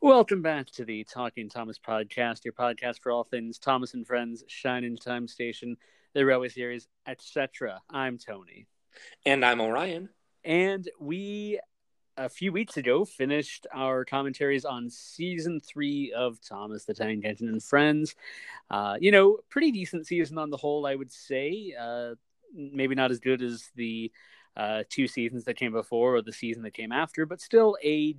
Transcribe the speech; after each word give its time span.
Welcome 0.00 0.42
back 0.42 0.66
to 0.74 0.84
the 0.84 1.02
Talking 1.02 1.48
Thomas 1.48 1.76
podcast, 1.76 2.44
your 2.44 2.54
podcast 2.54 3.00
for 3.00 3.10
all 3.10 3.24
things 3.24 3.58
Thomas 3.58 3.94
and 3.94 4.06
Friends, 4.06 4.44
Shining 4.46 4.96
Time 4.96 5.26
Station, 5.26 5.76
the 6.14 6.24
Railway 6.24 6.50
Series, 6.50 6.86
etc. 7.08 7.80
I'm 7.90 8.16
Tony. 8.16 8.68
And 9.26 9.44
I'm 9.44 9.60
Orion. 9.60 10.08
And 10.44 10.88
we, 11.00 11.58
a 12.16 12.28
few 12.28 12.52
weeks 12.52 12.76
ago, 12.76 13.04
finished 13.04 13.66
our 13.74 14.04
commentaries 14.04 14.64
on 14.64 14.88
season 14.88 15.58
three 15.58 16.12
of 16.12 16.38
Thomas 16.48 16.84
the 16.84 16.94
Tank 16.94 17.24
Engine 17.24 17.48
and 17.48 17.60
Friends. 17.60 18.14
Uh, 18.70 18.98
you 19.00 19.10
know, 19.10 19.38
pretty 19.50 19.72
decent 19.72 20.06
season 20.06 20.38
on 20.38 20.50
the 20.50 20.56
whole, 20.56 20.86
I 20.86 20.94
would 20.94 21.10
say. 21.10 21.74
Uh, 21.78 22.14
maybe 22.54 22.94
not 22.94 23.10
as 23.10 23.18
good 23.18 23.42
as 23.42 23.68
the 23.74 24.12
uh, 24.56 24.84
two 24.88 25.08
seasons 25.08 25.42
that 25.46 25.56
came 25.56 25.72
before 25.72 26.14
or 26.14 26.22
the 26.22 26.32
season 26.32 26.62
that 26.62 26.74
came 26.74 26.92
after, 26.92 27.26
but 27.26 27.40
still 27.40 27.76
a 27.82 28.14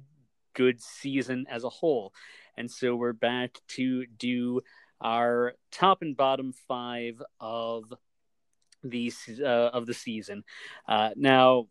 good 0.59 0.81
season 0.81 1.45
as 1.49 1.63
a 1.63 1.69
whole. 1.69 2.13
And 2.57 2.69
so 2.69 2.93
we're 2.93 3.13
back 3.13 3.57
to 3.69 4.05
do 4.05 4.59
our 4.99 5.53
top 5.71 6.01
and 6.01 6.17
bottom 6.17 6.51
five 6.67 7.21
of 7.39 7.93
the 8.83 9.13
uh, 9.41 9.69
of 9.71 9.85
the 9.85 9.93
season. 9.93 10.43
Uh, 10.85 11.11
now, 11.15 11.67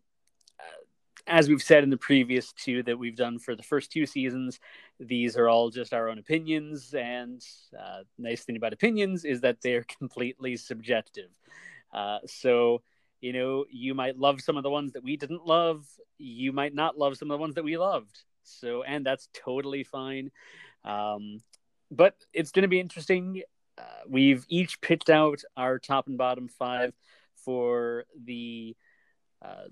uh, 0.59 0.81
as 1.27 1.47
we've 1.47 1.61
said 1.61 1.83
in 1.83 1.91
the 1.91 1.97
previous 1.97 2.51
two 2.53 2.81
that 2.81 2.97
we've 2.97 3.15
done 3.15 3.37
for 3.37 3.55
the 3.55 3.61
first 3.61 3.91
two 3.91 4.07
seasons, 4.07 4.59
these 4.99 5.37
are 5.37 5.47
all 5.47 5.69
just 5.69 5.93
our 5.93 6.09
own 6.09 6.17
opinions. 6.17 6.95
And 6.95 7.45
uh, 7.79 7.99
nice 8.17 8.43
thing 8.43 8.57
about 8.57 8.73
opinions 8.73 9.23
is 9.23 9.41
that 9.41 9.61
they're 9.61 9.85
completely 9.99 10.57
subjective. 10.57 11.29
Uh, 11.93 12.17
so 12.25 12.81
you 13.21 13.33
know, 13.33 13.65
you 13.69 13.93
might 13.93 14.17
love 14.17 14.41
some 14.41 14.57
of 14.57 14.63
the 14.63 14.69
ones 14.71 14.93
that 14.93 15.03
we 15.03 15.15
didn't 15.15 15.45
love. 15.45 15.85
You 16.17 16.53
might 16.53 16.73
not 16.73 16.97
love 16.97 17.17
some 17.17 17.29
of 17.29 17.37
the 17.37 17.41
ones 17.41 17.53
that 17.53 17.63
we 17.63 17.77
loved. 17.77 18.23
So, 18.49 18.83
and 18.83 19.05
that's 19.05 19.29
totally 19.33 19.83
fine. 19.83 20.31
Um, 20.83 21.39
but 21.91 22.15
it's 22.33 22.51
going 22.51 22.63
to 22.63 22.69
be 22.69 22.79
interesting. 22.79 23.43
Uh, 23.77 23.81
we've 24.07 24.45
each 24.49 24.81
picked 24.81 25.09
out 25.09 25.41
our 25.57 25.79
top 25.79 26.07
and 26.07 26.17
bottom 26.17 26.47
five 26.47 26.93
for 27.43 28.05
the 28.23 28.75
uh, 29.41 29.65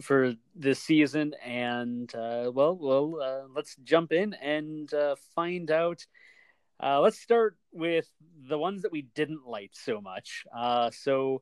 for 0.00 0.34
this 0.54 0.80
season, 0.80 1.34
and 1.44 2.12
uh, 2.14 2.50
well, 2.52 2.76
well, 2.76 3.20
uh, 3.22 3.48
let's 3.54 3.76
jump 3.84 4.12
in 4.12 4.34
and 4.34 4.92
uh, 4.92 5.16
find 5.34 5.70
out. 5.70 6.04
Uh, 6.82 7.00
let's 7.00 7.20
start 7.20 7.56
with 7.70 8.08
the 8.48 8.58
ones 8.58 8.82
that 8.82 8.92
we 8.92 9.02
didn't 9.14 9.46
like 9.46 9.70
so 9.72 10.00
much. 10.00 10.44
so, 10.92 11.40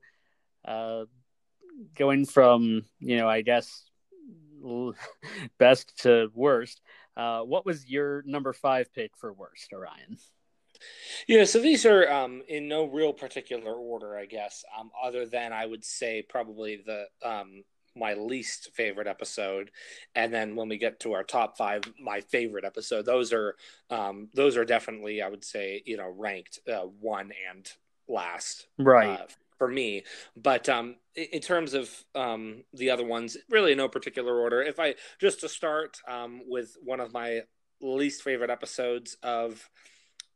going 1.95 2.25
from 2.25 2.85
you 2.99 3.17
know, 3.17 3.27
I 3.27 3.41
guess 3.41 3.90
best 5.57 5.97
to 6.03 6.29
worst. 6.33 6.81
Uh, 7.17 7.41
what 7.41 7.65
was 7.65 7.87
your 7.87 8.23
number 8.25 8.53
five 8.53 8.93
pick 8.93 9.11
for 9.17 9.33
worst, 9.33 9.73
Orion? 9.73 10.17
Yeah, 11.27 11.43
so 11.43 11.59
these 11.59 11.85
are 11.85 12.11
um, 12.11 12.41
in 12.47 12.67
no 12.67 12.85
real 12.85 13.13
particular 13.13 13.73
order, 13.73 14.17
I 14.17 14.25
guess. 14.25 14.63
Um, 14.77 14.91
other 15.01 15.25
than 15.25 15.53
I 15.53 15.65
would 15.65 15.83
say 15.85 16.23
probably 16.27 16.81
the 16.85 17.05
um, 17.23 17.63
my 17.95 18.13
least 18.13 18.69
favorite 18.73 19.07
episode, 19.07 19.71
and 20.15 20.33
then 20.33 20.55
when 20.55 20.69
we 20.69 20.77
get 20.77 20.99
to 21.01 21.13
our 21.13 21.23
top 21.23 21.57
five, 21.57 21.83
my 21.99 22.21
favorite 22.21 22.65
episode. 22.65 23.05
Those 23.05 23.33
are 23.33 23.55
um, 23.89 24.29
those 24.33 24.57
are 24.57 24.65
definitely 24.65 25.21
I 25.21 25.27
would 25.27 25.43
say 25.43 25.83
you 25.85 25.97
know 25.97 26.13
ranked 26.17 26.59
uh, 26.71 26.85
one 26.99 27.31
and 27.49 27.69
last, 28.07 28.67
right? 28.77 29.19
Uh, 29.19 29.25
for 29.61 29.67
me. 29.67 30.03
But 30.35 30.67
um, 30.69 30.95
in 31.13 31.39
terms 31.39 31.75
of 31.75 31.87
um, 32.15 32.63
the 32.73 32.89
other 32.89 33.05
ones, 33.05 33.37
really 33.47 33.75
no 33.75 33.87
particular 33.87 34.39
order. 34.39 34.63
If 34.63 34.79
I 34.79 34.95
just 35.19 35.41
to 35.41 35.49
start 35.49 35.99
um, 36.07 36.41
with 36.47 36.77
one 36.83 36.99
of 36.99 37.13
my 37.13 37.41
least 37.79 38.23
favorite 38.23 38.49
episodes 38.49 39.17
of 39.21 39.69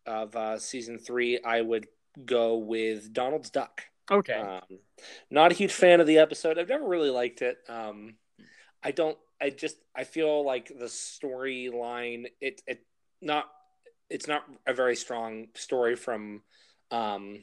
of 0.05 0.35
uh, 0.35 0.59
season 0.59 0.99
three, 0.99 1.39
I 1.43 1.59
would 1.59 1.87
go 2.23 2.57
with 2.57 3.14
Donald's 3.14 3.49
Duck. 3.49 3.81
Okay. 4.11 4.35
Um, 4.35 4.61
not 5.31 5.52
a 5.52 5.55
huge 5.55 5.73
fan 5.73 6.02
of 6.02 6.05
the 6.05 6.19
episode. 6.19 6.59
I've 6.59 6.69
never 6.69 6.87
really 6.87 7.09
liked 7.09 7.41
it. 7.41 7.58
Um, 7.67 8.17
I 8.83 8.91
don't. 8.91 9.17
I 9.41 9.49
just. 9.49 9.77
I 9.95 10.03
feel 10.03 10.45
like 10.45 10.67
the 10.67 10.85
storyline. 10.85 12.25
It. 12.39 12.61
It 12.67 12.85
not. 13.23 13.45
It's 14.08 14.27
not 14.27 14.43
a 14.67 14.73
very 14.75 14.95
strong 14.95 15.47
story 15.55 15.95
from 15.95 16.43
um, 16.91 17.39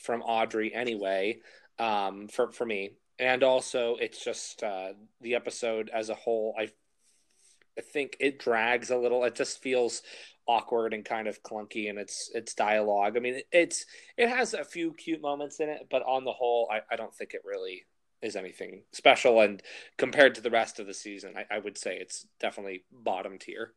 from 0.00 0.22
Awdry 0.22 0.70
anyway. 0.74 1.38
Um, 1.78 2.28
for 2.28 2.50
for 2.50 2.66
me, 2.66 2.92
and 3.18 3.42
also 3.42 3.96
it's 4.00 4.24
just 4.24 4.62
uh, 4.62 4.94
the 5.20 5.34
episode 5.34 5.90
as 5.94 6.08
a 6.08 6.14
whole. 6.14 6.54
I 6.58 6.70
I 7.78 7.80
think 7.80 8.16
it 8.18 8.38
drags 8.38 8.90
a 8.90 8.96
little. 8.96 9.24
It 9.24 9.36
just 9.36 9.62
feels 9.62 10.02
awkward 10.48 10.94
and 10.94 11.04
kind 11.04 11.28
of 11.28 11.42
clunky 11.42 11.88
in 11.88 11.98
its 11.98 12.30
its 12.34 12.54
dialogue. 12.54 13.16
I 13.16 13.20
mean, 13.20 13.40
it's 13.52 13.84
it 14.16 14.28
has 14.28 14.54
a 14.54 14.64
few 14.64 14.92
cute 14.92 15.20
moments 15.20 15.60
in 15.60 15.68
it, 15.68 15.86
but 15.90 16.02
on 16.02 16.24
the 16.24 16.32
whole, 16.32 16.68
I, 16.72 16.80
I 16.92 16.96
don't 16.96 17.14
think 17.14 17.34
it 17.34 17.42
really 17.44 17.84
is 18.20 18.34
anything 18.34 18.82
special. 18.92 19.40
And 19.40 19.62
compared 19.96 20.34
to 20.34 20.40
the 20.40 20.50
rest 20.50 20.80
of 20.80 20.86
the 20.86 20.94
season, 20.94 21.34
I, 21.36 21.56
I 21.56 21.58
would 21.60 21.78
say 21.78 21.96
it's 21.96 22.26
definitely 22.40 22.84
bottom 22.90 23.38
tier. 23.38 23.74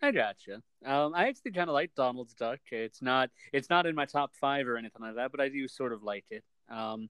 I 0.00 0.12
gotcha. 0.12 0.62
Um, 0.84 1.12
I 1.14 1.28
actually 1.28 1.52
kind 1.52 1.68
of 1.68 1.74
like 1.74 1.94
Donald's 1.96 2.34
Duck. 2.34 2.60
It's 2.70 3.02
not 3.02 3.30
it's 3.52 3.68
not 3.68 3.86
in 3.86 3.94
my 3.94 4.04
top 4.04 4.34
five 4.34 4.68
or 4.68 4.76
anything 4.76 5.02
like 5.02 5.16
that, 5.16 5.32
but 5.32 5.40
I 5.40 5.48
do 5.48 5.66
sort 5.66 5.92
of 5.92 6.02
like 6.02 6.24
it. 6.30 6.44
Um, 6.70 7.08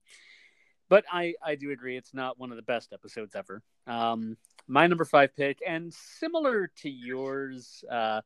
but 0.89 1.05
I 1.13 1.35
I 1.45 1.55
do 1.55 1.71
agree 1.71 1.97
it's 1.97 2.15
not 2.15 2.39
one 2.39 2.51
of 2.51 2.57
the 2.57 2.63
best 2.63 2.93
episodes 2.93 3.35
ever. 3.35 3.63
Um, 3.87 4.37
my 4.67 4.87
number 4.87 5.05
five 5.05 5.37
pick, 5.37 5.59
and 5.67 5.93
similar 5.93 6.71
to 6.79 6.89
yours, 6.91 7.85
uh, 7.91 8.23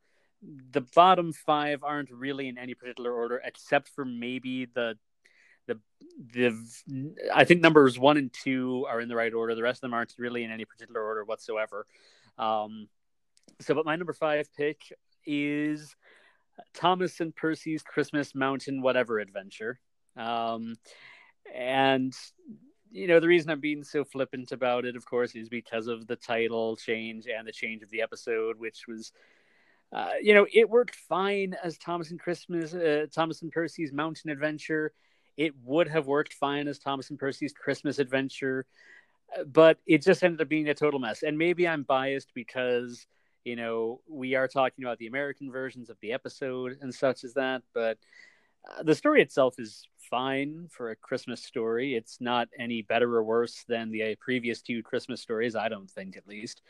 the 0.70 0.82
bottom 0.94 1.32
five 1.32 1.82
aren't 1.82 2.10
really 2.10 2.48
in 2.48 2.56
any 2.58 2.74
particular 2.74 3.12
order, 3.12 3.40
except 3.44 3.88
for 3.88 4.04
maybe 4.04 4.66
the 4.66 4.96
the 5.66 5.80
the 6.34 7.14
I 7.34 7.44
think 7.44 7.60
numbers 7.62 7.98
one 7.98 8.16
and 8.16 8.32
two 8.32 8.86
are 8.88 9.00
in 9.00 9.08
the 9.08 9.16
right 9.16 9.32
order. 9.32 9.54
The 9.56 9.62
rest 9.62 9.78
of 9.78 9.82
them 9.82 9.94
aren't 9.94 10.14
really 10.18 10.44
in 10.44 10.52
any 10.52 10.64
particular 10.64 11.02
order 11.02 11.24
whatsoever. 11.24 11.86
Um, 12.38 12.88
so, 13.60 13.74
but 13.74 13.84
my 13.84 13.96
number 13.96 14.12
five 14.12 14.48
pick 14.56 14.80
is 15.24 15.94
Thomas 16.74 17.20
and 17.20 17.34
Percy's 17.34 17.82
Christmas 17.82 18.34
Mountain 18.34 18.82
Whatever 18.82 19.18
Adventure. 19.18 19.78
Um, 20.16 20.76
and 21.54 22.14
you 22.90 23.06
know 23.06 23.20
the 23.20 23.28
reason 23.28 23.50
I'm 23.50 23.60
being 23.60 23.84
so 23.84 24.04
flippant 24.04 24.52
about 24.52 24.84
it, 24.84 24.96
of 24.96 25.04
course, 25.04 25.34
is 25.34 25.48
because 25.48 25.86
of 25.86 26.06
the 26.06 26.16
title 26.16 26.76
change 26.76 27.26
and 27.26 27.46
the 27.46 27.52
change 27.52 27.82
of 27.82 27.90
the 27.90 28.02
episode, 28.02 28.58
which 28.58 28.86
was. 28.86 29.12
Uh, 29.94 30.12
you 30.22 30.32
know, 30.32 30.46
it 30.50 30.70
worked 30.70 30.96
fine 30.96 31.54
as 31.62 31.76
Thomas 31.76 32.10
and 32.10 32.19
Christmas, 32.19 32.72
uh, 32.72 33.04
Thomas 33.14 33.42
and 33.42 33.52
Percy's 33.52 33.92
Mountain 33.92 34.30
Adventure. 34.30 34.94
It 35.36 35.52
would 35.62 35.86
have 35.86 36.06
worked 36.06 36.32
fine 36.32 36.66
as 36.66 36.78
Thomas 36.78 37.10
and 37.10 37.19
Percy's 37.19 37.52
Christmas 37.52 37.98
Adventure, 37.98 38.64
but 39.46 39.76
it 39.86 40.00
just 40.00 40.24
ended 40.24 40.40
up 40.40 40.48
being 40.48 40.70
a 40.70 40.74
total 40.74 40.98
mess. 40.98 41.22
And 41.22 41.36
maybe 41.36 41.69
I'm 41.69 41.82
biased 41.82 42.32
because 42.34 43.06
you 43.44 43.56
know, 43.56 44.00
we 44.08 44.34
are 44.34 44.48
talking 44.48 44.84
about 44.84 44.98
the 44.98 45.06
American 45.06 45.50
versions 45.50 45.91
of 45.91 45.97
the 46.00 46.12
episode 46.12 46.78
and 46.80 46.94
such 46.94 47.25
as 47.25 47.34
that, 47.34 47.62
but 47.75 47.98
uh, 48.69 48.82
the 48.82 48.94
story 48.94 49.22
itself 49.22 49.56
is 49.58 49.86
fine 50.10 50.69
for 50.70 50.91
a 50.91 50.97
Christmas 50.97 51.42
story. 51.42 51.94
It's 51.94 52.20
not 52.20 52.48
any 52.58 52.82
better 52.82 53.16
or 53.16 53.25
worse 53.25 53.64
than 53.69 53.91
the 53.91 54.16
previous 54.20 54.62
two 54.62 54.82
Christmas 54.82 55.20
stories, 55.20 55.56
I 55.56 55.69
don't 55.69 55.91
think, 55.91 56.16
at 56.16 56.28
least. 56.28 56.62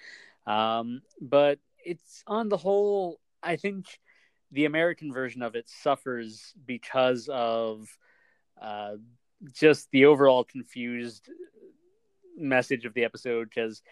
Um, 0.46 1.02
but 1.20 1.58
it's 1.84 2.22
on 2.26 2.48
the 2.48 2.56
whole, 2.56 3.20
I 3.42 3.56
think 3.56 3.86
the 4.50 4.64
American 4.64 5.12
version 5.12 5.42
of 5.42 5.54
it 5.54 5.68
suffers 5.68 6.54
because 6.66 7.28
of 7.30 7.88
uh, 8.60 8.92
just 9.52 9.90
the 9.90 10.06
overall 10.06 10.44
confused 10.44 11.28
message 12.36 12.84
of 12.84 12.94
the 12.94 13.04
episode 13.04 13.48
because 13.48 13.82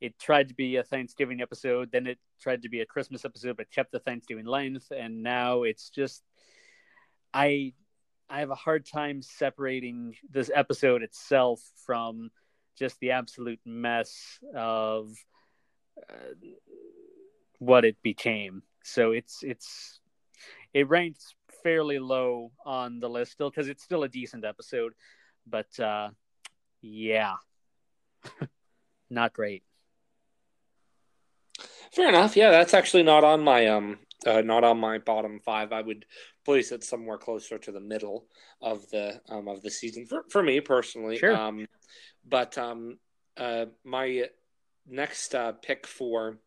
it 0.00 0.18
tried 0.18 0.48
to 0.48 0.54
be 0.54 0.76
a 0.76 0.82
Thanksgiving 0.82 1.40
episode, 1.40 1.90
then 1.92 2.06
it 2.06 2.18
tried 2.40 2.62
to 2.62 2.68
be 2.68 2.80
a 2.80 2.86
Christmas 2.86 3.24
episode, 3.24 3.56
but 3.56 3.70
kept 3.70 3.92
the 3.92 4.00
Thanksgiving 4.00 4.46
length, 4.46 4.90
and 4.96 5.22
now 5.22 5.62
it's 5.62 5.90
just 5.90 6.22
I 7.32 7.74
I 8.28 8.40
have 8.40 8.50
a 8.50 8.54
hard 8.54 8.86
time 8.86 9.22
separating 9.22 10.14
this 10.30 10.50
episode 10.54 11.02
itself 11.02 11.60
from 11.84 12.30
just 12.78 12.98
the 13.00 13.10
absolute 13.10 13.60
mess 13.66 14.38
of 14.54 15.12
uh, 16.08 16.34
what 17.58 17.84
it 17.84 17.96
became. 18.02 18.62
So 18.82 19.12
it's 19.12 19.40
it's 19.42 20.00
it 20.72 20.88
ranks 20.88 21.34
fairly 21.62 21.98
low 21.98 22.52
on 22.64 23.00
the 23.00 23.08
list 23.08 23.32
still 23.32 23.50
because 23.50 23.68
it's 23.68 23.82
still 23.82 24.04
a 24.04 24.08
decent 24.08 24.44
episode, 24.44 24.92
but 25.46 25.78
uh, 25.78 26.10
yeah, 26.80 27.34
not 29.10 29.32
great. 29.32 29.62
Fair 31.92 32.08
enough. 32.08 32.36
Yeah, 32.36 32.50
that's 32.50 32.74
actually 32.74 33.02
not 33.02 33.24
on 33.24 33.42
my 33.42 33.66
um 33.66 33.98
uh, 34.26 34.42
not 34.42 34.64
on 34.64 34.78
my 34.78 34.98
bottom 34.98 35.40
five. 35.40 35.72
I 35.72 35.82
would 35.82 36.04
place 36.44 36.72
it 36.72 36.84
somewhere 36.84 37.18
closer 37.18 37.58
to 37.58 37.72
the 37.72 37.80
middle 37.80 38.26
of 38.60 38.88
the 38.90 39.20
um 39.28 39.48
of 39.48 39.62
the 39.62 39.70
season 39.70 40.06
for 40.06 40.24
for 40.30 40.42
me 40.42 40.60
personally. 40.60 41.18
Sure. 41.18 41.34
Um, 41.34 41.66
but 42.28 42.56
um 42.58 42.98
uh 43.36 43.66
my 43.84 44.24
next 44.90 45.34
uh, 45.34 45.52
pick 45.52 45.86
for 45.86 46.38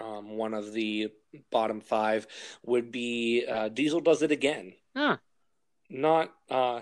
um, 0.00 0.36
one 0.36 0.54
of 0.54 0.72
the 0.72 1.08
bottom 1.50 1.80
five 1.80 2.26
would 2.64 2.90
be 2.90 3.44
uh, 3.46 3.68
Diesel 3.68 4.00
does 4.00 4.22
it 4.22 4.32
again. 4.32 4.72
Huh. 4.96 5.18
Not 5.88 6.32
uh, 6.50 6.80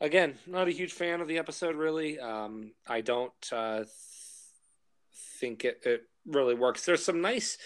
again, 0.00 0.34
not 0.46 0.68
a 0.68 0.72
huge 0.72 0.92
fan 0.92 1.20
of 1.20 1.28
the 1.28 1.38
episode. 1.38 1.76
Really, 1.76 2.18
um, 2.18 2.72
I 2.86 3.00
don't 3.00 3.32
uh, 3.52 3.78
th- 3.78 3.88
think 5.40 5.64
it, 5.64 5.80
it 5.84 6.02
really 6.26 6.54
works. 6.54 6.84
There's 6.84 7.04
some 7.04 7.20
nice. 7.20 7.58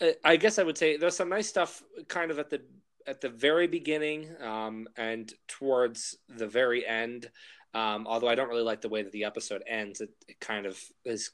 Uh, 0.00 0.12
I 0.24 0.36
guess 0.36 0.58
I 0.58 0.62
would 0.62 0.78
say 0.78 0.96
there's 0.96 1.16
some 1.16 1.28
nice 1.28 1.48
stuff 1.48 1.82
kind 2.08 2.30
of 2.30 2.38
at 2.38 2.50
the 2.50 2.62
at 3.06 3.20
the 3.20 3.28
very 3.28 3.66
beginning 3.66 4.28
um, 4.40 4.86
and 4.96 5.32
towards 5.48 6.16
the 6.28 6.46
very 6.46 6.86
end. 6.86 7.30
Um, 7.74 8.06
although 8.06 8.28
I 8.28 8.34
don't 8.34 8.48
really 8.48 8.62
like 8.62 8.80
the 8.80 8.88
way 8.88 9.02
that 9.02 9.12
the 9.12 9.24
episode 9.24 9.62
ends, 9.66 10.00
it, 10.00 10.10
it 10.26 10.40
kind 10.40 10.66
of 10.66 10.78
is 11.04 11.30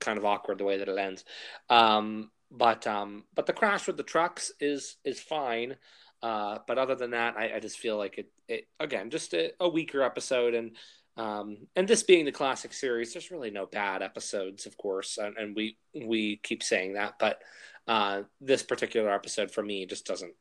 kind 0.00 0.18
of 0.18 0.24
awkward 0.24 0.58
the 0.58 0.64
way 0.64 0.78
that 0.78 0.88
it 0.88 0.98
ends. 0.98 1.24
Um, 1.68 2.30
but 2.50 2.86
um, 2.86 3.24
but 3.34 3.46
the 3.46 3.52
crash 3.52 3.86
with 3.86 3.96
the 3.96 4.02
trucks 4.02 4.52
is 4.60 4.96
is 5.04 5.20
fine. 5.20 5.76
Uh, 6.22 6.58
but 6.68 6.78
other 6.78 6.94
than 6.94 7.10
that, 7.10 7.36
I, 7.36 7.56
I 7.56 7.60
just 7.60 7.78
feel 7.78 7.96
like 7.96 8.18
it, 8.18 8.30
it 8.48 8.64
again 8.78 9.10
just 9.10 9.34
a, 9.34 9.52
a 9.58 9.68
weaker 9.68 10.02
episode 10.02 10.54
and 10.54 10.76
um, 11.16 11.58
and 11.76 11.86
this 11.86 12.02
being 12.02 12.24
the 12.24 12.32
classic 12.32 12.72
series, 12.72 13.12
there's 13.12 13.30
really 13.30 13.50
no 13.50 13.66
bad 13.66 14.02
episodes, 14.02 14.64
of 14.64 14.76
course, 14.78 15.18
and, 15.18 15.36
and 15.36 15.54
we 15.54 15.76
we 15.94 16.36
keep 16.36 16.62
saying 16.62 16.94
that, 16.94 17.14
but 17.18 17.42
uh, 17.86 18.22
this 18.40 18.62
particular 18.62 19.10
episode 19.12 19.50
for 19.50 19.62
me 19.62 19.84
just 19.84 20.06
doesn't 20.06 20.32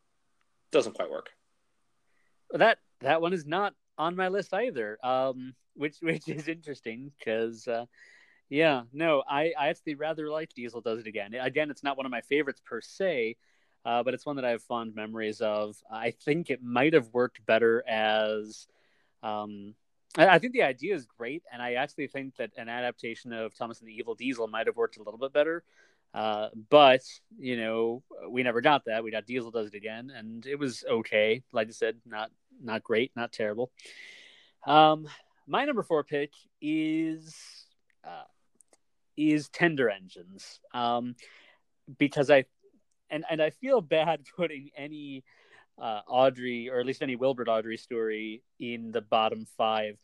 doesn't 0.72 0.94
quite 0.94 1.12
work. 1.12 1.30
That 2.52 2.78
that 3.02 3.22
one 3.22 3.34
is 3.34 3.46
not 3.46 3.74
on 3.98 4.16
my 4.16 4.30
list 4.30 4.54
either, 4.54 4.98
um, 5.04 5.56
which 5.76 5.98
which 6.02 6.28
is 6.28 6.48
interesting 6.48 7.12
because. 7.20 7.68
Uh, 7.68 7.86
yeah, 8.54 8.82
no, 8.92 9.24
I, 9.26 9.54
I 9.58 9.70
actually 9.70 9.96
rather 9.96 10.30
like 10.30 10.54
Diesel 10.54 10.82
Does 10.82 11.00
It 11.00 11.08
Again. 11.08 11.34
Again, 11.36 11.72
it's 11.72 11.84
not 11.84 11.96
one 11.96 12.06
of 12.06 12.12
my 12.12 12.20
favorites 12.20 12.62
per 12.66 12.82
se, 12.82 13.38
uh, 13.86 14.04
but 14.04 14.14
it's 14.14 14.26
one 14.26 14.36
that 14.36 14.44
I 14.44 14.50
have 14.50 14.62
fond 14.62 14.94
memories 14.94 15.40
of. 15.40 15.78
I 15.90 16.12
think 16.12 16.50
it 16.50 16.62
might 16.62 16.92
have 16.92 17.08
worked 17.14 17.46
better 17.46 17.82
as. 17.88 18.68
Um, 19.24 19.74
I 20.18 20.40
think 20.40 20.54
the 20.54 20.64
idea 20.64 20.96
is 20.96 21.06
great, 21.06 21.44
and 21.52 21.62
I 21.62 21.74
actually 21.74 22.08
think 22.08 22.36
that 22.36 22.52
an 22.58 22.68
adaptation 22.68 23.32
of 23.32 23.56
Thomas 23.56 23.80
and 23.80 23.88
the 23.88 23.94
Evil 23.94 24.16
Diesel 24.16 24.48
might 24.48 24.68
have 24.68 24.76
worked 24.76 24.98
a 24.98 25.04
little 25.04 25.20
bit 25.20 25.32
better. 25.32 25.64
Uh, 26.14 26.50
but 26.70 27.02
you 27.40 27.56
know, 27.56 28.04
we 28.30 28.44
never 28.44 28.60
got 28.60 28.86
that. 28.86 29.04
We 29.04 29.12
got 29.12 29.26
Diesel 29.26 29.52
does 29.52 29.68
it 29.68 29.76
again, 29.76 30.12
and 30.16 30.46
it 30.46 30.60
was 30.60 30.84
okay. 30.90 31.44
Like 31.54 31.70
I 31.70 31.72
said, 31.72 31.98
not 32.06 32.32
not 32.62 32.84
great, 32.84 33.12
not 33.16 33.32
terrible. 33.32 33.72
Um, 34.66 35.08
my 35.48 35.66
number 35.66 35.84
four 35.84 36.04
pick 36.04 36.34
is 36.62 37.34
uh, 38.04 38.24
is 39.16 39.48
Tender 39.50 39.90
Engines, 39.90 40.60
um, 40.74 41.16
because 41.98 42.30
I 42.30 42.46
and 43.10 43.24
and 43.30 43.42
I 43.42 43.52
feel 43.52 43.80
bad 43.80 44.26
putting 44.36 44.72
any 44.76 45.24
uh, 45.82 46.02
Awdry 46.08 46.70
or 46.72 46.80
at 46.80 46.86
least 46.86 47.02
any 47.02 47.16
Wilbert 47.16 47.48
Awdry 47.48 47.80
story 47.80 48.44
in 48.60 48.92
the 48.92 49.02
bottom 49.02 49.46
five 49.58 49.98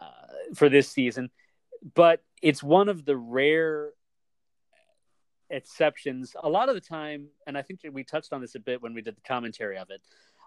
uh, 0.00 0.54
for 0.54 0.68
this 0.68 0.88
season, 0.88 1.30
but 1.94 2.22
it's 2.42 2.62
one 2.62 2.88
of 2.88 3.04
the 3.04 3.16
rare 3.16 3.90
exceptions. 5.50 6.34
A 6.42 6.48
lot 6.48 6.68
of 6.68 6.74
the 6.74 6.80
time, 6.80 7.28
and 7.46 7.56
I 7.58 7.62
think 7.62 7.80
we 7.92 8.04
touched 8.04 8.32
on 8.32 8.40
this 8.40 8.54
a 8.54 8.60
bit 8.60 8.82
when 8.82 8.94
we 8.94 9.02
did 9.02 9.16
the 9.16 9.28
commentary 9.28 9.78
of 9.78 9.90
it. 9.90 10.00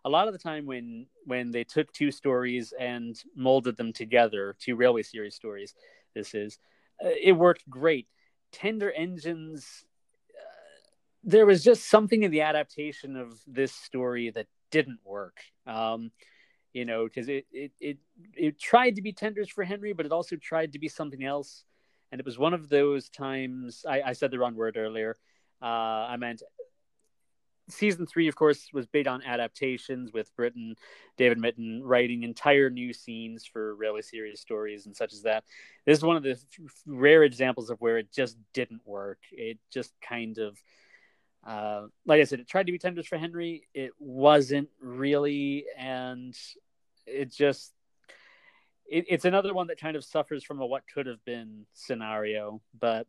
A 0.04 0.10
lot 0.10 0.28
of 0.28 0.34
the 0.34 0.40
time, 0.40 0.66
when 0.66 1.06
when 1.26 1.52
they 1.52 1.64
took 1.64 1.92
two 1.94 2.12
stories 2.12 2.74
and 2.80 3.22
molded 3.36 3.78
them 3.78 3.94
together, 3.94 4.56
two 4.60 4.76
railway 4.76 5.04
series 5.04 5.36
stories, 5.36 5.76
this 6.16 6.34
is, 6.34 6.58
uh, 7.04 7.10
it 7.22 7.34
worked 7.34 7.70
great. 7.70 8.08
Tender 8.52 8.92
Engines, 8.92 9.86
uh, 10.32 10.90
there 11.24 11.46
was 11.46 11.64
just 11.64 11.88
something 11.88 12.24
in 12.24 12.32
the 12.32 12.42
adaptation 12.42 13.16
of 13.16 13.40
this 13.46 13.74
story 13.74 14.32
that 14.32 14.48
didn't 14.72 15.00
work. 15.06 15.38
Um, 15.68 16.12
you 16.74 16.86
know, 16.86 17.04
because 17.04 17.28
it, 17.28 17.46
it 17.52 17.72
it 17.80 17.98
it 18.36 18.60
tried 18.60 18.96
to 18.96 19.02
be 19.02 19.12
tenders 19.12 19.50
for 19.50 19.64
Henry, 19.64 19.94
but 19.94 20.06
it 20.06 20.12
also 20.12 20.38
tried 20.38 20.74
to 20.74 20.80
be 20.80 20.88
something 20.88 21.24
else 21.24 21.66
and 22.12 22.20
it 22.20 22.26
was 22.26 22.38
one 22.38 22.54
of 22.54 22.70
those 22.70 23.10
times 23.10 23.86
I, 23.88 24.02
I 24.02 24.14
said 24.14 24.32
the 24.32 24.40
wrong 24.40 24.56
word 24.56 24.78
earlier. 24.78 25.18
Uh, 25.62 25.66
I 26.10 26.18
meant 26.18 26.44
season 27.70 28.06
three, 28.06 28.28
of 28.28 28.36
course, 28.36 28.68
was 28.74 28.86
big 28.86 29.08
on 29.08 29.24
adaptations 29.24 30.12
with 30.12 30.36
Britt 30.36 30.56
and, 30.56 30.78
David 31.18 31.40
Mitton 31.40 31.82
writing 31.84 32.24
entire 32.24 32.70
new 32.70 32.92
scenes 32.94 33.46
for 33.46 33.76
railway 33.76 34.02
series 34.02 34.42
stories 34.42 34.88
and 34.88 34.96
such 34.96 35.14
as 35.14 35.22
that. 35.22 35.44
This 35.86 36.00
is 36.00 36.04
one 36.04 36.18
of 36.18 36.24
the 36.24 36.38
rare 36.86 37.24
examples 37.24 37.70
of 37.70 37.80
where 37.80 37.98
it 37.98 38.12
just 38.12 38.38
didn't 38.54 38.82
work. 38.86 39.20
It 39.32 39.60
just 39.72 39.94
kind 40.02 40.38
of, 40.38 40.58
uh, 41.46 41.88
like 42.06 42.22
I 42.22 42.26
said, 42.26 42.40
it 42.40 42.48
tried 42.48 42.68
to 42.68 42.72
be 42.72 42.78
tenders 42.78 43.08
for 43.08 43.18
Henry. 43.18 43.68
It 43.74 43.92
wasn't 44.00 44.70
really, 44.80 45.66
and 45.78 46.38
it 47.08 47.32
just 47.32 47.74
it, 48.88 49.06
it's 49.08 49.26
another 49.26 49.54
one 49.54 49.68
that 49.68 49.80
kind 49.80 49.96
of 49.96 50.04
suffers 50.04 50.44
from 50.44 50.60
a 50.62 50.66
what 50.66 50.84
could 50.94 51.08
have 51.08 51.24
been 51.26 51.66
scenario, 51.74 52.62
but 52.78 53.08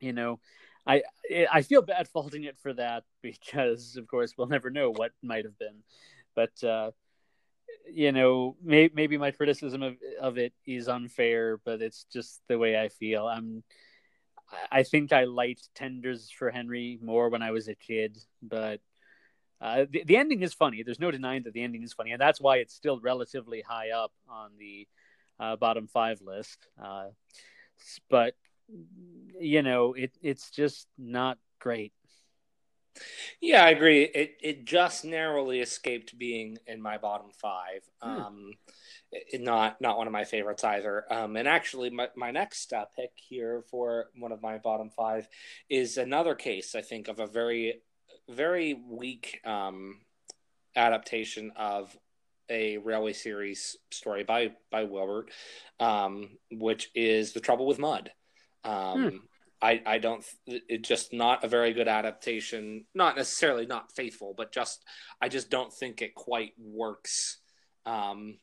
you 0.00 0.12
know, 0.12 0.40
I 0.86 1.02
I 1.50 1.62
feel 1.62 1.82
bad 1.82 2.08
faulting 2.08 2.44
it 2.44 2.58
for 2.58 2.72
that 2.74 3.04
because, 3.22 3.96
of 3.96 4.06
course, 4.06 4.34
we'll 4.36 4.46
never 4.46 4.70
know 4.70 4.90
what 4.90 5.12
might 5.22 5.44
have 5.44 5.58
been. 5.58 5.82
But 6.34 6.64
uh, 6.64 6.92
you 7.90 8.12
know, 8.12 8.56
may, 8.62 8.90
maybe 8.94 9.18
my 9.18 9.30
criticism 9.30 9.82
of 9.82 9.96
of 10.20 10.38
it 10.38 10.54
is 10.66 10.88
unfair, 10.88 11.58
but 11.64 11.82
it's 11.82 12.06
just 12.12 12.40
the 12.48 12.58
way 12.58 12.80
I 12.80 12.88
feel. 12.88 13.26
I'm. 13.26 13.62
I 14.70 14.82
think 14.82 15.12
I 15.12 15.24
liked 15.24 15.74
Tenders 15.74 16.30
for 16.30 16.50
Henry 16.50 16.98
more 17.02 17.28
when 17.28 17.42
I 17.42 17.50
was 17.50 17.68
a 17.68 17.74
kid, 17.74 18.18
but 18.42 18.80
uh, 19.60 19.86
the, 19.90 20.02
the 20.04 20.16
ending 20.16 20.42
is 20.42 20.52
funny. 20.52 20.82
There's 20.82 21.00
no 21.00 21.10
denying 21.10 21.44
that 21.44 21.52
the 21.52 21.62
ending 21.62 21.82
is 21.82 21.92
funny, 21.92 22.12
and 22.12 22.20
that's 22.20 22.40
why 22.40 22.56
it's 22.56 22.74
still 22.74 23.00
relatively 23.00 23.62
high 23.62 23.90
up 23.90 24.12
on 24.28 24.50
the 24.58 24.88
uh, 25.38 25.56
bottom 25.56 25.86
five 25.86 26.20
list. 26.20 26.66
Uh, 26.82 27.08
but 28.10 28.34
you 29.40 29.62
know, 29.62 29.92
it 29.94 30.12
it's 30.22 30.50
just 30.50 30.86
not 30.98 31.38
great. 31.58 31.92
Yeah, 33.40 33.64
I 33.64 33.70
agree. 33.70 34.02
It 34.02 34.36
it 34.42 34.64
just 34.64 35.04
narrowly 35.04 35.60
escaped 35.60 36.18
being 36.18 36.58
in 36.66 36.82
my 36.82 36.98
bottom 36.98 37.30
five. 37.32 37.82
Hmm. 38.00 38.10
Um, 38.10 38.52
not 39.34 39.80
not 39.80 39.98
one 39.98 40.06
of 40.06 40.12
my 40.12 40.24
favorites 40.24 40.64
either. 40.64 41.04
Um, 41.10 41.36
and 41.36 41.46
actually, 41.46 41.90
my 41.90 42.08
my 42.16 42.30
next 42.30 42.72
uh, 42.72 42.84
pick 42.96 43.12
here 43.16 43.62
for 43.70 44.06
one 44.18 44.32
of 44.32 44.42
my 44.42 44.58
bottom 44.58 44.90
five 44.90 45.28
is 45.68 45.96
another 45.96 46.34
case. 46.34 46.74
I 46.74 46.82
think 46.82 47.08
of 47.08 47.20
a 47.20 47.26
very 47.26 47.82
very 48.28 48.74
weak 48.74 49.40
um, 49.44 50.00
adaptation 50.76 51.52
of 51.56 51.96
a 52.48 52.78
railway 52.78 53.12
series 53.12 53.76
story 53.90 54.24
by 54.24 54.52
by 54.70 54.84
Wilbert, 54.84 55.30
um, 55.80 56.30
which 56.50 56.90
is 56.94 57.32
the 57.32 57.40
trouble 57.40 57.66
with 57.66 57.78
mud. 57.78 58.10
Um, 58.64 59.10
hmm. 59.10 59.16
I, 59.60 59.80
I 59.86 59.98
don't 59.98 60.24
it's 60.46 60.88
just 60.88 61.12
not 61.12 61.44
a 61.44 61.48
very 61.48 61.72
good 61.72 61.86
adaptation 61.86 62.84
not 62.96 63.16
necessarily 63.16 63.64
not 63.64 63.92
faithful 63.92 64.34
but 64.36 64.50
just 64.50 64.84
i 65.20 65.28
just 65.28 65.50
don't 65.50 65.72
think 65.72 66.02
it 66.02 66.16
quite 66.16 66.52
works 66.58 67.38
um, 67.86 68.38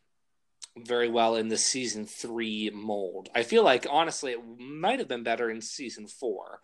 very 0.86 1.10
well 1.10 1.36
in 1.36 1.48
the 1.48 1.58
season 1.58 2.06
three 2.06 2.72
mold 2.74 3.30
i 3.36 3.44
feel 3.44 3.64
like 3.64 3.86
honestly 3.90 4.32
it 4.32 4.40
might 4.60 5.00
have 5.00 5.08
been 5.08 5.24
better 5.24 5.50
in 5.50 5.62
season 5.62 6.08
four 6.08 6.60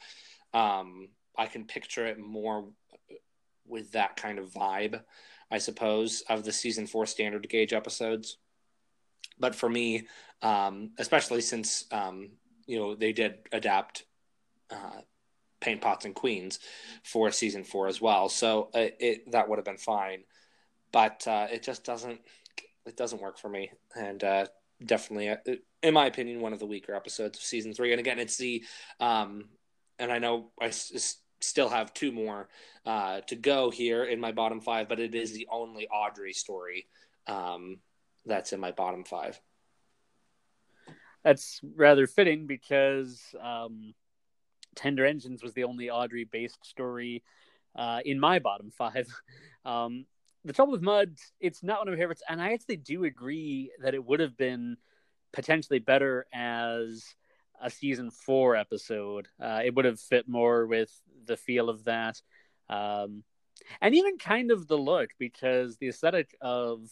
um, 0.54 1.10
i 1.38 1.46
can 1.46 1.66
picture 1.66 2.06
it 2.06 2.20
more 2.20 2.66
with 3.68 3.92
that 3.92 4.16
kind 4.16 4.40
of 4.40 4.52
vibe, 4.52 5.02
I 5.52 5.58
suppose, 5.58 6.24
of 6.30 6.44
the 6.44 6.52
season 6.52 6.88
four 6.88 7.06
standard 7.06 7.48
gauge 7.50 7.74
episodes. 7.74 8.38
But 9.40 9.56
for 9.56 9.70
me, 9.70 10.08
um, 10.42 10.92
especially 10.98 11.42
since 11.42 11.86
um, 11.92 12.32
you 12.68 12.80
know 12.80 12.96
they 12.96 13.12
did 13.12 13.40
adapt 13.52 14.06
uh, 14.72 15.02
Paint 15.60 15.82
Pots 15.82 16.06
and 16.06 16.16
Queens 16.16 16.60
for 17.04 17.32
season 17.32 17.64
four 17.64 17.88
as 17.88 18.00
well, 18.00 18.30
so 18.30 18.70
it, 18.74 18.98
it 19.00 19.32
that 19.32 19.50
would 19.50 19.58
have 19.58 19.66
been 19.66 19.78
fine. 19.78 20.24
But 20.92 21.28
uh, 21.28 21.48
it 21.52 21.64
just 21.64 21.84
doesn't 21.84 22.22
it 22.86 22.98
doesn't 22.98 23.22
work 23.22 23.38
for 23.38 23.50
me, 23.50 23.72
and 23.96 24.24
uh, 24.24 24.46
definitely, 24.84 25.30
uh, 25.30 25.38
in 25.84 25.94
my 25.94 26.06
opinion, 26.06 26.42
one 26.42 26.54
of 26.54 26.60
the 26.60 26.66
weaker 26.66 26.94
episodes 26.94 27.38
of 27.38 27.44
season 27.44 27.74
three. 27.74 27.92
And 27.92 28.00
again, 28.00 28.20
it's 28.20 28.38
the 28.38 28.64
um, 29.00 29.46
and 30.00 30.12
I 30.12 30.20
know 30.20 30.52
I 30.62 30.72
still 31.40 31.70
have 31.70 31.94
two 31.94 32.12
more 32.12 32.50
uh, 32.86 33.22
to 33.22 33.36
go 33.36 33.70
here 33.70 34.04
in 34.04 34.20
my 34.20 34.32
bottom 34.32 34.62
five, 34.62 34.90
but 34.90 35.00
it 35.00 35.16
is 35.16 35.34
the 35.34 35.48
only 35.52 35.88
Awdry 35.94 36.34
story 36.34 36.88
um, 37.28 37.80
that's 38.26 38.54
in 38.54 38.60
my 38.60 38.72
bottom 38.72 39.04
five. 39.04 39.40
That's 41.24 41.60
rather 41.76 42.08
fitting 42.08 42.46
because 42.46 43.34
um, 43.42 43.94
Tender 44.76 45.06
Engines 45.06 45.42
was 45.42 45.54
the 45.54 45.64
only 45.64 45.88
Awdry 45.88 46.30
based 46.30 46.64
story 46.66 47.24
uh, 47.76 48.00
in 48.06 48.20
my 48.20 48.40
bottom 48.40 48.72
five. 48.72 49.08
Um, 49.66 50.06
the 50.46 50.54
Trouble 50.54 50.74
with 50.74 50.82
Mud, 50.82 51.18
it's 51.40 51.64
not 51.64 51.80
one 51.80 51.88
of 51.88 51.96
my 51.96 52.00
favorites, 52.00 52.22
and 52.30 52.40
I 52.40 52.54
actually 52.54 52.78
do 52.78 53.04
agree 53.04 53.72
that 53.82 53.96
it 53.96 54.06
would 54.06 54.20
have 54.20 54.38
been 54.38 54.78
potentially 55.34 55.80
better 55.80 56.28
as 56.32 57.04
a 57.60 57.70
season 57.70 58.12
four 58.12 58.56
episode. 58.56 59.28
Uh, 59.42 59.62
it 59.66 59.74
would 59.74 59.86
have 59.86 60.00
fit 60.00 60.28
more 60.28 60.68
with 60.68 60.92
the 61.26 61.36
feel 61.36 61.68
of 61.68 61.86
that, 61.86 62.22
um, 62.70 63.24
and 63.82 63.96
even 63.96 64.20
kind 64.20 64.52
of 64.52 64.68
the 64.68 64.78
look 64.78 65.10
because 65.18 65.78
the 65.78 65.88
aesthetic 65.88 66.36
of 66.42 66.90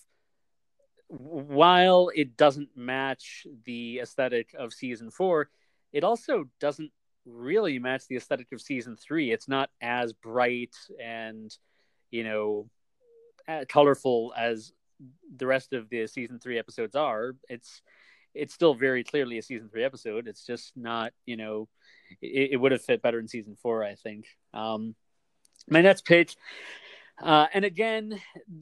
while 1.08 2.10
it 2.16 2.36
doesn't 2.36 2.70
match 2.76 3.46
the 3.66 4.00
aesthetic 4.00 4.56
of 4.58 4.74
season 4.74 5.12
four, 5.12 5.50
it 5.92 6.04
also 6.04 6.46
doesn't 6.60 6.92
really 7.26 7.78
match 7.78 8.08
the 8.08 8.16
aesthetic 8.16 8.52
of 8.52 8.62
season 8.62 8.98
three. 8.98 9.32
It's 9.32 9.48
not 9.48 9.70
as 9.80 10.12
bright 10.12 10.76
and 11.00 11.56
you 12.10 12.24
know 12.24 12.70
colorful 13.70 14.34
as 14.38 14.74
the 15.36 15.48
rest 15.48 15.74
of 15.74 15.90
the 15.90 16.08
season 16.08 16.40
three 16.40 16.58
episodes 16.58 16.96
are. 16.96 17.36
It's 17.50 17.82
it's 18.34 18.54
still 18.54 18.74
very 18.74 19.04
clearly 19.04 19.38
a 19.38 19.42
season 19.42 19.70
three 19.70 19.84
episode. 19.84 20.28
It's 20.28 20.46
just 20.46 20.76
not 20.76 21.14
you 21.26 21.38
know 21.38 21.68
it, 22.22 22.52
it 22.54 22.58
would 22.58 22.72
have 22.72 22.84
fit 22.84 23.02
better 23.02 23.20
in 23.20 23.28
season 23.28 23.56
four, 23.62 23.84
I 23.84 23.96
think. 23.96 24.26
Um, 24.54 24.96
my 25.70 25.82
next 25.82 26.06
pitch. 26.06 26.36
Uh, 27.22 27.46
and 27.54 27.64
again, 27.64 28.20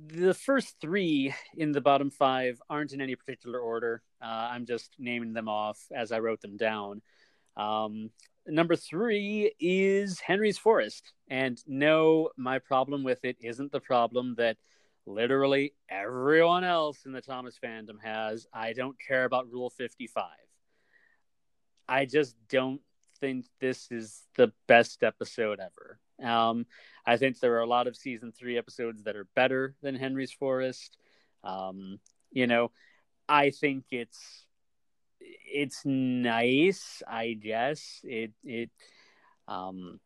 the 0.08 0.34
first 0.34 0.76
three 0.82 1.34
in 1.56 1.72
the 1.72 1.82
bottom 1.82 2.12
five 2.12 2.62
aren't 2.70 2.92
in 2.92 3.02
any 3.02 3.16
particular 3.16 3.60
order. 3.60 4.04
Uh, 4.22 4.50
I'm 4.52 4.66
just 4.66 4.94
naming 5.00 5.34
them 5.34 5.48
off 5.48 5.80
as 5.96 6.12
I 6.12 6.20
wrote 6.20 6.42
them 6.42 6.58
down. 6.58 7.02
Um, 7.56 8.12
number 8.48 8.76
three 8.76 9.54
is 9.60 10.20
Henry's 10.20 10.58
Forest. 10.58 11.14
And 11.30 11.62
no, 11.68 12.30
my 12.38 12.60
problem 12.60 13.04
with 13.04 13.24
it 13.24 13.38
isn't 13.42 13.72
the 13.72 13.80
problem 13.80 14.36
that 14.36 14.58
literally 15.06 15.74
everyone 15.90 16.64
else 16.64 17.06
in 17.06 17.12
the 17.12 17.22
Thomas 17.22 17.58
fandom 17.64 18.02
has. 18.04 18.48
I 18.54 18.74
don't 18.74 18.98
care 19.00 19.26
about 19.26 19.52
Rule 19.52 19.70
55. 19.70 20.26
I 21.88 22.06
just 22.06 22.36
don't 22.50 22.82
think 23.20 23.46
this 23.60 23.92
is 23.92 24.24
the 24.36 24.52
best 24.68 25.04
episode 25.04 25.60
ever. 25.60 26.00
Um, 26.22 26.66
I 27.06 27.18
think 27.18 27.40
there 27.40 27.56
are 27.56 27.62
a 27.62 27.68
lot 27.68 27.88
of 27.88 27.96
season 27.96 28.32
three 28.32 28.58
episodes 28.58 29.04
that 29.04 29.16
are 29.16 29.28
better 29.36 29.76
than 29.82 29.96
Henry's 29.96 30.32
Forest. 30.32 30.98
Um, 31.44 32.00
you 32.32 32.48
know, 32.48 32.72
I 33.28 33.50
think 33.50 33.86
it's 33.92 34.46
it's 35.22 35.82
nice, 35.86 37.02
I 37.08 37.34
guess. 37.34 38.02
It 38.04 38.32
it 38.44 38.70
um 39.48 40.00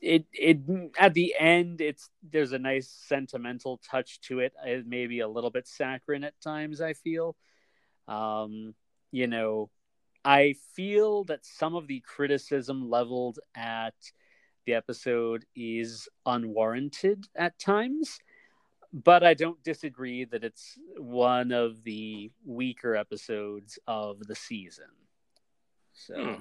it 0.00 0.26
it 0.32 0.58
at 0.98 1.14
the 1.14 1.34
end 1.38 1.80
it's 1.80 2.10
there's 2.28 2.52
a 2.52 2.58
nice 2.58 2.88
sentimental 2.88 3.80
touch 3.88 4.20
to 4.22 4.40
it. 4.40 4.52
It 4.64 4.86
may 4.86 5.06
be 5.06 5.20
a 5.20 5.28
little 5.28 5.50
bit 5.50 5.66
saccharine 5.68 6.24
at 6.24 6.40
times, 6.40 6.80
I 6.80 6.94
feel. 6.94 7.36
Um, 8.08 8.74
you 9.10 9.26
know, 9.26 9.70
I 10.24 10.54
feel 10.74 11.24
that 11.24 11.44
some 11.44 11.74
of 11.74 11.86
the 11.86 12.00
criticism 12.00 12.88
leveled 12.90 13.38
at 13.54 13.94
the 14.66 14.74
episode 14.74 15.44
is 15.56 16.08
unwarranted 16.26 17.26
at 17.34 17.58
times 17.58 18.18
but 18.92 19.24
I 19.24 19.34
don't 19.34 19.62
disagree 19.62 20.24
that 20.24 20.44
it's 20.44 20.78
one 20.96 21.52
of 21.52 21.82
the 21.82 22.30
weaker 22.44 22.94
episodes 22.94 23.78
of 23.86 24.26
the 24.26 24.34
season. 24.34 24.90
So, 25.94 26.14
hmm. 26.14 26.40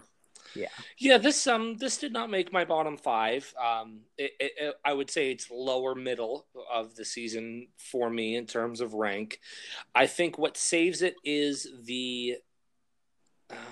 yeah, 0.55 0.67
yeah. 0.98 1.17
This 1.17 1.48
um, 1.48 1.77
this 1.77 1.98
did 1.98 2.13
not 2.13 2.29
make 2.29 2.51
my 2.51 2.65
bottom 2.65 2.98
five. 2.98 3.53
Um, 3.62 4.01
it, 4.17 4.31
it, 4.39 4.51
it, 4.58 4.75
I 4.84 4.93
would 4.93 5.10
say 5.10 5.31
it's 5.31 5.50
lower 5.51 5.96
middle 5.96 6.48
of 6.72 6.96
the 6.96 7.05
season 7.05 7.67
for 7.77 8.10
me 8.10 8.36
in 8.36 8.48
terms 8.48 8.81
of 8.81 8.93
rank. 8.93 9.39
I 9.96 10.08
think 10.08 10.38
what 10.38 10.58
saves 10.58 11.01
it 11.01 11.15
is 11.24 11.67
the 11.84 12.38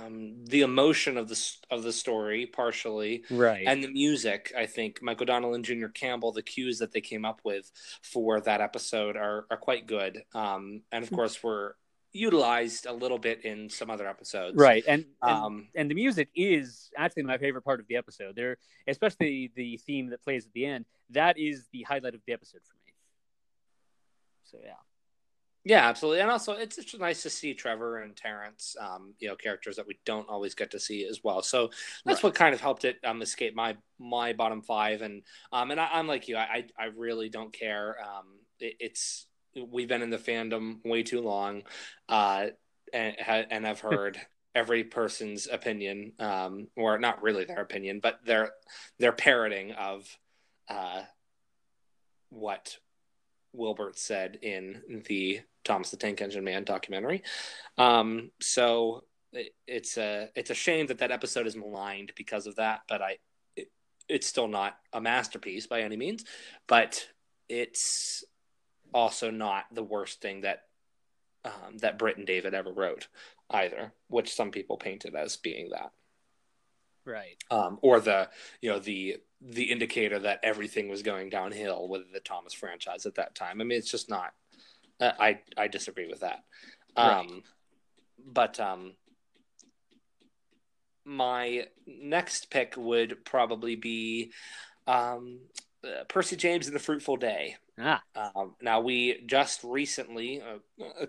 um, 0.04 0.46
the 0.46 0.62
emotion 0.62 1.18
of 1.18 1.28
the 1.28 1.52
of 1.70 1.84
the 1.84 1.94
story 1.94 2.46
partially, 2.46 3.24
right, 3.30 3.64
and 3.66 3.84
the 3.84 3.92
music. 3.92 4.52
I 4.58 4.66
think 4.66 5.02
Michael 5.02 5.24
O'Donnell 5.24 5.54
and 5.54 5.66
Junior 5.66 5.90
Campbell, 5.90 6.32
the 6.32 6.44
cues 6.44 6.80
that 6.80 6.92
they 6.92 7.02
came 7.02 7.26
up 7.26 7.42
with 7.44 7.72
for 8.02 8.42
that 8.42 8.62
episode 8.62 9.16
are 9.16 9.46
are 9.50 9.58
quite 9.58 9.88
good. 9.88 10.24
Um, 10.34 10.82
and 10.92 11.04
of 11.04 11.12
course, 11.12 11.42
were 11.44 11.76
utilized 12.12 12.86
a 12.86 12.94
little 12.94 13.20
bit 13.20 13.46
in 13.46 13.70
some 13.70 13.90
other 13.90 14.08
episodes, 14.08 14.58
right? 14.58 14.84
And 14.88 15.06
and, 15.22 15.32
um, 15.32 15.68
and 15.76 15.90
the 15.90 15.96
music 15.96 16.30
is 16.36 16.90
actually 16.98 17.24
my 17.24 17.38
favorite 17.38 17.64
part 17.64 17.80
of 17.80 17.88
the 17.88 17.96
episode. 17.96 18.36
There, 18.36 18.58
especially 18.88 19.52
the 19.56 19.78
theme 19.78 20.10
that 20.10 20.24
plays 20.24 20.46
at 20.46 20.54
the 20.54 20.66
end. 20.66 20.86
That 21.12 21.40
is 21.40 21.66
the 21.74 21.84
highlight 21.84 22.16
of 22.16 22.22
the 22.28 22.34
episode 22.34 22.62
for 22.66 22.76
me. 22.86 22.94
So 24.44 24.58
yeah. 24.64 24.74
Yeah, 25.66 25.88
absolutely, 25.88 26.22
and 26.22 26.32
also 26.32 26.54
it's 26.54 26.78
just 26.78 26.98
nice 27.00 27.22
to 27.24 27.30
see 27.30 27.54
Trevor 27.54 28.00
and 28.00 28.16
Terrence, 28.16 28.78
um, 28.80 29.14
you 29.20 29.28
know, 29.28 29.36
characters 29.36 29.76
that 29.76 29.86
we 29.86 30.00
don't 30.06 30.30
always 30.30 30.56
get 30.56 30.72
to 30.72 30.80
see 30.80 31.06
as 31.06 31.22
well. 31.22 31.42
So 31.42 31.70
that's 32.06 32.24
right. 32.24 32.24
what 32.24 32.36
kind 32.36 32.56
of 32.56 32.62
helped 32.62 32.86
it 32.86 32.98
um, 33.04 33.22
escape 33.22 33.56
my 33.56 33.76
my 34.00 34.32
bottom 34.32 34.62
five, 34.62 35.02
and 35.02 35.22
um, 35.52 35.72
and 35.72 35.80
I, 35.80 36.00
am 36.00 36.08
like 36.08 36.30
you, 36.30 36.38
I 36.38 36.66
I 36.78 36.86
really 36.96 37.28
don't 37.28 37.52
care. 37.52 37.98
Um, 38.02 38.40
it, 38.60 38.76
it's 38.80 39.28
we've 39.70 39.90
been 39.90 40.02
in 40.02 40.10
the 40.10 40.18
fandom 40.18 40.78
way 40.86 41.04
too 41.04 41.22
long, 41.22 41.64
uh, 42.08 42.48
and 42.94 43.16
and 43.28 43.68
I've 43.68 43.80
heard 43.82 44.20
every 44.56 44.86
person's 44.86 45.48
opinion, 45.48 46.14
um, 46.20 46.68
or 46.78 46.98
not 47.00 47.22
really 47.22 47.44
their 47.44 47.62
opinion, 47.62 48.00
but 48.02 48.20
their 48.26 48.52
their 48.98 49.12
parroting 49.12 49.74
of 49.74 50.08
uh, 50.70 51.02
what 52.30 52.78
Wilbert 53.54 53.98
said 53.98 54.40
in 54.42 55.04
the 55.08 55.42
Thomas 55.64 55.92
the 55.92 55.98
Tank 55.98 56.22
Engine 56.22 56.44
Man 56.44 56.64
documentary. 56.64 57.24
Um, 57.78 58.32
so 58.40 59.04
it, 59.34 59.54
it's 59.68 59.98
a 59.98 60.30
it's 60.36 60.50
a 60.50 60.56
shame 60.56 60.88
that 60.88 61.00
that 61.00 61.12
episode 61.12 61.48
is 61.48 61.56
maligned 61.56 62.14
because 62.16 62.48
of 62.48 62.56
that, 62.56 62.82
but 62.88 63.02
I 63.02 63.18
it, 63.56 63.70
it's 64.08 64.28
still 64.28 64.48
not 64.48 64.78
a 64.94 65.02
masterpiece 65.02 65.68
by 65.68 65.82
any 65.82 65.98
means, 65.98 66.26
but 66.68 67.08
it's 67.48 68.24
also 68.94 69.32
not 69.32 69.66
the 69.72 69.84
worst 69.84 70.22
thing 70.22 70.42
that 70.42 70.64
um, 71.46 71.78
that 71.80 71.98
Britt 71.98 72.18
and 72.18 72.28
David 72.28 72.54
ever 72.54 72.72
wrote 72.72 73.08
either, 73.50 73.94
which 74.08 74.34
some 74.34 74.52
people 74.52 74.78
painted 74.78 75.16
as 75.16 75.38
being 75.38 75.70
that. 75.72 75.92
Right. 77.06 77.38
Um, 77.50 77.80
or 77.82 78.00
the 78.00 78.30
you 78.62 78.70
know 78.70 78.80
the 78.80 79.18
the 79.42 79.64
indicator 79.64 80.20
that 80.20 80.40
everything 80.44 80.90
was 80.90 81.02
going 81.02 81.30
downhill 81.30 81.88
with 81.88 82.12
the 82.12 82.20
thomas 82.20 82.54
franchise 82.54 83.06
at 83.06 83.16
that 83.16 83.36
time. 83.36 83.62
I 83.62 83.64
mean 83.64 83.78
it's 83.78 83.92
just 83.92 84.10
not 84.10 84.34
uh, 85.00 85.12
i 85.20 85.40
i 85.58 85.68
disagree 85.68 86.08
with 86.08 86.22
that 86.22 86.44
right. 86.98 87.20
um 87.20 87.44
but 88.26 88.60
um 88.60 88.94
my 91.06 91.66
next 91.88 92.52
pick 92.52 92.76
would 92.78 93.26
probably 93.26 93.76
be 93.76 94.32
um 94.88 95.40
uh, 95.84 96.04
Percy 96.08 96.36
James 96.36 96.68
and 96.68 96.76
the 96.76 96.80
Fruitful 96.80 97.18
Day. 97.18 97.56
Ah. 97.80 98.04
Um, 98.16 98.56
now 98.62 98.82
we 98.82 99.24
just 99.26 99.64
recently, 99.64 100.42
uh, 100.42 100.84
a, 101.02 101.04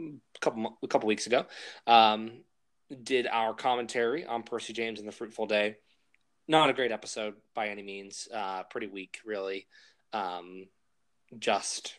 a 0.00 0.10
couple 0.40 0.78
a 0.82 0.88
couple 0.88 1.06
weeks 1.06 1.26
ago, 1.26 1.46
um, 1.86 2.42
did 3.02 3.26
our 3.26 3.54
commentary 3.54 4.24
on 4.24 4.42
Percy 4.42 4.72
James 4.72 4.98
and 4.98 5.06
the 5.06 5.12
Fruitful 5.12 5.46
Day. 5.46 5.76
Not 6.48 6.70
a 6.70 6.72
great 6.72 6.92
episode 6.92 7.34
by 7.54 7.68
any 7.68 7.82
means. 7.82 8.28
Uh, 8.32 8.64
pretty 8.64 8.88
weak, 8.88 9.20
really. 9.24 9.66
Um, 10.12 10.66
just 11.38 11.94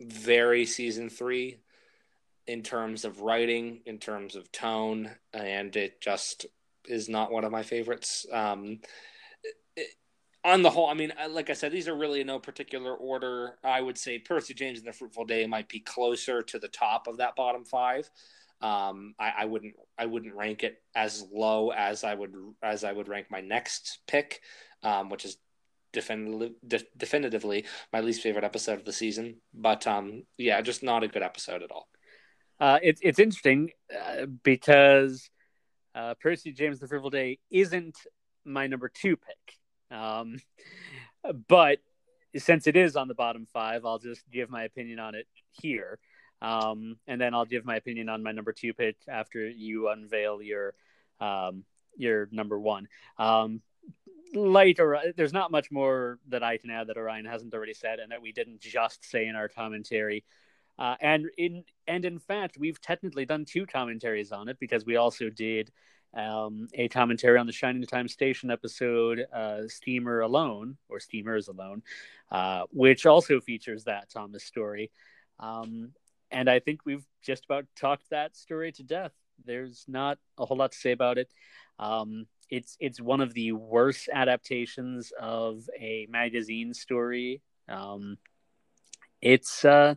very 0.00 0.66
season 0.66 1.08
three 1.08 1.58
in 2.46 2.62
terms 2.62 3.04
of 3.04 3.20
writing, 3.20 3.80
in 3.86 3.98
terms 3.98 4.36
of 4.36 4.50
tone, 4.52 5.10
and 5.32 5.74
it 5.76 6.00
just 6.00 6.46
is 6.88 7.08
not 7.08 7.32
one 7.32 7.44
of 7.44 7.52
my 7.52 7.62
favorites. 7.62 8.26
Um, 8.32 8.80
it, 9.76 9.88
on 10.44 10.62
the 10.62 10.70
whole, 10.70 10.88
I 10.88 10.94
mean, 10.94 11.12
like 11.30 11.50
I 11.50 11.54
said, 11.54 11.72
these 11.72 11.88
are 11.88 11.96
really 11.96 12.20
in 12.20 12.28
no 12.28 12.38
particular 12.38 12.94
order. 12.94 13.54
I 13.64 13.80
would 13.80 13.98
say 13.98 14.18
Percy 14.18 14.54
James 14.54 14.78
and 14.78 14.86
the 14.86 14.92
Fruitful 14.92 15.24
Day 15.24 15.44
might 15.46 15.68
be 15.68 15.80
closer 15.80 16.40
to 16.42 16.58
the 16.58 16.68
top 16.68 17.08
of 17.08 17.16
that 17.16 17.34
bottom 17.34 17.64
five. 17.64 18.08
Um, 18.62 19.14
I, 19.18 19.32
I, 19.38 19.44
wouldn't 19.44 19.74
I 19.98 20.06
wouldn't 20.06 20.34
rank 20.34 20.62
it 20.62 20.80
as 20.94 21.26
low 21.32 21.72
as 21.72 22.04
I 22.04 22.14
would 22.14 22.34
as 22.62 22.84
I 22.84 22.92
would 22.92 23.08
rank 23.08 23.26
my 23.28 23.40
next 23.40 23.98
pick, 24.06 24.40
um, 24.82 25.10
which 25.10 25.24
is 25.24 25.36
definitively 25.96 26.52
de- 26.66 26.86
definitively 26.96 27.64
my 27.92 28.00
least 28.00 28.22
favorite 28.22 28.44
episode 28.44 28.78
of 28.78 28.84
the 28.84 28.92
season. 28.92 29.40
But 29.54 29.86
um, 29.86 30.24
yeah, 30.36 30.60
just 30.60 30.82
not 30.82 31.02
a 31.02 31.08
good 31.08 31.22
episode 31.22 31.62
at 31.62 31.72
all. 31.72 31.88
Uh, 32.60 32.78
it's 32.82 33.00
it's 33.02 33.18
interesting 33.18 33.70
uh, 33.90 34.26
because 34.42 35.30
uh, 35.94 36.14
Percy 36.20 36.52
James 36.52 36.78
the 36.78 36.86
Fruitful 36.86 37.10
Day 37.10 37.38
isn't 37.50 37.96
my 38.44 38.66
number 38.66 38.88
two 38.88 39.16
pick, 39.16 39.96
um, 39.98 40.38
but 41.48 41.78
since 42.36 42.66
it 42.66 42.76
is 42.76 42.96
on 42.96 43.08
the 43.08 43.14
bottom 43.14 43.46
five, 43.52 43.86
I'll 43.86 43.98
just 43.98 44.22
give 44.30 44.50
my 44.50 44.64
opinion 44.64 44.98
on 44.98 45.14
it 45.14 45.26
here. 45.50 45.98
Um, 46.42 46.98
and 47.06 47.18
then 47.18 47.32
I'll 47.32 47.46
give 47.46 47.64
my 47.64 47.76
opinion 47.76 48.10
on 48.10 48.22
my 48.22 48.32
number 48.32 48.52
two 48.52 48.74
pick 48.74 48.96
after 49.08 49.48
you 49.48 49.88
unveil 49.88 50.42
your 50.42 50.74
um, 51.18 51.64
your 51.96 52.28
number 52.30 52.58
one. 52.58 52.88
Um, 53.18 53.62
light 54.34 54.80
or 54.80 55.00
there's 55.16 55.32
not 55.32 55.50
much 55.50 55.70
more 55.70 56.18
that 56.28 56.42
I 56.42 56.56
can 56.58 56.70
add 56.70 56.88
that 56.88 56.96
Orion 56.96 57.24
hasn't 57.24 57.54
already 57.54 57.74
said, 57.74 57.98
and 57.98 58.12
that 58.12 58.22
we 58.22 58.32
didn't 58.32 58.60
just 58.60 59.04
say 59.04 59.26
in 59.26 59.36
our 59.36 59.48
commentary. 59.48 60.24
Uh, 60.78 60.94
and 61.00 61.26
in 61.38 61.64
and 61.86 62.04
in 62.04 62.18
fact, 62.18 62.58
we've 62.58 62.80
technically 62.80 63.24
done 63.24 63.44
two 63.44 63.66
commentaries 63.66 64.32
on 64.32 64.48
it 64.48 64.58
because 64.60 64.84
we 64.84 64.96
also 64.96 65.30
did 65.30 65.70
um, 66.14 66.68
a 66.74 66.88
commentary 66.88 67.38
on 67.38 67.46
the 67.46 67.52
Shining 67.52 67.82
Time 67.84 68.08
Station 68.08 68.50
episode, 68.50 69.26
uh, 69.32 69.68
Steamer 69.68 70.20
Alone, 70.20 70.76
or 70.88 70.98
Steamers 71.00 71.48
Alone, 71.48 71.82
uh, 72.30 72.62
which 72.70 73.06
also 73.06 73.40
features 73.40 73.84
that 73.84 74.10
Thomas 74.10 74.44
story. 74.44 74.90
Um, 75.38 75.92
and 76.30 76.48
I 76.48 76.58
think 76.58 76.80
we've 76.84 77.06
just 77.22 77.44
about 77.44 77.66
talked 77.76 78.10
that 78.10 78.36
story 78.36 78.72
to 78.72 78.82
death. 78.82 79.12
There's 79.44 79.84
not 79.86 80.18
a 80.38 80.46
whole 80.46 80.56
lot 80.56 80.72
to 80.72 80.78
say 80.78 80.92
about 80.92 81.18
it. 81.18 81.30
Um, 81.78 82.26
it's 82.50 82.76
it's 82.80 83.00
one 83.00 83.20
of 83.20 83.34
the 83.34 83.52
worst 83.52 84.08
adaptations 84.12 85.12
of 85.18 85.68
a 85.78 86.06
magazine 86.10 86.74
story. 86.74 87.42
Um, 87.68 88.18
it's 89.20 89.64
uh, 89.64 89.94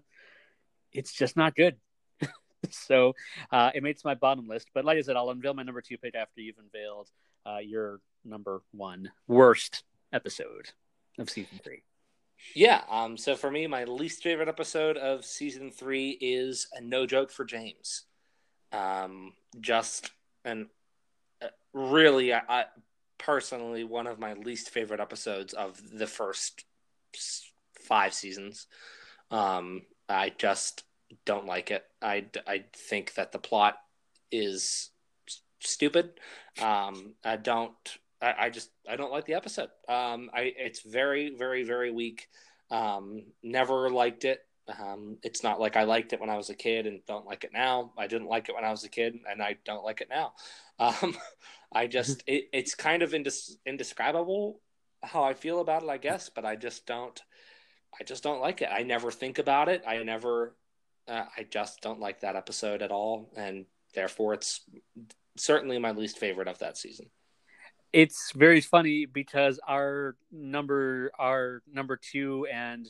it's 0.91 1.13
just 1.13 1.37
not 1.37 1.55
good. 1.55 1.77
so 2.69 3.13
uh, 3.51 3.71
it 3.73 3.83
makes 3.83 4.03
my 4.03 4.15
bottom 4.15 4.47
list. 4.47 4.69
But 4.73 4.85
like 4.85 4.97
I 4.97 5.01
said, 5.01 5.15
I'll 5.15 5.29
unveil 5.29 5.53
my 5.53 5.63
number 5.63 5.81
two 5.81 5.97
pick 5.97 6.15
after 6.15 6.41
you've 6.41 6.57
unveiled 6.57 7.09
uh, 7.45 7.59
your 7.59 8.01
number 8.25 8.61
one 8.71 9.11
worst 9.27 9.83
episode 10.11 10.71
of 11.17 11.29
season 11.29 11.59
three. 11.63 11.83
Yeah. 12.55 12.81
Um. 12.89 13.17
So 13.17 13.35
for 13.35 13.51
me, 13.51 13.67
my 13.67 13.83
least 13.83 14.23
favorite 14.23 14.49
episode 14.49 14.97
of 14.97 15.25
season 15.25 15.71
three 15.71 16.17
is 16.21 16.67
a 16.73 16.81
no 16.81 17.05
joke 17.05 17.31
for 17.31 17.45
James. 17.45 18.05
Um. 18.71 19.33
Just 19.59 20.11
an 20.45 20.69
really, 21.73 22.33
I, 22.33 22.41
I 22.47 22.65
personally 23.17 23.83
one 23.83 24.07
of 24.07 24.19
my 24.19 24.33
least 24.33 24.69
favorite 24.69 24.99
episodes 24.99 25.53
of 25.53 25.79
the 25.91 26.07
first 26.07 26.65
five 27.79 28.13
seasons. 28.13 28.67
Um. 29.31 29.83
I 30.11 30.33
just 30.35 30.83
don't 31.25 31.45
like 31.45 31.69
it. 31.69 31.83
I, 32.01 32.25
I 32.47 32.65
think 32.75 33.13
that 33.13 33.31
the 33.31 33.37
plot 33.37 33.77
is 34.31 34.89
stupid. 35.59 36.19
Um, 36.59 37.13
I 37.23 37.35
don't. 37.35 37.75
I, 38.19 38.33
I, 38.39 38.49
just 38.49 38.71
I 38.89 38.95
don't 38.95 39.11
like 39.11 39.25
the 39.25 39.35
episode. 39.35 39.69
Um, 39.87 40.31
I 40.33 40.51
it's 40.57 40.81
very 40.81 41.35
very 41.37 41.63
very 41.63 41.91
weak. 41.91 42.27
Um, 42.71 43.21
never 43.43 43.91
liked 43.91 44.25
it. 44.25 44.39
Um, 44.79 45.17
it's 45.23 45.43
not 45.43 45.59
like 45.59 45.75
I 45.75 45.83
liked 45.83 46.13
it 46.13 46.19
when 46.19 46.29
I 46.29 46.37
was 46.37 46.49
a 46.49 46.55
kid 46.55 46.85
and 46.85 47.01
don't 47.07 47.25
like 47.25 47.43
it 47.43 47.51
now. 47.53 47.91
I 47.97 48.07
didn't 48.07 48.27
like 48.27 48.49
it 48.49 48.55
when 48.55 48.65
I 48.65 48.71
was 48.71 48.83
a 48.83 48.89
kid 48.89 49.17
and 49.29 49.41
I 49.41 49.57
don't 49.65 49.83
like 49.83 50.01
it 50.01 50.09
now. 50.09 50.33
Um, 50.81 51.17
I 51.73 51.87
just 51.87 52.23
it, 52.27 52.45
it's 52.53 52.73
kind 52.73 53.03
of 53.03 53.11
indis- 53.11 53.57
indescribable 53.65 54.61
how 55.03 55.23
I 55.23 55.33
feel 55.33 55.59
about 55.59 55.83
it, 55.83 55.89
I 55.89 55.97
guess. 55.97 56.29
But 56.29 56.45
I 56.45 56.55
just 56.55 56.85
don't. 56.85 57.21
I 57.99 58.05
just 58.05 58.23
don't 58.23 58.39
like 58.39 58.61
it. 58.61 58.69
I 58.71 58.83
never 58.83 59.11
think 59.11 59.39
about 59.39 59.67
it. 59.67 59.83
I 59.85 60.01
never 60.03 60.55
uh, 61.09 61.25
I 61.35 61.43
just 61.43 61.81
don't 61.81 61.99
like 61.99 62.21
that 62.21 62.35
episode 62.35 62.81
at 62.81 62.91
all, 62.91 63.31
and 63.35 63.65
therefore 63.93 64.35
it's 64.35 64.61
certainly 65.37 65.79
my 65.79 65.91
least 65.91 66.19
favorite 66.19 66.47
of 66.47 66.59
that 66.59 66.77
season. 66.77 67.07
It's 67.91 68.31
very 68.35 68.61
funny 68.61 69.05
because 69.05 69.59
our 69.67 70.15
number 70.31 71.11
our 71.17 71.63
number 71.71 71.97
two 71.97 72.47
and 72.51 72.87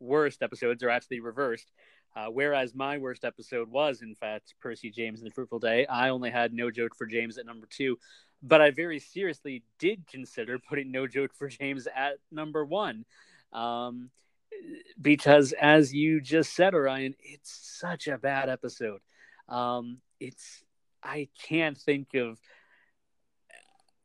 worst 0.00 0.42
episodes 0.42 0.82
are 0.82 0.90
actually 0.90 1.20
reversed. 1.20 1.70
Uh, 2.16 2.26
whereas 2.26 2.74
my 2.74 2.98
worst 2.98 3.24
episode 3.24 3.70
was, 3.70 4.02
in 4.02 4.14
fact, 4.14 4.54
Percy 4.60 4.90
James 4.90 5.20
and 5.20 5.30
the 5.30 5.34
Fruitful 5.34 5.58
Day, 5.58 5.86
I 5.86 6.08
only 6.08 6.30
had 6.30 6.52
No 6.52 6.70
Joke 6.70 6.96
for 6.96 7.06
James 7.06 7.38
at 7.38 7.46
number 7.46 7.68
two. 7.70 7.98
But 8.42 8.60
I 8.60 8.70
very 8.70 8.98
seriously 8.98 9.62
did 9.78 10.06
consider 10.06 10.58
putting 10.68 10.90
No 10.90 11.06
Joke 11.06 11.32
for 11.34 11.48
James 11.48 11.86
at 11.94 12.14
number 12.30 12.64
one. 12.64 13.04
Um, 13.52 14.10
because 15.00 15.52
as 15.52 15.94
you 15.94 16.20
just 16.20 16.54
said, 16.54 16.74
Orion, 16.74 17.14
it's 17.20 17.78
such 17.78 18.08
a 18.08 18.18
bad 18.18 18.48
episode. 18.48 19.00
Um, 19.48 19.98
it's 20.20 20.64
I 21.02 21.28
can't 21.42 21.78
think 21.78 22.14
of 22.14 22.38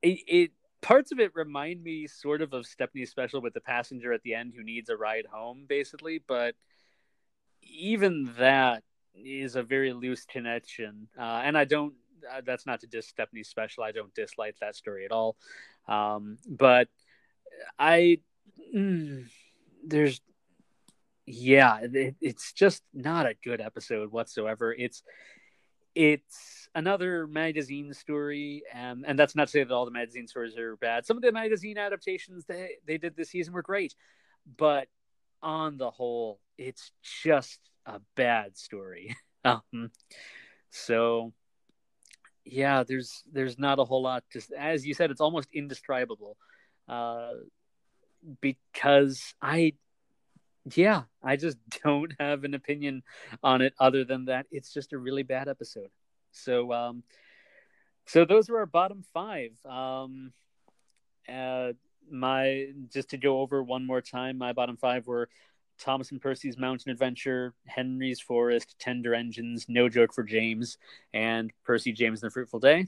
it, 0.01 0.19
it, 0.27 0.51
Parts 0.83 1.11
of 1.11 1.19
it 1.19 1.31
remind 1.33 1.83
me 1.83 2.07
sort 2.07 2.41
of 2.41 2.53
of 2.53 2.65
Stephanie's 2.67 3.09
special 3.09 3.41
with 3.41 3.53
the 3.53 3.61
passenger 3.61 4.13
at 4.13 4.21
the 4.21 4.35
end 4.35 4.53
who 4.55 4.63
needs 4.63 4.89
a 4.89 4.97
ride 4.97 5.25
home, 5.31 5.65
basically. 5.67 6.21
But 6.27 6.55
even 7.61 8.33
that 8.37 8.83
is 9.15 9.55
a 9.55 9.63
very 9.63 9.93
loose 9.93 10.25
connection, 10.25 11.07
uh, 11.17 11.41
and 11.43 11.57
I 11.57 11.65
don't. 11.65 11.93
Uh, 12.31 12.41
that's 12.45 12.65
not 12.65 12.81
to 12.81 12.87
diss 12.87 13.07
Stephanie's 13.07 13.49
special. 13.49 13.83
I 13.83 13.91
don't 13.91 14.13
dislike 14.13 14.55
that 14.61 14.75
story 14.75 15.05
at 15.05 15.11
all. 15.11 15.35
Um, 15.87 16.37
but 16.47 16.87
I. 17.79 18.19
Mm, 18.75 19.25
there's 19.85 20.21
yeah, 21.25 21.79
it, 21.81 22.15
it's 22.21 22.53
just 22.53 22.83
not 22.93 23.25
a 23.25 23.35
good 23.43 23.61
episode 23.61 24.11
whatsoever. 24.11 24.73
It's 24.73 25.03
it's 25.95 26.67
another 26.75 27.27
magazine 27.27 27.93
story, 27.93 28.63
um, 28.73 29.03
and 29.07 29.17
that's 29.17 29.35
not 29.35 29.47
to 29.47 29.51
say 29.51 29.63
that 29.63 29.73
all 29.73 29.85
the 29.85 29.91
magazine 29.91 30.27
stories 30.27 30.57
are 30.57 30.75
bad. 30.77 31.05
Some 31.05 31.17
of 31.17 31.23
the 31.23 31.31
magazine 31.31 31.77
adaptations 31.77 32.45
they 32.45 32.77
they 32.85 32.97
did 32.97 33.15
this 33.15 33.29
season 33.29 33.53
were 33.53 33.61
great, 33.61 33.95
but 34.57 34.87
on 35.41 35.77
the 35.77 35.91
whole, 35.91 36.39
it's 36.57 36.91
just 37.23 37.59
a 37.85 37.99
bad 38.15 38.57
story. 38.57 39.15
um, 39.45 39.91
so 40.69 41.33
yeah, 42.45 42.83
there's 42.83 43.23
there's 43.31 43.59
not 43.59 43.79
a 43.79 43.85
whole 43.85 44.01
lot. 44.01 44.23
Just 44.31 44.51
as 44.51 44.85
you 44.85 44.93
said, 44.93 45.11
it's 45.11 45.21
almost 45.21 45.49
indescribable. 45.53 46.37
Uh, 46.87 47.31
because 48.41 49.33
I 49.41 49.73
yeah, 50.71 51.03
I 51.23 51.35
just 51.35 51.57
don't 51.83 52.13
have 52.19 52.43
an 52.43 52.53
opinion 52.53 53.03
on 53.43 53.61
it 53.61 53.73
other 53.79 54.03
than 54.03 54.25
that 54.25 54.45
it's 54.51 54.73
just 54.73 54.93
a 54.93 54.97
really 54.97 55.23
bad 55.23 55.47
episode. 55.47 55.89
So 56.31 56.71
um 56.73 57.03
so 58.05 58.25
those 58.25 58.49
are 58.49 58.57
our 58.57 58.65
bottom 58.65 59.03
5. 59.13 59.51
Um 59.65 60.33
uh 61.31 61.73
my 62.11 62.67
just 62.91 63.09
to 63.09 63.17
go 63.17 63.39
over 63.39 63.63
one 63.63 63.85
more 63.85 64.01
time, 64.01 64.37
my 64.37 64.53
bottom 64.53 64.77
5 64.77 65.07
were 65.07 65.29
Thomas 65.79 66.11
and 66.11 66.21
Percy's 66.21 66.57
Mountain 66.57 66.91
Adventure, 66.91 67.53
Henry's 67.65 68.19
Forest, 68.19 68.75
Tender 68.79 69.13
Engines, 69.13 69.65
No 69.67 69.89
Joke 69.89 70.13
for 70.13 70.23
James, 70.23 70.77
and 71.13 71.51
Percy 71.65 71.91
James 71.91 72.21
and 72.21 72.29
the 72.29 72.33
Fruitful 72.33 72.59
Day. 72.59 72.87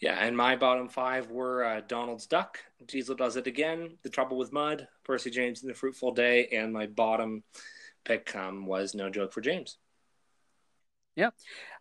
Yeah, 0.00 0.16
and 0.18 0.34
my 0.34 0.56
bottom 0.56 0.88
five 0.88 1.30
were 1.30 1.62
uh, 1.62 1.82
Donald's 1.86 2.26
Duck, 2.26 2.58
Diesel 2.86 3.14
Does 3.14 3.36
It 3.36 3.46
Again, 3.46 3.98
The 4.02 4.08
Trouble 4.08 4.38
with 4.38 4.50
Mud, 4.50 4.88
Percy 5.04 5.30
James 5.30 5.60
and 5.60 5.70
the 5.70 5.74
Fruitful 5.74 6.12
Day, 6.12 6.48
and 6.52 6.72
my 6.72 6.86
bottom 6.86 7.42
pick 8.04 8.34
um, 8.34 8.64
was 8.64 8.94
No 8.94 9.10
Joke 9.10 9.34
for 9.34 9.42
James. 9.42 9.76
Yeah. 11.16 11.30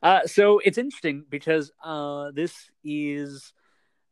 Uh, 0.04 0.28
so 0.28 0.60
it's 0.60 0.78
interesting 0.78 1.24
because 1.30 1.72
uh, 1.82 2.32
this 2.34 2.70
is 2.84 3.54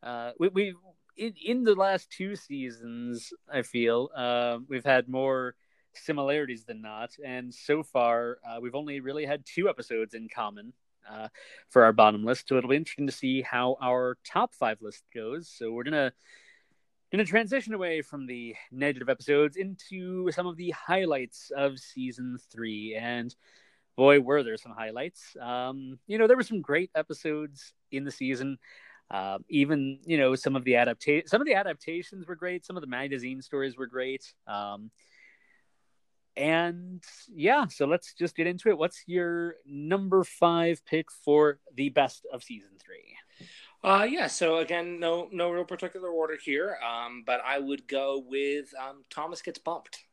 uh, 0.01 0.31
we, 0.39 0.47
we 0.49 0.73
in, 1.17 1.33
in 1.43 1.63
the 1.63 1.75
last 1.75 2.09
two 2.09 2.37
seasons, 2.37 3.33
I 3.51 3.63
feel 3.63 4.09
uh, 4.15 4.59
we've 4.69 4.85
had 4.85 5.09
more 5.09 5.55
similarities 5.95 6.63
than 6.63 6.81
not, 6.81 7.09
and 7.25 7.53
so 7.53 7.83
far 7.83 8.37
uh, 8.47 8.59
we've 8.61 8.75
only 8.75 9.01
really 9.01 9.25
had 9.25 9.43
two 9.45 9.67
episodes 9.67 10.13
in 10.13 10.29
common 10.33 10.71
uh, 11.11 11.27
for 11.69 11.83
our 11.83 11.93
bottom 11.93 12.23
list. 12.23 12.47
So 12.47 12.57
it'll 12.57 12.69
be 12.69 12.75
interesting 12.75 13.07
to 13.07 13.13
see 13.13 13.41
how 13.41 13.77
our 13.81 14.17
top 14.23 14.53
five 14.53 14.81
list 14.81 15.03
goes. 15.13 15.49
So 15.49 15.71
we're 15.71 15.83
gonna 15.83 16.13
gonna 17.11 17.25
transition 17.25 17.73
away 17.73 18.01
from 18.01 18.27
the 18.27 18.55
negative 18.71 19.09
episodes 19.09 19.57
into 19.57 20.31
some 20.31 20.47
of 20.47 20.57
the 20.57 20.71
highlights 20.71 21.51
of 21.55 21.79
season 21.79 22.37
three. 22.51 22.95
And 22.95 23.33
boy, 23.95 24.19
were 24.19 24.43
there 24.43 24.57
some 24.57 24.73
highlights. 24.73 25.35
Um, 25.41 25.99
you 26.07 26.17
know, 26.17 26.27
there 26.27 26.37
were 26.37 26.43
some 26.43 26.61
great 26.61 26.91
episodes 26.95 27.73
in 27.91 28.03
the 28.03 28.11
season. 28.11 28.57
Uh, 29.09 29.37
even 29.49 29.99
you 30.05 30.17
know 30.17 30.35
some 30.35 30.57
of 30.57 30.65
the 30.65 30.75
adaptation 30.75 31.25
some 31.29 31.39
of 31.39 31.47
the 31.47 31.53
adaptations 31.53 32.27
were 32.27 32.35
great 32.35 32.65
some 32.65 32.75
of 32.75 32.81
the 32.81 32.87
magazine 32.87 33.41
stories 33.41 33.77
were 33.77 33.87
great 33.87 34.33
um, 34.47 34.91
and 36.37 37.03
yeah, 37.33 37.65
so 37.67 37.85
let's 37.85 38.13
just 38.13 38.35
get 38.35 38.47
into 38.47 38.69
it. 38.69 38.77
What's 38.77 39.03
your 39.07 39.55
number 39.65 40.23
five 40.23 40.85
pick 40.85 41.11
for 41.11 41.59
the 41.75 41.89
best 41.89 42.25
of 42.31 42.43
season 42.43 42.69
three? 42.79 43.17
Uh, 43.83 44.03
yeah. 44.09 44.27
So 44.27 44.57
again, 44.57 44.99
no 44.99 45.29
no 45.31 45.49
real 45.49 45.65
particular 45.65 46.09
order 46.09 46.37
here, 46.41 46.77
um, 46.87 47.23
but 47.25 47.41
I 47.45 47.57
would 47.57 47.87
go 47.87 48.23
with 48.25 48.71
um, 48.79 49.03
Thomas 49.09 49.41
gets 49.41 49.59
bumped. 49.59 50.03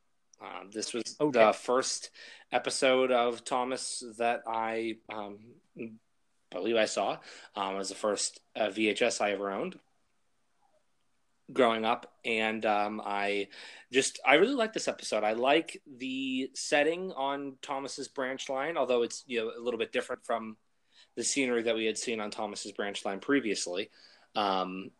Um, 0.40 0.70
this 0.72 0.92
was 0.92 1.16
okay. 1.20 1.46
the 1.46 1.52
first 1.52 2.10
episode 2.50 3.12
of 3.12 3.44
Thomas 3.44 4.02
that 4.18 4.42
I 4.46 4.96
um, 5.12 5.38
believe 6.50 6.76
I 6.76 6.86
saw. 6.86 7.18
Um, 7.54 7.74
it 7.74 7.78
was 7.78 7.90
the 7.90 7.94
first 7.94 8.40
uh, 8.56 8.68
VHS 8.68 9.20
I 9.20 9.32
ever 9.32 9.50
owned 9.50 9.78
growing 11.52 11.84
up 11.84 12.12
and 12.24 12.64
um, 12.64 13.02
i 13.04 13.46
just 13.92 14.18
i 14.26 14.34
really 14.34 14.54
like 14.54 14.72
this 14.72 14.88
episode 14.88 15.24
i 15.24 15.32
like 15.32 15.80
the 15.98 16.50
setting 16.54 17.12
on 17.12 17.54
thomas's 17.60 18.08
branch 18.08 18.48
line 18.48 18.76
although 18.76 19.02
it's 19.02 19.24
you 19.26 19.40
know 19.40 19.50
a 19.56 19.60
little 19.60 19.78
bit 19.78 19.92
different 19.92 20.24
from 20.24 20.56
the 21.16 21.24
scenery 21.24 21.62
that 21.62 21.74
we 21.74 21.84
had 21.84 21.98
seen 21.98 22.20
on 22.20 22.30
thomas's 22.30 22.72
branch 22.72 23.04
line 23.04 23.20
previously 23.20 23.90
um, 24.36 24.90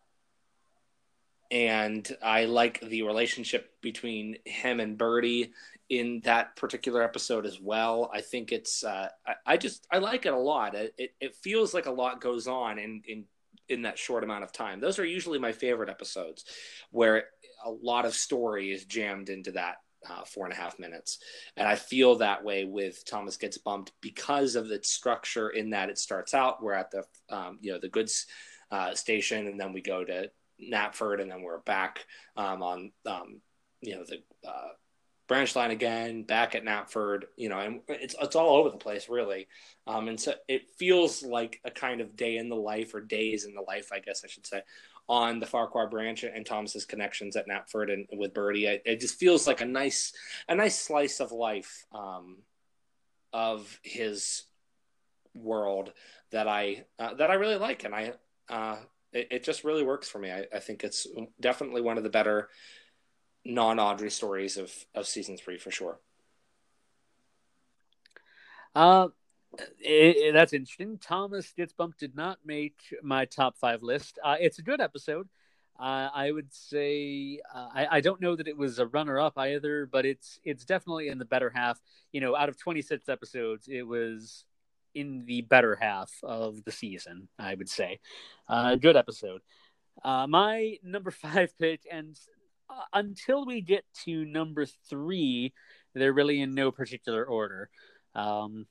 and 1.50 2.16
I 2.22 2.46
like 2.46 2.80
the 2.80 3.02
relationship 3.02 3.80
between 3.80 4.38
him 4.44 4.80
and 4.80 4.96
Bertie 4.98 5.52
in 5.88 6.20
that 6.24 6.57
particular 6.57 7.02
episode 7.02 7.46
as 7.46 7.61
well. 7.61 8.11
I 8.12 8.22
think 8.22 8.50
it's 8.50 8.83
uh, 8.83 9.09
I, 9.26 9.35
I, 9.46 9.57
just 9.57 9.87
I 9.90 9.98
like 9.98 10.26
it 10.26 10.33
a 10.33 10.38
lot. 10.38 10.74
It, 10.74 10.94
it, 10.98 11.14
it 11.20 11.37
feels 11.37 11.74
like 11.74 11.87
a 11.87 11.92
lot 11.92 12.20
goes 12.20 12.48
on 12.48 12.78
in 12.78 13.02
in 13.07 13.24
in 13.68 13.83
that 13.83 13.98
short 13.98 14.24
amount 14.24 14.44
of 14.44 14.53
time. 14.53 14.81
Those 14.81 14.98
are 14.98 15.05
usually 15.05 15.38
my 15.38 15.53
favorite 15.53 15.88
episodes, 15.88 16.44
where 16.90 17.24
a 17.64 17.70
lot 17.70 18.05
of 18.05 18.14
story 18.14 18.72
is 18.72 18.85
jammed 18.85 19.29
into 19.29 19.53
that 19.53 19.77
uh, 20.09 20.24
four 20.24 20.44
and 20.44 20.53
a 20.53 20.57
half 20.57 20.79
minutes. 20.79 21.18
And 21.57 21.66
I 21.66 21.77
feel 21.77 22.16
that 22.16 22.44
way 22.44 22.64
with 22.64 23.05
Thomas 23.07 23.37
Gets 23.37 23.59
Bumped 23.59 23.92
because 24.00 24.55
of 24.55 24.70
its 24.70 24.90
structure 24.90 25.50
in 25.50 25.70
that 25.70 25.88
it 25.88 25.98
starts 25.98 26.35
out, 26.35 26.62
we're 26.62 26.74
at 26.74 26.90
the, 26.90 27.05
um, 27.31 27.59
you 27.61 27.72
know, 27.72 27.79
the 27.81 27.88
goods 27.88 28.27
uh, 28.70 28.94
station 28.94 29.46
and 29.46 29.59
then 29.59 29.72
we 29.72 29.81
go 29.81 30.05
to 30.05 30.31
Knapford 30.61 31.20
and 31.20 31.31
then 31.31 31.42
we're 31.42 31.61
back 31.61 32.05
um, 32.37 32.62
on, 32.62 32.92
um, 33.07 33.40
you 33.81 33.94
know, 33.94 34.05
the 34.05 34.22
uh, 34.48 34.68
branch 35.26 35.56
line 35.56 35.70
again, 35.70 36.22
back 36.22 36.54
at 36.54 36.64
Knapford, 36.64 37.24
you 37.37 37.48
know, 37.48 37.58
and 37.58 37.80
it's, 37.88 38.14
it's 38.20 38.37
all 38.37 38.56
over 38.56 38.70
the 38.70 38.76
place 38.76 39.08
really. 39.08 39.46
Um, 39.87 40.08
and 40.08 40.20
so 40.20 40.34
it 40.48 40.70
feels 40.76 41.22
like 41.22 41.60
a 41.64 41.70
kind 41.70 42.00
of 42.00 42.16
day 42.16 42.37
in 42.37 42.48
the 42.48 42.56
life 42.56 42.94
or 42.94 43.00
days 43.00 43.44
in 43.44 43.54
the 43.54 43.62
life, 43.62 43.90
I 43.92 44.00
guess 44.00 44.22
I 44.24 44.28
should 44.28 44.46
say, 44.46 44.62
on 45.08 45.40
the 45.40 45.46
Ffarquhar 45.46 45.90
branch 45.90 46.24
and 46.24 46.46
Thomas's 46.46 46.84
connections 46.84 47.37
at 47.37 47.46
Knapford 47.46 47.92
and 47.92 48.06
with 48.18 48.34
Bertie. 48.34 48.66
It, 48.66 48.82
it 48.84 49.00
just 49.00 49.18
feels 49.18 49.46
like 49.46 49.60
a 49.60 49.66
nice, 49.66 50.12
a 50.48 50.54
nice 50.54 50.78
slice 50.78 51.20
of 51.20 51.32
life 51.32 51.84
um, 51.92 52.38
of 53.32 53.78
his 53.82 54.44
world 55.34 55.92
that 56.30 56.48
I 56.48 56.84
uh, 56.98 57.14
that 57.14 57.30
I 57.30 57.34
really 57.34 57.56
like, 57.56 57.84
and 57.84 57.94
I 57.94 58.12
uh, 58.48 58.76
it, 59.12 59.28
it, 59.30 59.44
just 59.44 59.64
really 59.64 59.82
works 59.82 60.08
for 60.08 60.18
me. 60.18 60.30
I, 60.30 60.46
I 60.54 60.60
think 60.60 60.84
it's 60.84 61.06
definitely 61.40 61.80
one 61.80 61.98
of 61.98 62.04
the 62.04 62.10
better 62.10 62.48
non 63.44 63.78
Awdry 63.78 64.11
stories 64.11 64.57
of 64.57 64.72
of 64.94 65.07
season 65.07 65.37
three 65.37 65.59
for 65.59 65.70
sure. 65.70 65.98
Uh, 68.74 69.09
it, 69.78 70.16
it, 70.16 70.33
that's 70.33 70.52
interesting. 70.52 70.98
Thomas 70.98 71.52
Gets 71.52 71.72
Bumped 71.72 72.00
did 72.00 72.16
not 72.16 72.38
make 72.44 72.76
my 73.02 73.24
top 73.24 73.57
five 73.57 73.83
list. 73.83 74.18
Uh, 74.22 74.37
it's 74.40 74.59
a 74.59 74.62
good 74.62 74.80
episode. 74.80 75.28
Uh, 75.78 76.09
I 76.14 76.30
would 76.30 76.52
say 76.54 77.40
uh, 77.52 77.68
I, 77.74 77.87
I, 77.96 78.00
don't 78.00 78.20
know 78.20 78.37
that 78.37 78.46
it 78.46 78.57
was 78.57 78.78
a 78.78 78.87
runner 78.87 79.18
up 79.18 79.37
either, 79.37 79.87
but 79.87 80.07
it's 80.07 80.38
it's 80.44 80.64
definitely 80.64 81.09
in 81.09 81.18
the 81.18 81.24
better 81.24 81.50
half. 81.50 81.80
You 82.12 82.20
know, 82.20 82.37
out 82.37 82.48
of 82.48 82.57
26 82.57 83.09
episodes, 83.09 83.66
it 83.66 83.83
was 83.83 84.44
in 84.94 85.24
the 85.26 85.40
better 85.40 85.74
half 85.74 86.12
of 86.22 86.62
the 86.64 86.70
season. 86.70 87.28
I 87.40 87.57
would 87.57 87.68
say, 87.68 87.98
uh, 88.48 88.76
good 88.76 88.96
episode. 88.96 89.42
Uh, 90.04 90.28
my 90.28 90.78
number 90.85 91.11
five 91.11 91.59
pick, 91.59 91.80
and 91.90 92.16
until 92.92 93.44
we 93.46 93.61
get 93.61 93.85
to 94.05 94.24
number 94.24 94.66
three, 94.88 95.53
they're 95.94 96.12
really 96.12 96.40
in 96.40 96.55
no 96.55 96.70
particular 96.70 97.24
order. 97.24 97.70
Um, 98.14 98.66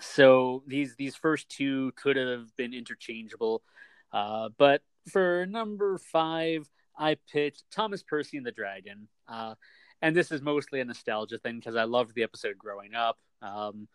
so 0.00 0.62
these 0.66 0.94
these 0.96 1.16
first 1.16 1.48
two 1.48 1.92
could 1.96 2.16
have 2.16 2.54
been 2.56 2.72
interchangeable, 2.72 3.62
uh, 4.12 4.50
but 4.56 4.82
for 5.10 5.46
number 5.46 5.98
five, 5.98 6.68
I 6.96 7.16
picked 7.32 7.64
Thomas 7.72 8.02
Percy 8.02 8.36
and 8.36 8.46
the 8.46 8.52
Dragon, 8.52 9.08
uh, 9.26 9.54
and 10.00 10.14
this 10.14 10.30
is 10.30 10.40
mostly 10.40 10.80
a 10.80 10.84
nostalgia 10.84 11.38
thing 11.38 11.56
because 11.56 11.76
I 11.76 11.84
loved 11.84 12.14
the 12.14 12.22
episode 12.22 12.58
growing 12.58 12.94
up. 12.94 13.18
Um, 13.42 13.88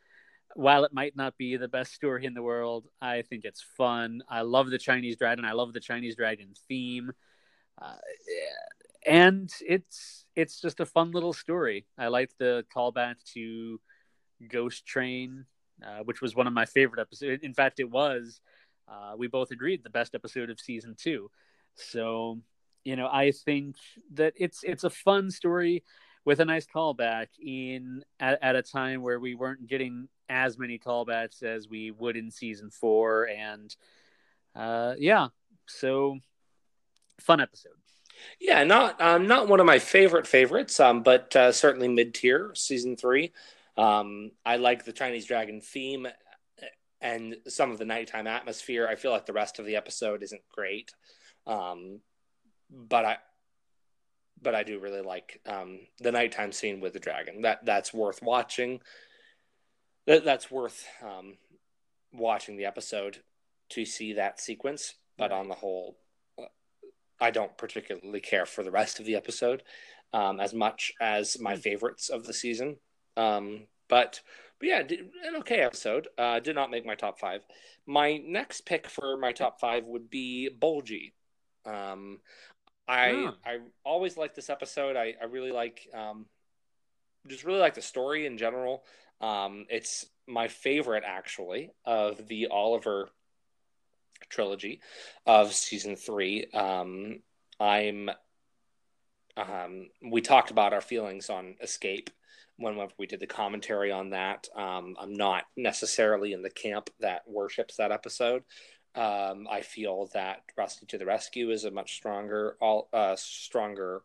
while 0.55 0.83
it 0.83 0.93
might 0.93 1.15
not 1.15 1.37
be 1.37 1.57
the 1.57 1.67
best 1.67 1.93
story 1.93 2.25
in 2.25 2.33
the 2.33 2.43
world, 2.43 2.85
I 3.01 3.23
think 3.23 3.45
it's 3.45 3.65
fun. 3.77 4.21
I 4.29 4.41
love 4.41 4.69
the 4.69 4.77
Chinese 4.77 5.17
dragon. 5.17 5.45
I 5.45 5.53
love 5.53 5.73
the 5.73 5.79
Chinese 5.79 6.15
dragon 6.15 6.53
theme, 6.67 7.11
uh, 7.81 7.95
and 9.05 9.51
it's 9.61 10.25
it's 10.35 10.59
just 10.59 10.79
a 10.79 10.85
fun 10.85 11.11
little 11.11 11.33
story. 11.33 11.85
I 11.97 12.07
like 12.07 12.31
the 12.37 12.65
callback 12.75 13.15
to 13.33 13.79
Ghost 14.49 14.85
Train 14.85 15.45
uh, 15.81 16.03
which 16.03 16.21
was 16.21 16.35
one 16.35 16.47
of 16.47 16.53
my 16.53 16.65
favorite 16.65 17.01
episodes. 17.01 17.43
In 17.43 17.53
fact, 17.53 17.79
it 17.79 17.89
was. 17.89 18.41
Uh, 18.87 19.13
we 19.17 19.27
both 19.27 19.51
agreed 19.51 19.83
the 19.83 19.89
best 19.89 20.13
episode 20.13 20.49
of 20.49 20.59
season 20.59 20.95
two. 20.97 21.29
So, 21.75 22.39
you 22.83 22.95
know, 22.95 23.07
I 23.11 23.31
think 23.31 23.75
that 24.13 24.33
it's 24.35 24.63
it's 24.63 24.83
a 24.83 24.89
fun 24.89 25.31
story 25.31 25.83
with 26.25 26.39
a 26.39 26.45
nice 26.45 26.65
callback 26.65 27.27
in 27.41 28.03
at, 28.19 28.39
at 28.41 28.55
a 28.55 28.61
time 28.61 29.01
where 29.01 29.19
we 29.19 29.35
weren't 29.35 29.67
getting 29.67 30.07
as 30.29 30.57
many 30.57 30.79
callbacks 30.79 31.43
as 31.43 31.67
we 31.67 31.91
would 31.91 32.15
in 32.15 32.29
season 32.29 32.69
four, 32.69 33.27
and 33.27 33.75
uh, 34.55 34.93
yeah, 34.97 35.29
so 35.65 36.17
fun 37.19 37.41
episode. 37.41 37.82
Yeah, 38.39 38.63
not 38.63 39.01
um, 39.01 39.27
not 39.27 39.47
one 39.47 39.59
of 39.59 39.65
my 39.65 39.79
favorite 39.79 40.27
favorites, 40.27 40.79
um, 40.79 41.03
but 41.03 41.35
uh, 41.35 41.51
certainly 41.51 41.87
mid 41.87 42.13
tier 42.13 42.51
season 42.55 42.95
three. 42.95 43.31
Um, 43.77 44.31
I 44.45 44.57
like 44.57 44.85
the 44.85 44.93
Chinese 44.93 45.25
dragon 45.25 45.61
theme 45.61 46.07
and 47.01 47.35
some 47.47 47.71
of 47.71 47.77
the 47.77 47.85
nighttime 47.85 48.27
atmosphere. 48.27 48.87
I 48.87 48.95
feel 48.95 49.11
like 49.11 49.25
the 49.25 49.33
rest 49.33 49.59
of 49.59 49.65
the 49.65 49.75
episode 49.75 50.23
isn't 50.23 50.47
great, 50.49 50.91
um, 51.45 51.99
but 52.69 53.05
I 53.05 53.17
but 54.41 54.55
I 54.55 54.63
do 54.63 54.79
really 54.79 55.01
like 55.01 55.41
um, 55.45 55.79
the 55.99 56.11
nighttime 56.11 56.51
scene 56.51 56.81
with 56.81 56.93
the 56.93 56.99
dragon. 56.99 57.41
That 57.41 57.65
that's 57.65 57.93
worth 57.93 58.21
watching. 58.21 58.81
That 60.05 60.25
that's 60.25 60.51
worth 60.51 60.85
um, 61.01 61.37
watching 62.11 62.57
the 62.57 62.65
episode 62.65 63.23
to 63.69 63.85
see 63.85 64.13
that 64.13 64.39
sequence. 64.39 64.95
But 65.17 65.31
on 65.31 65.47
the 65.47 65.55
whole, 65.55 65.97
I 67.19 67.31
don't 67.31 67.57
particularly 67.57 68.19
care 68.19 68.45
for 68.45 68.63
the 68.63 68.71
rest 68.71 68.99
of 68.99 69.05
the 69.05 69.15
episode 69.15 69.63
um, 70.13 70.39
as 70.39 70.53
much 70.53 70.93
as 71.01 71.39
my 71.39 71.55
hmm. 71.55 71.61
favorites 71.61 72.09
of 72.09 72.25
the 72.25 72.33
season. 72.33 72.77
Um, 73.17 73.67
but 73.89 74.21
but 74.59 74.69
yeah, 74.69 74.79
an 74.79 75.35
okay 75.39 75.59
episode. 75.59 76.07
Uh, 76.17 76.39
did 76.39 76.55
not 76.55 76.71
make 76.71 76.85
my 76.85 76.95
top 76.95 77.19
five. 77.19 77.41
My 77.85 78.17
next 78.17 78.61
pick 78.61 78.87
for 78.87 79.17
my 79.17 79.33
top 79.33 79.59
five 79.59 79.85
would 79.85 80.09
be 80.09 80.49
Bulgy. 80.49 81.13
Um, 81.65 82.19
I 82.87 83.11
yeah. 83.11 83.31
I 83.45 83.57
always 83.83 84.17
like 84.17 84.35
this 84.35 84.49
episode. 84.49 84.95
I 84.95 85.15
I 85.21 85.25
really 85.25 85.51
like 85.51 85.87
um, 85.93 86.27
just 87.27 87.43
really 87.43 87.59
like 87.59 87.75
the 87.75 87.81
story 87.81 88.25
in 88.25 88.37
general. 88.37 88.83
Um, 89.21 89.65
it's 89.69 90.05
my 90.27 90.47
favorite 90.47 91.03
actually 91.05 91.71
of 91.85 92.27
the 92.27 92.47
Oliver 92.47 93.09
trilogy 94.29 94.81
of 95.25 95.53
season 95.53 95.95
three. 95.95 96.47
Um, 96.53 97.19
I'm 97.59 98.09
um, 99.35 99.89
we 100.11 100.21
talked 100.21 100.51
about 100.51 100.73
our 100.73 100.81
feelings 100.81 101.29
on 101.29 101.55
Escape 101.61 102.09
when 102.57 102.79
we 102.99 103.07
did 103.07 103.19
the 103.19 103.27
commentary 103.27 103.91
on 103.91 104.11
that. 104.11 104.47
Um, 104.55 104.95
I'm 104.99 105.13
not 105.13 105.45
necessarily 105.57 106.33
in 106.33 106.43
the 106.43 106.51
camp 106.51 106.89
that 106.99 107.23
worships 107.27 107.77
that 107.77 107.91
episode. 107.91 108.43
Um, 108.95 109.47
I 109.49 109.61
feel 109.61 110.09
that 110.13 110.43
Rusty 110.55 110.85
to 110.87 110.97
the 110.99 111.05
Rescue 111.05 111.49
is 111.49 111.65
a 111.65 111.71
much 111.71 111.95
stronger, 111.95 112.57
all 112.61 112.89
uh, 112.93 113.15
stronger 113.15 114.03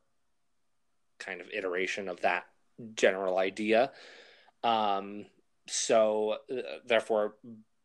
kind 1.18 1.40
of 1.40 1.48
iteration 1.52 2.09
of 2.09 2.22
that 2.22 2.44
general 2.94 3.37
idea. 3.37 3.92
Um, 4.64 5.26
so, 5.66 6.37
uh, 6.50 6.78
therefore, 6.87 7.35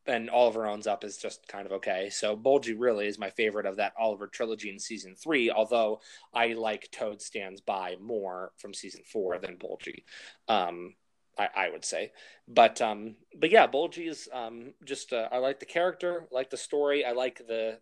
and 0.06 0.30
Oliver 0.30 0.68
owns 0.68 0.88
up 0.88 1.04
is 1.04 1.18
just 1.18 1.48
kind 1.48 1.66
of 1.66 1.72
okay. 1.74 2.10
So 2.10 2.36
Bulgy 2.36 2.74
really 2.74 3.08
is 3.08 3.18
my 3.18 3.30
favorite 3.30 3.66
of 3.66 3.78
that 3.78 3.94
Oliver 3.98 4.28
trilogy 4.28 4.70
in 4.70 4.80
season 4.80 5.16
three, 5.16 5.50
although 5.50 6.02
I 6.34 6.54
like 6.54 6.90
Toad 6.92 7.22
Stands 7.22 7.62
By 7.62 7.96
more 8.02 8.52
from 8.58 8.74
season 8.74 9.02
four 9.06 9.38
than 9.38 9.58
Bulgy. 9.58 10.04
Um, 10.48 10.96
I, 11.38 11.50
I, 11.56 11.70
would 11.70 11.84
say, 11.84 12.12
but 12.48 12.82
um, 12.82 13.16
but 13.36 13.50
yeah, 13.50 13.66
Bulgy 13.66 14.08
is 14.08 14.30
um, 14.32 14.74
just 14.86 15.14
uh, 15.14 15.30
I 15.32 15.40
like 15.40 15.60
the 15.60 15.66
character, 15.66 16.28
I 16.32 16.36
like 16.36 16.50
the 16.50 16.58
story, 16.58 17.04
I 17.06 17.14
like 17.14 17.42
the 17.48 17.80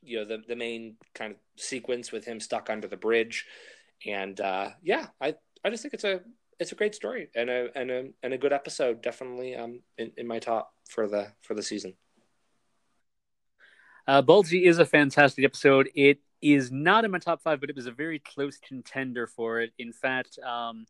you 0.00 0.18
know 0.18 0.24
the 0.24 0.42
the 0.48 0.56
main 0.56 0.96
kind 1.14 1.32
of 1.32 1.38
sequence 1.56 2.10
with 2.10 2.24
him 2.24 2.40
stuck 2.40 2.70
under 2.70 2.88
the 2.88 2.96
bridge, 2.96 3.46
and 4.04 4.40
uh, 4.40 4.70
yeah, 4.82 5.08
I 5.20 5.36
I 5.64 5.70
just 5.70 5.82
think 5.82 5.94
it's 5.94 6.04
a 6.04 6.22
it's 6.62 6.72
a 6.72 6.76
great 6.76 6.94
story 6.94 7.28
and 7.34 7.50
a 7.50 7.68
and 7.74 7.90
a 7.90 8.04
and 8.22 8.32
a 8.32 8.38
good 8.38 8.52
episode. 8.52 9.02
Definitely 9.02 9.54
um 9.54 9.80
in, 9.98 10.12
in 10.16 10.26
my 10.26 10.38
top 10.38 10.72
for 10.88 11.06
the 11.06 11.32
for 11.42 11.54
the 11.54 11.62
season. 11.62 11.94
Uh, 14.06 14.22
Bulgy 14.22 14.64
is 14.64 14.78
a 14.78 14.84
fantastic 14.84 15.44
episode. 15.44 15.88
It 15.94 16.18
is 16.40 16.72
not 16.72 17.04
in 17.04 17.10
my 17.10 17.18
top 17.18 17.40
five, 17.40 17.60
but 17.60 17.70
it 17.70 17.76
was 17.76 17.86
a 17.86 17.92
very 17.92 18.18
close 18.18 18.58
contender 18.58 19.28
for 19.28 19.60
it. 19.60 19.72
In 19.78 19.92
fact, 19.92 20.38
um, 20.40 20.86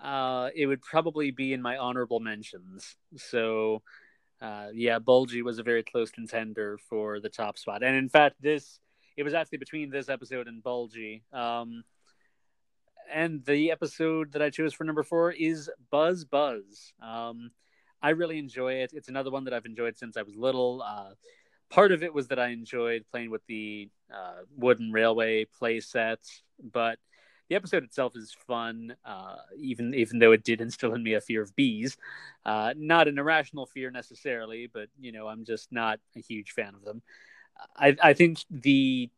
uh, 0.00 0.50
it 0.54 0.66
would 0.66 0.82
probably 0.82 1.32
be 1.32 1.52
in 1.52 1.60
my 1.60 1.76
honorable 1.78 2.20
mentions. 2.20 2.94
So, 3.16 3.82
uh, 4.40 4.68
yeah, 4.72 5.00
Bulgy 5.00 5.42
was 5.42 5.58
a 5.58 5.64
very 5.64 5.82
close 5.82 6.12
contender 6.12 6.78
for 6.88 7.18
the 7.18 7.28
top 7.28 7.58
spot. 7.58 7.82
And 7.82 7.96
in 7.96 8.08
fact, 8.08 8.36
this 8.40 8.78
it 9.16 9.24
was 9.24 9.34
actually 9.34 9.58
between 9.58 9.90
this 9.90 10.08
episode 10.08 10.46
and 10.46 10.62
Bulgy. 10.62 11.24
Um, 11.32 11.82
and 13.12 13.44
the 13.44 13.70
episode 13.70 14.32
that 14.32 14.42
I 14.42 14.50
chose 14.50 14.74
for 14.74 14.84
number 14.84 15.02
four 15.02 15.32
is 15.32 15.70
Buzz 15.90 16.24
Buzz. 16.24 16.92
Um, 17.02 17.50
I 18.02 18.10
really 18.10 18.38
enjoy 18.38 18.74
it. 18.74 18.92
It's 18.92 19.08
another 19.08 19.30
one 19.30 19.44
that 19.44 19.54
I've 19.54 19.66
enjoyed 19.66 19.98
since 19.98 20.16
I 20.16 20.22
was 20.22 20.36
little. 20.36 20.82
Uh, 20.82 21.10
part 21.70 21.92
of 21.92 22.02
it 22.02 22.12
was 22.14 22.28
that 22.28 22.38
I 22.38 22.48
enjoyed 22.48 23.04
playing 23.10 23.30
with 23.30 23.44
the 23.46 23.88
uh, 24.12 24.42
wooden 24.56 24.92
railway 24.92 25.44
play 25.44 25.80
sets, 25.80 26.42
but 26.72 26.98
the 27.48 27.56
episode 27.56 27.84
itself 27.84 28.14
is 28.16 28.36
fun, 28.46 28.96
uh, 29.04 29.36
even 29.56 29.94
even 29.94 30.18
though 30.18 30.32
it 30.32 30.44
did 30.44 30.60
instill 30.60 30.94
in 30.94 31.02
me 31.02 31.14
a 31.14 31.20
fear 31.20 31.42
of 31.42 31.54
bees. 31.54 31.96
Uh, 32.44 32.74
not 32.76 33.08
an 33.08 33.18
irrational 33.18 33.66
fear 33.66 33.90
necessarily, 33.90 34.68
but 34.72 34.88
you 35.00 35.12
know, 35.12 35.28
I'm 35.28 35.44
just 35.44 35.70
not 35.72 36.00
a 36.16 36.20
huge 36.20 36.52
fan 36.52 36.74
of 36.74 36.84
them. 36.84 37.02
I, 37.76 37.96
I 38.02 38.12
think 38.12 38.38
the 38.50 39.10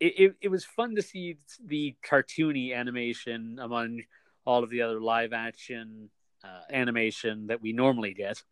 it, 0.00 0.18
it, 0.18 0.36
it 0.42 0.48
was 0.48 0.64
fun 0.64 0.96
to 0.96 1.02
see 1.02 1.36
the 1.64 1.94
cartoony 2.02 2.74
animation 2.74 3.58
among 3.60 4.02
all 4.44 4.64
of 4.64 4.70
the 4.70 4.82
other 4.82 5.00
live 5.00 5.32
action 5.32 6.10
uh, 6.42 6.62
animation 6.72 7.48
that 7.48 7.60
we 7.60 7.72
normally 7.72 8.14
get. 8.14 8.42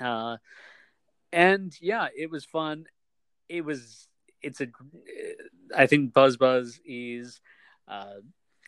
Uh, 0.00 0.36
and 1.32 1.76
yeah, 1.80 2.08
it 2.16 2.30
was 2.30 2.44
fun. 2.44 2.86
It 3.48 3.64
was. 3.64 4.08
It's 4.40 4.60
a. 4.60 4.68
I 5.76 5.86
think 5.86 6.12
Buzz 6.12 6.36
Buzz 6.36 6.80
is. 6.86 7.40
Uh, 7.88 8.14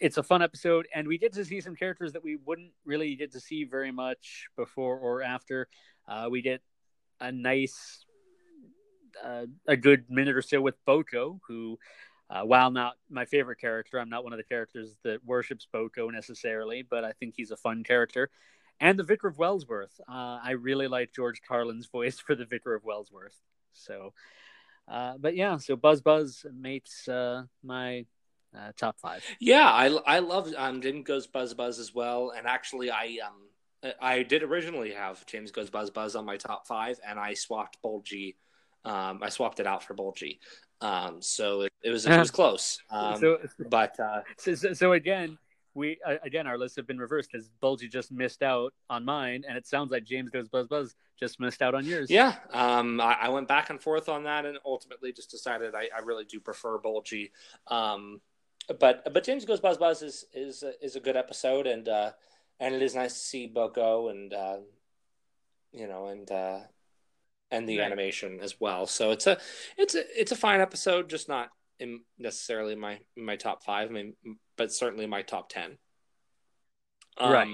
it's 0.00 0.18
a 0.18 0.22
fun 0.22 0.42
episode, 0.42 0.86
and 0.94 1.08
we 1.08 1.16
get 1.16 1.32
to 1.34 1.44
see 1.44 1.60
some 1.60 1.74
characters 1.74 2.12
that 2.12 2.22
we 2.22 2.36
wouldn't 2.36 2.72
really 2.84 3.14
get 3.16 3.32
to 3.32 3.40
see 3.40 3.64
very 3.64 3.92
much 3.92 4.46
before 4.56 4.98
or 4.98 5.22
after. 5.22 5.68
Uh, 6.06 6.28
we 6.30 6.42
get 6.42 6.60
a 7.20 7.32
nice, 7.32 8.04
uh, 9.24 9.46
a 9.66 9.76
good 9.76 10.10
minute 10.10 10.36
or 10.36 10.42
so 10.42 10.60
with 10.60 10.74
Boko, 10.84 11.40
who, 11.46 11.78
uh, 12.30 12.42
while 12.42 12.70
not 12.70 12.94
my 13.10 13.24
favorite 13.24 13.60
character, 13.60 13.98
I'm 13.98 14.10
not 14.10 14.24
one 14.24 14.32
of 14.32 14.38
the 14.38 14.44
characters 14.44 14.96
that 15.04 15.24
worships 15.24 15.66
Boko 15.70 16.10
necessarily, 16.10 16.82
but 16.82 17.04
I 17.04 17.12
think 17.12 17.34
he's 17.36 17.50
a 17.50 17.56
fun 17.56 17.84
character 17.84 18.30
and 18.80 18.98
the 18.98 19.04
Vicar 19.04 19.28
of 19.28 19.38
Wellsworth. 19.38 20.00
Uh, 20.08 20.38
I 20.42 20.52
really 20.52 20.88
like 20.88 21.12
George 21.12 21.40
Carlin's 21.46 21.86
voice 21.86 22.18
for 22.26 22.34
the 22.34 22.44
Vicar 22.44 22.74
of 22.74 22.84
Wellsworth. 22.84 23.38
So, 23.72 24.12
uh, 24.88 25.14
but 25.18 25.36
yeah, 25.36 25.58
so 25.58 25.76
Buzz 25.76 26.00
Buzz 26.00 26.46
makes 26.54 27.08
uh, 27.08 27.44
my 27.62 28.06
uh, 28.56 28.72
top 28.76 28.98
five. 29.00 29.24
Yeah, 29.40 29.68
I 29.68 29.86
I 30.06 30.18
love 30.20 30.52
um 30.56 30.80
James 30.80 31.04
Goes 31.04 31.26
Buzz 31.26 31.54
Buzz 31.54 31.78
as 31.78 31.94
well, 31.94 32.32
and 32.36 32.46
actually 32.46 32.90
I 32.90 33.18
um 33.26 33.92
I 34.00 34.22
did 34.22 34.42
originally 34.42 34.92
have 34.92 35.24
James 35.26 35.50
Goes 35.50 35.70
Buzz 35.70 35.90
Buzz 35.90 36.16
on 36.16 36.24
my 36.24 36.36
top 36.36 36.66
five, 36.66 36.98
and 37.06 37.18
I 37.18 37.34
swapped 37.34 37.82
Bulgy. 37.82 38.36
Um, 38.86 39.20
I 39.22 39.28
swapped 39.28 39.60
it 39.60 39.66
out 39.66 39.82
for 39.82 39.94
Bulgy. 39.94 40.40
Um, 40.80 41.20
so 41.20 41.62
it, 41.62 41.72
it 41.82 41.90
was 41.90 42.06
it 42.06 42.18
was 42.18 42.30
close. 42.30 42.78
Um, 42.90 43.16
so, 43.18 43.38
but 43.68 43.98
uh, 43.98 44.20
so, 44.38 44.54
so 44.54 44.92
again, 44.92 45.38
we 45.74 45.98
uh, 46.06 46.16
again 46.22 46.46
our 46.46 46.58
lists 46.58 46.76
have 46.76 46.86
been 46.86 46.98
reversed 46.98 47.30
because 47.32 47.48
Bulgy 47.60 47.88
just 47.88 48.12
missed 48.12 48.42
out 48.42 48.72
on 48.88 49.04
mine, 49.04 49.44
and 49.48 49.56
it 49.56 49.66
sounds 49.66 49.90
like 49.90 50.04
James 50.04 50.30
goes 50.30 50.48
buzz 50.48 50.68
buzz 50.68 50.94
just 51.18 51.40
missed 51.40 51.62
out 51.62 51.74
on 51.74 51.84
yours. 51.84 52.10
Yeah, 52.10 52.34
um, 52.52 53.00
I, 53.00 53.16
I, 53.22 53.28
went 53.30 53.48
back 53.48 53.70
and 53.70 53.80
forth 53.80 54.08
on 54.08 54.24
that, 54.24 54.44
and 54.44 54.58
ultimately 54.64 55.12
just 55.12 55.30
decided 55.30 55.74
I, 55.74 55.88
I 55.96 56.00
really 56.04 56.24
do 56.24 56.40
prefer 56.40 56.78
Bulgy. 56.78 57.32
Um, 57.68 58.20
but 58.78 59.12
but 59.12 59.24
James 59.24 59.44
goes 59.44 59.60
buzz 59.60 59.78
buzz 59.78 60.02
is 60.02 60.26
is 60.32 60.62
is 60.82 60.96
a 60.96 61.00
good 61.00 61.16
episode, 61.16 61.66
and 61.66 61.88
uh, 61.88 62.12
and 62.60 62.74
it 62.74 62.82
is 62.82 62.94
nice 62.94 63.14
to 63.14 63.20
see 63.20 63.46
Boko 63.46 64.08
and 64.08 64.32
uh, 64.34 64.58
you 65.72 65.86
know 65.88 66.06
and 66.06 66.30
uh, 66.30 66.58
and 67.50 67.68
the 67.68 67.78
right. 67.78 67.86
animation 67.86 68.40
as 68.40 68.60
well. 68.60 68.86
So 68.86 69.10
it's 69.12 69.26
a 69.26 69.38
it's 69.76 69.94
a 69.94 70.20
it's 70.20 70.32
a 70.32 70.36
fine 70.36 70.60
episode, 70.60 71.08
just 71.08 71.28
not 71.28 71.50
in 71.78 72.00
necessarily 72.18 72.74
my 72.74 73.00
my 73.16 73.36
top 73.36 73.64
five. 73.64 73.88
I 73.88 73.92
mean, 73.92 74.14
but 74.56 74.72
certainly 74.72 75.06
my 75.06 75.22
top 75.22 75.48
10. 75.48 75.78
Um, 77.18 77.32
right. 77.32 77.48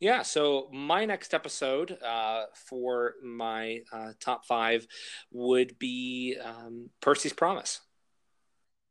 Yeah, 0.00 0.22
so 0.22 0.68
my 0.72 1.06
next 1.06 1.34
episode 1.34 1.98
uh, 2.02 2.44
for 2.54 3.14
my 3.22 3.80
uh, 3.92 4.12
top 4.20 4.46
five 4.46 4.86
would 5.32 5.76
be 5.78 6.36
um, 6.42 6.90
Percy's 7.00 7.32
Promise. 7.32 7.80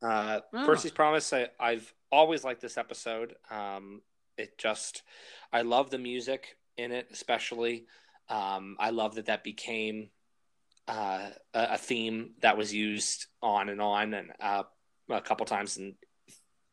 Uh, 0.01 0.41
oh. 0.53 0.65
Percy's 0.65 0.91
Promise, 0.91 1.31
I, 1.31 1.49
have 1.59 1.93
always 2.11 2.43
liked 2.43 2.61
this 2.61 2.77
episode. 2.77 3.35
Um, 3.49 4.01
it 4.37 4.57
just, 4.57 5.03
I 5.53 5.61
love 5.61 5.91
the 5.91 5.97
music 5.97 6.57
in 6.75 6.91
it, 6.91 7.07
especially. 7.11 7.85
Um, 8.27 8.75
I 8.77 8.89
love 8.89 9.15
that 9.15 9.27
that 9.27 9.45
became 9.45 10.09
uh, 10.87 11.29
a, 11.53 11.77
theme 11.77 12.31
that 12.41 12.57
was 12.57 12.73
used 12.73 13.27
on 13.41 13.69
and 13.69 13.81
on 13.81 14.13
and 14.13 14.31
uh, 14.39 14.63
a 15.09 15.21
couple 15.21 15.45
times 15.45 15.77
in 15.77 15.95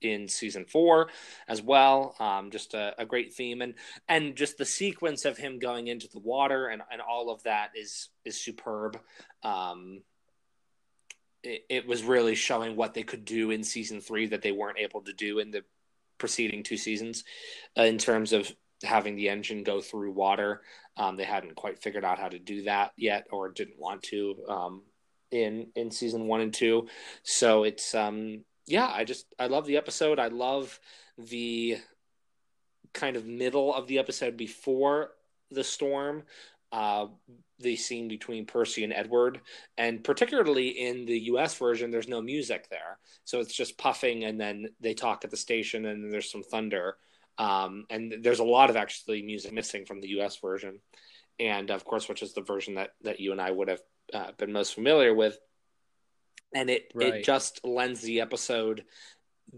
in 0.01 0.29
season 0.29 0.67
four 0.67 1.09
as 1.49 1.63
well. 1.63 2.15
Um, 2.21 2.51
just 2.51 2.75
a, 2.75 2.95
a, 2.99 3.07
great 3.07 3.33
theme 3.33 3.63
and 3.63 3.75
and 4.09 4.37
just 4.37 4.59
the 4.59 4.65
sequence 4.65 5.25
of 5.25 5.39
him 5.39 5.59
going 5.59 5.89
into 5.89 6.09
the 6.09 6.19
water 6.19 6.69
and, 6.69 6.83
and 6.93 7.01
all 7.01 7.31
of 7.31 7.43
that 7.45 7.71
is 7.75 8.11
is 8.25 8.41
superb. 8.41 8.99
Um, 9.43 10.03
it, 11.43 11.65
it 11.69 11.87
was 11.87 12.03
really 12.03 12.35
showing 12.35 12.77
what 12.77 12.95
they 12.95 13.03
could 13.03 13.25
do 13.25 13.51
in 13.51 13.65
season 13.65 14.01
three 14.01 14.27
that 14.27 14.43
they 14.43 14.53
weren't 14.53 14.79
able 14.79 15.03
to 15.03 15.13
do 15.13 15.39
in 15.39 15.51
the 15.51 15.65
preceding 16.19 16.63
two 16.63 16.77
seasons 16.77 17.25
uh, 17.79 17.83
in 17.83 17.99
terms 17.99 18.33
of 18.33 18.51
having 18.85 19.17
the 19.17 19.29
engine 19.29 19.63
go 19.63 19.81
through 19.81 20.13
water. 20.13 20.63
Um, 20.97 21.17
they 21.17 21.25
hadn't 21.25 21.57
quite 21.57 21.83
figured 21.83 22.05
out 22.05 22.19
how 22.19 22.29
to 22.29 22.39
do 22.39 22.63
that 22.65 22.93
yet 22.97 23.27
or 23.31 23.51
didn't 23.51 23.79
want 23.79 24.03
to 24.05 24.37
um, 24.49 24.83
in 25.31 25.69
in 25.75 25.91
season 25.91 26.27
one 26.27 26.41
and 26.41 26.55
two. 26.55 26.89
So 27.23 27.65
it's 27.65 27.95
um, 27.95 28.45
yeah, 28.67 28.89
I 28.89 29.05
just 29.05 29.27
I 29.39 29.47
love 29.47 29.67
the 29.67 29.77
episode. 29.77 30.19
I 30.19 30.29
love 30.29 30.79
the 31.19 31.79
kind 32.93 33.17
of 33.17 33.27
middle 33.27 33.75
of 33.75 33.87
the 33.87 33.99
episode 33.99 34.37
before 34.37 35.11
the 35.51 35.65
storm. 35.65 36.23
Uh, 36.73 37.07
the 37.61 37.77
scene 37.77 38.09
between 38.09 38.47
Percy 38.47 38.83
and 38.83 38.93
Edward, 38.93 39.41
and 39.79 40.03
particularly 40.03 40.69
in 40.69 41.07
the 41.07 41.21
U.S. 41.21 41.57
version, 41.57 41.91
there's 41.91 42.09
no 42.09 42.21
music 42.21 42.69
there, 42.69 42.99
so 43.25 43.39
it's 43.39 43.55
just 43.55 43.79
puffing, 43.79 44.25
and 44.25 44.41
then 44.41 44.67
they 44.81 44.93
talk 44.93 45.25
at 45.25 45.31
the 45.31 45.37
station, 45.37 45.87
and 45.87 46.13
there's 46.13 46.33
some 46.33 46.43
thunder, 46.43 46.97
um, 47.39 47.87
and 47.91 48.17
there's 48.23 48.41
a 48.41 48.45
lot 48.45 48.71
of 48.71 48.77
actually 48.77 49.23
music 49.23 49.53
missing 49.53 49.87
from 49.87 50.01
the 50.01 50.09
U.S. 50.09 50.39
version, 50.41 50.81
and 51.39 51.71
of 51.71 51.85
course, 51.85 52.09
which 52.09 52.23
is 52.23 52.35
the 52.35 52.43
version 52.43 52.75
that 52.75 52.91
that 53.03 53.21
you 53.21 53.33
and 53.33 53.41
I 53.41 53.51
would 53.51 53.69
have 53.69 53.81
uh, 54.13 54.33
been 54.39 54.53
most 54.53 54.75
familiar 54.75 55.15
with 55.15 55.39
and 56.55 56.71
it 56.71 56.91
right. 56.95 57.15
it 57.15 57.25
just 57.25 57.61
lends 57.65 58.01
the 58.01 58.21
episode 58.21 58.85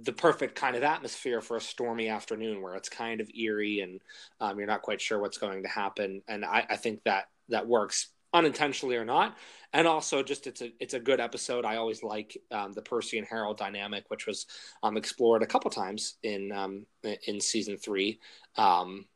the 0.02 0.12
perfect 0.12 0.56
kind 0.56 0.74
of 0.74 0.82
atmosphere 0.82 1.40
for 1.40 1.56
a 1.56 1.60
stormy 1.60 2.08
afternoon 2.08 2.60
where 2.60 2.74
it's 2.74 2.88
kind 2.88 3.20
of 3.20 3.30
eerie 3.30 3.80
and 3.80 4.00
um, 4.40 4.58
you're 4.58 4.66
not 4.66 4.82
quite 4.82 5.00
sure 5.00 5.20
what's 5.20 5.38
going 5.38 5.62
to 5.62 5.68
happen 5.68 6.22
and 6.26 6.44
I, 6.44 6.66
I, 6.70 6.76
think 6.76 7.04
that 7.04 7.26
that 7.50 7.68
works 7.68 8.08
unintentionally 8.36 8.96
or 8.96 9.04
not 9.04 9.36
and 9.72 9.86
also 9.86 10.22
just 10.22 10.46
it's 10.46 10.62
a 10.62 10.72
it's 10.78 10.94
a 10.94 11.00
good 11.00 11.20
episode 11.20 11.64
i 11.64 11.76
always 11.76 12.02
like 12.02 12.36
um, 12.50 12.72
the 12.72 12.82
percy 12.82 13.18
and 13.18 13.26
harold 13.26 13.56
dynamic 13.56 14.04
which 14.08 14.26
was 14.26 14.46
um, 14.82 14.96
explored 14.96 15.42
a 15.42 15.46
couple 15.46 15.70
times 15.70 16.16
in 16.22 16.52
um, 16.52 16.86
in 17.26 17.40
season 17.40 17.76
three 17.76 18.20
um, 18.56 19.06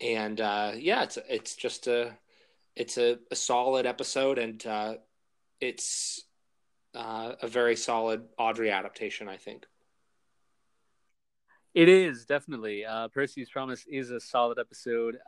and 0.00 0.40
uh, 0.40 0.72
yeah 0.76 1.02
it's 1.02 1.18
it's 1.28 1.56
just 1.56 1.86
a 1.86 2.16
it's 2.76 2.98
a, 2.98 3.18
a 3.30 3.36
solid 3.36 3.86
episode 3.86 4.38
and 4.38 4.66
uh, 4.66 4.94
it's 5.60 6.22
uh, 6.96 7.32
a 7.42 7.48
very 7.48 7.76
solid 7.76 8.24
Awdry 8.38 8.72
adaptation, 8.72 9.28
I 9.28 9.36
think. 9.36 9.66
It 11.74 11.88
is 11.90 12.24
definitely. 12.24 12.86
Uh, 12.86 13.08
Percy's 13.08 13.50
Promise 13.50 13.84
is 13.86 14.10
a 14.10 14.18
solid 14.18 14.58
episode, 14.58 15.18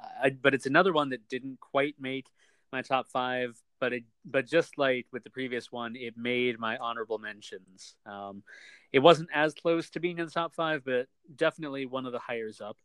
but 0.40 0.54
it's 0.54 0.64
another 0.64 0.94
one 0.94 1.10
that 1.10 1.28
didn't 1.28 1.60
quite 1.60 1.96
make 2.00 2.26
my 2.72 2.82
top 2.82 3.08
five. 3.08 3.60
But 3.80 3.92
it, 3.92 4.04
but 4.24 4.46
just 4.46 4.76
like 4.76 5.06
with 5.12 5.24
the 5.24 5.30
previous 5.30 5.70
one, 5.70 5.94
it 5.96 6.16
made 6.16 6.58
my 6.58 6.76
honorable 6.78 7.18
mentions. 7.18 7.94
Um, 8.06 8.42
it 8.92 8.98
wasn't 8.98 9.28
as 9.32 9.54
close 9.54 9.90
to 9.90 10.00
being 10.00 10.18
in 10.18 10.24
the 10.24 10.32
top 10.32 10.54
five, 10.54 10.84
but 10.84 11.06
definitely 11.34 11.86
one 11.86 12.06
of 12.06 12.12
the 12.12 12.18
hires 12.18 12.60
up 12.60 12.76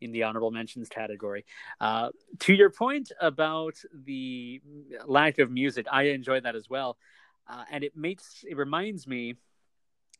in 0.00 0.12
the 0.12 0.24
honorable 0.24 0.50
mentions 0.50 0.88
category. 0.88 1.44
Uh, 1.80 2.10
to 2.40 2.52
your 2.52 2.70
point 2.70 3.12
about 3.20 3.76
the 4.04 4.60
lack 5.06 5.38
of 5.38 5.50
music, 5.50 5.86
I 5.90 6.04
enjoyed 6.04 6.42
that 6.42 6.56
as 6.56 6.68
well 6.68 6.98
uh, 7.48 7.64
and 7.70 7.84
it 7.84 7.96
makes 7.96 8.44
it 8.48 8.56
reminds 8.56 9.06
me 9.06 9.34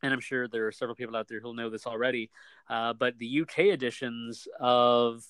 and 0.03 0.13
I'm 0.13 0.21
sure 0.21 0.49
there 0.49 0.67
are 0.67 0.73
several 0.73 0.97
people 0.97 1.17
out 1.17 1.29
there 1.29 1.39
who'll 1.41 1.55
know 1.55 1.71
this 1.71 1.87
already. 1.87 2.29
Uh, 2.69 2.93
but 2.93 3.19
the 3.19 3.43
UK 3.43 3.67
editions 3.67 4.49
of 4.59 5.25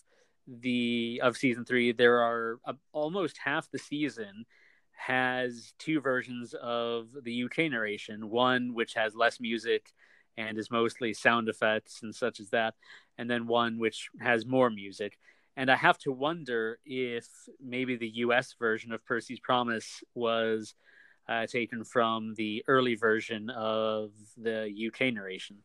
the 0.47 1.21
of 1.23 1.37
season 1.37 1.65
three, 1.65 1.93
there 1.93 2.21
are 2.23 2.59
uh, 2.65 2.75
almost 2.93 3.39
half 3.43 3.71
the 3.71 3.79
season 3.79 4.45
has 4.93 5.75
two 5.79 6.01
versions 6.01 6.55
of 6.55 7.09
the 7.23 7.45
UK 7.45 7.71
narration. 7.71 8.31
One 8.31 8.75
which 8.75 8.95
has 8.95 9.15
less 9.15 9.41
music 9.41 9.93
and 10.37 10.57
is 10.59 10.71
mostly 10.71 11.13
sound 11.13 11.49
effects 11.49 12.03
and 12.03 12.15
such 12.15 12.41
as 12.41 12.51
that, 12.51 12.75
and 13.19 13.29
then 13.29 13.47
one 13.47 13.79
which 13.79 14.09
has 14.21 14.47
more 14.47 14.71
music. 14.71 15.19
And 15.57 15.71
I 15.71 15.77
have 15.77 15.99
to 15.99 16.13
wonder 16.13 16.79
if 16.85 17.27
maybe 17.63 17.97
the 17.97 18.09
US 18.09 18.55
version 18.59 18.93
of 18.93 19.05
Percy's 19.05 19.41
Promise 19.41 20.03
was 20.15 20.75
uh, 21.29 21.47
taken 21.47 21.85
from 21.85 22.35
the 22.35 22.65
early 22.67 22.95
version 22.95 23.51
of 23.51 24.13
the 24.37 24.73
UK 24.89 25.13
narration 25.13 25.59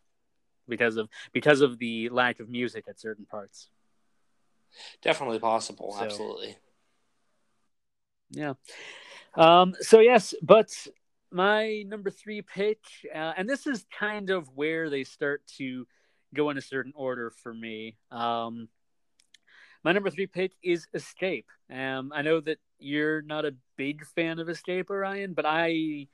because 0.68 0.98
of 0.98 1.10
because 1.32 1.62
of 1.62 1.80
the 1.80 2.10
lack 2.10 2.40
of 2.40 2.50
music 2.50 2.86
at 2.88 3.00
certain 3.00 3.26
parts. 3.26 3.70
Definitely 5.02 5.40
possible. 5.40 5.94
So, 5.98 6.04
Absolutely. 6.04 6.56
Yeah. 8.32 8.54
Um, 9.36 9.76
so 9.82 10.00
yes, 10.00 10.34
but 10.42 10.72
my 11.32 11.84
number 11.88 12.10
three 12.10 12.42
pick, 12.42 12.80
uh, 13.14 13.34
and 13.38 13.48
this 13.48 13.68
is 13.68 13.86
kind 13.98 14.30
of 14.30 14.50
where 14.56 14.90
they 14.90 15.04
start 15.04 15.42
to 15.58 15.86
go 16.34 16.50
in 16.50 16.58
a 16.58 16.62
certain 16.62 16.94
order 16.96 17.32
for 17.32 17.54
me. 17.54 17.98
Um, 18.12 18.68
my 19.84 19.92
number 19.92 20.10
three 20.10 20.28
pick 20.28 20.54
is 20.64 20.88
Escape. 20.94 21.48
Um, 21.72 22.12
I 22.14 22.22
know 22.22 22.40
that 22.42 22.58
you're 22.80 23.22
not 23.22 23.46
a 23.46 23.56
big 23.78 24.06
fan 24.06 24.40
of 24.40 24.50
Escape, 24.50 24.90
Orion, 24.90 25.34
but 25.34 25.46
I, 25.46 26.08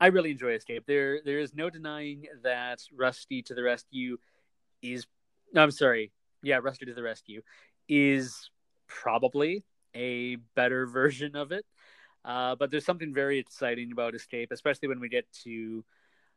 I 0.00 0.08
really 0.08 0.30
enjoy 0.30 0.52
Escape. 0.52 0.84
There, 0.86 1.20
there 1.24 1.38
is 1.38 1.54
no 1.54 1.70
denying 1.70 2.26
that 2.42 2.80
Rusty 2.92 3.42
to 3.42 3.54
the 3.54 3.62
Rescue 3.62 4.18
is. 4.82 5.06
No, 5.52 5.62
I'm 5.62 5.70
sorry. 5.70 6.12
Yeah, 6.42 6.58
Rusty 6.62 6.86
to 6.86 6.94
the 6.94 7.02
Rescue 7.02 7.42
is 7.88 8.50
probably 8.86 9.64
a 9.94 10.36
better 10.54 10.86
version 11.00 11.36
of 11.36 11.52
it. 11.52 11.64
Uh, 12.24 12.56
but 12.56 12.70
there's 12.70 12.84
something 12.84 13.14
very 13.14 13.38
exciting 13.38 13.92
about 13.92 14.14
Escape, 14.14 14.50
especially 14.50 14.88
when 14.88 14.98
we 14.98 15.08
get 15.08 15.30
to 15.44 15.84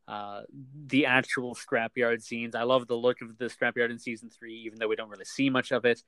uh, 0.08 0.42
the 0.88 1.06
actual 1.06 1.56
scrapyard 1.56 2.22
scenes. 2.22 2.56
I 2.56 2.64
love 2.64 2.88
the 2.88 2.96
look 2.96 3.22
of 3.22 3.38
the 3.38 3.46
scrapyard 3.46 3.92
in 3.92 4.00
season 4.00 4.30
three, 4.30 4.56
even 4.66 4.78
though 4.80 4.88
we 4.88 4.96
don't 4.96 5.10
really 5.10 5.26
see 5.26 5.50
much 5.50 5.72
of 5.72 5.86
it. 5.86 6.04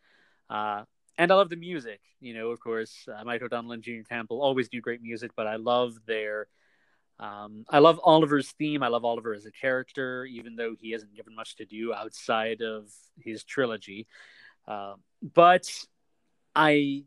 Uh, 0.49 0.83
and 1.17 1.31
I 1.31 1.35
love 1.35 1.49
the 1.49 1.55
music. 1.55 2.01
You 2.19 2.33
know, 2.33 2.49
of 2.49 2.59
course, 2.59 3.07
uh, 3.07 3.23
Mike 3.23 3.41
O'Donnell 3.41 3.73
and 3.73 3.83
Junior 3.83 4.03
Campbell 4.03 4.41
always 4.41 4.69
do 4.69 4.81
great 4.81 5.01
music, 5.01 5.31
but 5.35 5.47
I 5.47 5.57
love 5.57 5.93
their. 6.05 6.47
Um, 7.19 7.65
I 7.69 7.77
love 7.77 7.99
Oliver's 8.03 8.51
theme. 8.53 8.81
I 8.81 8.87
love 8.87 9.05
Oliver 9.05 9.35
as 9.35 9.45
a 9.45 9.51
character, 9.51 10.25
even 10.25 10.55
though 10.55 10.75
he 10.79 10.91
hasn't 10.91 11.15
given 11.15 11.35
much 11.35 11.57
to 11.57 11.65
do 11.65 11.93
outside 11.93 12.61
of 12.61 12.91
his 13.19 13.43
trilogy. 13.43 14.07
Uh, 14.67 14.93
but 15.21 15.67
I 16.55 17.03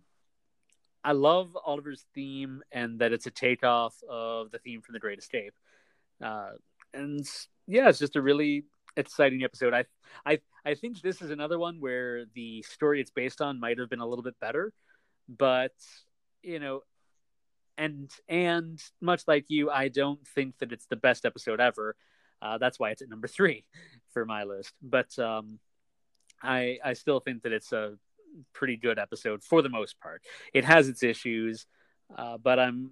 I 1.03 1.13
love 1.13 1.57
Oliver's 1.65 2.07
theme 2.15 2.63
and 2.73 2.99
that 3.01 3.13
it's 3.13 3.27
a 3.27 3.31
takeoff 3.31 3.95
of 4.09 4.51
the 4.51 4.59
theme 4.59 4.81
from 4.81 4.95
The 4.95 5.01
Great 5.01 5.19
Escape. 5.19 5.53
Uh, 6.23 6.53
and 6.95 7.29
yeah, 7.67 7.89
it's 7.89 7.99
just 7.99 8.17
a 8.17 8.23
really 8.23 8.65
exciting 8.97 9.45
episode. 9.45 9.75
I 9.75 9.85
I 10.25 10.41
I 10.65 10.75
think 10.75 11.01
this 11.01 11.21
is 11.21 11.31
another 11.31 11.59
one 11.59 11.81
where 11.81 12.25
the 12.35 12.63
story 12.63 13.01
it's 13.01 13.11
based 13.11 13.41
on 13.41 13.61
might 13.61 13.79
have 13.79 13.91
been 13.91 14.01
a 14.01 14.07
little 14.07 14.23
bit 14.23 14.39
better, 14.41 14.73
but 15.29 15.73
you 16.43 16.59
know, 16.59 16.83
and 17.77 18.11
and 18.29 18.81
much 19.01 19.25
like 19.27 19.47
you, 19.49 19.71
I 19.71 19.89
don't 19.89 20.27
think 20.29 20.59
that 20.59 20.73
it's 20.73 20.87
the 20.87 20.97
best 20.97 21.27
episode 21.27 21.61
ever. 21.61 21.97
Uh, 22.41 22.59
that's 22.59 22.79
why 22.79 22.91
it's 22.91 23.03
at 23.03 23.09
number 23.09 23.29
three 23.29 23.65
for 24.13 24.25
my 24.25 24.45
list. 24.45 24.73
But 24.83 25.19
um, 25.19 25.59
I 26.45 26.79
I 26.85 26.93
still 26.93 27.21
think 27.21 27.43
that 27.43 27.53
it's 27.53 27.73
a 27.73 27.95
pretty 28.53 28.77
good 28.77 28.99
episode 28.99 29.43
for 29.43 29.63
the 29.63 29.69
most 29.69 30.01
part. 30.01 30.23
It 30.53 30.65
has 30.65 30.89
its 30.89 31.03
issues, 31.03 31.67
uh, 32.17 32.39
but 32.39 32.59
I'm 32.59 32.91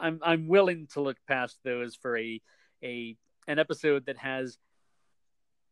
I'm 0.00 0.20
I'm 0.22 0.48
willing 0.48 0.88
to 0.94 1.00
look 1.00 1.16
past 1.26 1.58
those 1.64 1.94
for 1.94 2.16
a 2.18 2.40
a 2.82 3.16
an 3.46 3.58
episode 3.58 4.06
that 4.06 4.18
has 4.18 4.58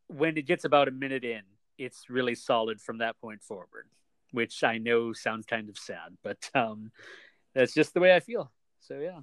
when 0.08 0.36
it 0.36 0.46
gets 0.46 0.64
about 0.64 0.88
a 0.88 0.90
minute 0.90 1.24
in, 1.24 1.42
it's 1.78 2.10
really 2.10 2.34
solid 2.34 2.80
from 2.80 2.98
that 2.98 3.18
point 3.20 3.42
forward, 3.42 3.86
which 4.30 4.62
I 4.62 4.78
know 4.78 5.12
sounds 5.12 5.46
kind 5.46 5.68
of 5.68 5.78
sad, 5.78 6.16
but 6.22 6.50
um, 6.54 6.92
that's 7.54 7.74
just 7.74 7.94
the 7.94 8.00
way 8.00 8.14
I 8.14 8.20
feel. 8.20 8.52
So 8.80 8.98
yeah. 8.98 9.20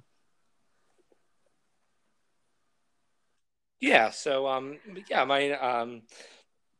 Yeah. 3.80 4.10
So 4.10 4.46
um, 4.46 4.78
yeah, 5.08 5.24
my 5.24 5.52
um, 5.52 6.02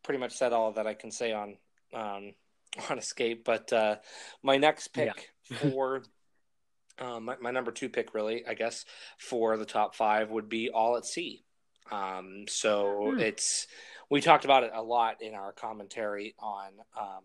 pretty 0.03 0.19
much 0.19 0.33
said 0.33 0.53
all 0.53 0.73
that 0.73 0.87
I 0.87 0.95
can 0.95 1.11
say 1.11 1.33
on 1.33 1.57
um 1.95 2.35
on 2.91 2.99
Escape, 2.99 3.45
but 3.45 3.73
uh, 3.73 3.97
my 4.43 4.57
next 4.57 4.89
pick 4.89 5.33
yeah. 5.51 5.57
for 5.57 6.03
um, 6.99 7.25
my, 7.25 7.37
my, 7.41 7.51
number 7.51 7.73
two 7.73 7.89
pick, 7.89 8.15
really, 8.15 8.47
I 8.47 8.55
guess, 8.55 8.85
for 9.19 9.57
the 9.57 9.65
top 9.65 9.95
five 9.95 10.31
would 10.31 10.49
be 10.49 10.71
All 10.71 10.97
at 10.97 11.05
Sea. 11.05 11.43
Um, 11.91 12.45
so 12.49 13.13
mm. 13.15 13.21
it's 13.21 13.67
we 14.11 14.21
talked 14.21 14.45
about 14.45 14.63
it 14.63 14.71
a 14.75 14.83
lot 14.83 15.23
in 15.23 15.35
our 15.35 15.53
commentary 15.53 16.35
on 16.39 16.73
um, 16.99 17.25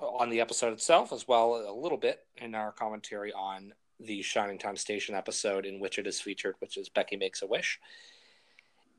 on 0.00 0.30
the 0.30 0.40
episode 0.40 0.72
itself, 0.72 1.12
as 1.12 1.26
well 1.26 1.64
a 1.68 1.74
little 1.74 1.98
bit 1.98 2.20
in 2.36 2.54
our 2.54 2.70
commentary 2.70 3.32
on 3.32 3.72
the 3.98 4.22
Shining 4.22 4.58
Time 4.58 4.76
Station 4.76 5.16
episode 5.16 5.66
in 5.66 5.80
which 5.80 5.98
it 5.98 6.06
is 6.06 6.20
featured, 6.20 6.54
which 6.60 6.76
is 6.76 6.88
Becky 6.88 7.16
Makes 7.16 7.42
a 7.42 7.46
Wish 7.46 7.80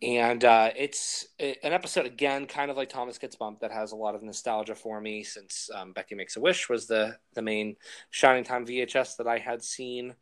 and 0.01 0.45
uh, 0.45 0.71
it's 0.77 1.27
an 1.39 1.55
episode 1.73 2.05
again, 2.05 2.45
kind 2.45 2.71
of 2.71 2.77
like 2.77 2.89
Thomas 2.89 3.17
Gets 3.17 3.35
Bumped, 3.35 3.61
that 3.61 3.71
has 3.71 3.91
a 3.91 3.97
lot 3.97 4.15
of 4.15 4.23
nostalgia 4.23 4.75
for 4.75 5.01
me 5.01 5.23
since 5.23 5.69
um, 5.75 5.91
Becky 5.91 6.15
Makes 6.15 6.37
a 6.37 6.39
Wish 6.39 6.69
was 6.69 6.87
the 6.87 7.17
the 7.33 7.41
main 7.41 7.75
Shining 8.09 8.45
Time 8.45 8.65
VHS 8.65 9.17
that 9.17 9.27
I 9.27 9.39
had 9.39 9.61
seen. 9.61 10.15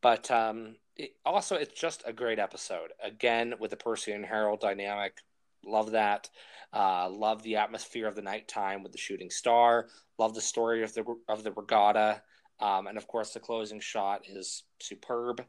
But 0.00 0.28
um, 0.32 0.74
it, 0.96 1.12
also, 1.24 1.54
it's 1.54 1.78
just 1.78 2.02
a 2.04 2.12
great 2.12 2.40
episode. 2.40 2.92
Again, 3.02 3.54
with 3.60 3.70
the 3.70 3.76
Percy 3.76 4.10
and 4.10 4.26
Harold 4.26 4.60
dynamic, 4.60 5.18
love 5.64 5.92
that. 5.92 6.28
Uh, 6.72 7.08
love 7.08 7.42
the 7.44 7.56
atmosphere 7.56 8.08
of 8.08 8.16
the 8.16 8.22
nighttime 8.22 8.82
with 8.82 8.90
the 8.90 8.98
shooting 8.98 9.30
star. 9.30 9.86
Love 10.18 10.34
the 10.34 10.40
story 10.40 10.82
of 10.82 10.92
the 10.94 11.04
of 11.28 11.44
the 11.44 11.52
regatta, 11.52 12.22
um, 12.58 12.88
and 12.88 12.98
of 12.98 13.06
course, 13.06 13.32
the 13.32 13.40
closing 13.40 13.78
shot 13.78 14.22
is 14.26 14.64
superb 14.80 15.44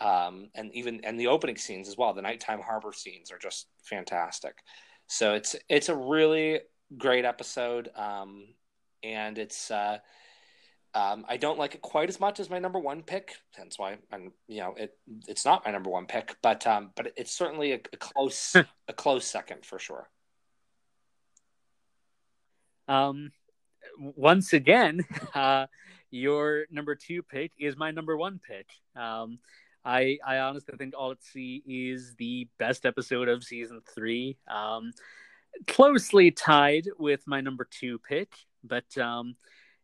um, 0.00 0.48
and 0.54 0.74
even 0.74 1.00
and 1.04 1.18
the 1.18 1.28
opening 1.28 1.56
scenes 1.56 1.88
as 1.88 1.96
well. 1.96 2.14
The 2.14 2.22
nighttime 2.22 2.60
harbor 2.60 2.92
scenes 2.92 3.30
are 3.30 3.38
just 3.38 3.68
fantastic. 3.82 4.56
So 5.06 5.34
it's 5.34 5.56
it's 5.68 5.88
a 5.88 5.96
really 5.96 6.60
great 6.96 7.24
episode, 7.24 7.90
um, 7.96 8.48
and 9.02 9.38
it's 9.38 9.70
uh, 9.70 9.98
um, 10.94 11.24
I 11.28 11.36
don't 11.36 11.58
like 11.58 11.74
it 11.74 11.82
quite 11.82 12.08
as 12.08 12.20
much 12.20 12.40
as 12.40 12.50
my 12.50 12.58
number 12.58 12.78
one 12.78 13.02
pick. 13.02 13.32
Hence 13.54 13.78
why 13.78 13.98
I'm 14.12 14.32
you 14.48 14.60
know 14.60 14.74
it 14.76 14.96
it's 15.28 15.44
not 15.44 15.64
my 15.64 15.70
number 15.70 15.90
one 15.90 16.06
pick, 16.06 16.36
but 16.42 16.66
um, 16.66 16.90
but 16.96 17.12
it's 17.16 17.32
certainly 17.32 17.72
a, 17.72 17.80
a 17.92 17.96
close 17.96 18.54
a 18.88 18.92
close 18.92 19.26
second 19.26 19.64
for 19.64 19.78
sure. 19.78 20.08
Um, 22.88 23.32
once 23.98 24.52
again, 24.52 25.04
uh, 25.34 25.66
your 26.10 26.66
number 26.70 26.94
two 26.94 27.22
pick 27.22 27.52
is 27.58 27.76
my 27.76 27.90
number 27.90 28.16
one 28.16 28.40
pick. 28.46 28.66
Um, 28.94 29.38
I 29.86 30.18
I 30.26 30.38
honestly 30.38 30.74
think 30.76 30.94
All 30.98 31.12
at 31.12 31.18
is 31.64 32.16
the 32.16 32.48
best 32.58 32.84
episode 32.84 33.28
of 33.28 33.44
season 33.44 33.80
three. 33.94 34.36
Um, 34.48 34.92
closely 35.68 36.32
tied 36.32 36.88
with 36.98 37.22
my 37.26 37.40
number 37.40 37.66
two 37.70 38.00
pick, 38.00 38.32
but 38.64 38.98
um, 38.98 39.36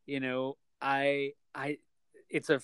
you 0.04 0.18
know, 0.18 0.58
I 0.80 1.34
I 1.54 1.78
it's 2.28 2.50
a 2.50 2.60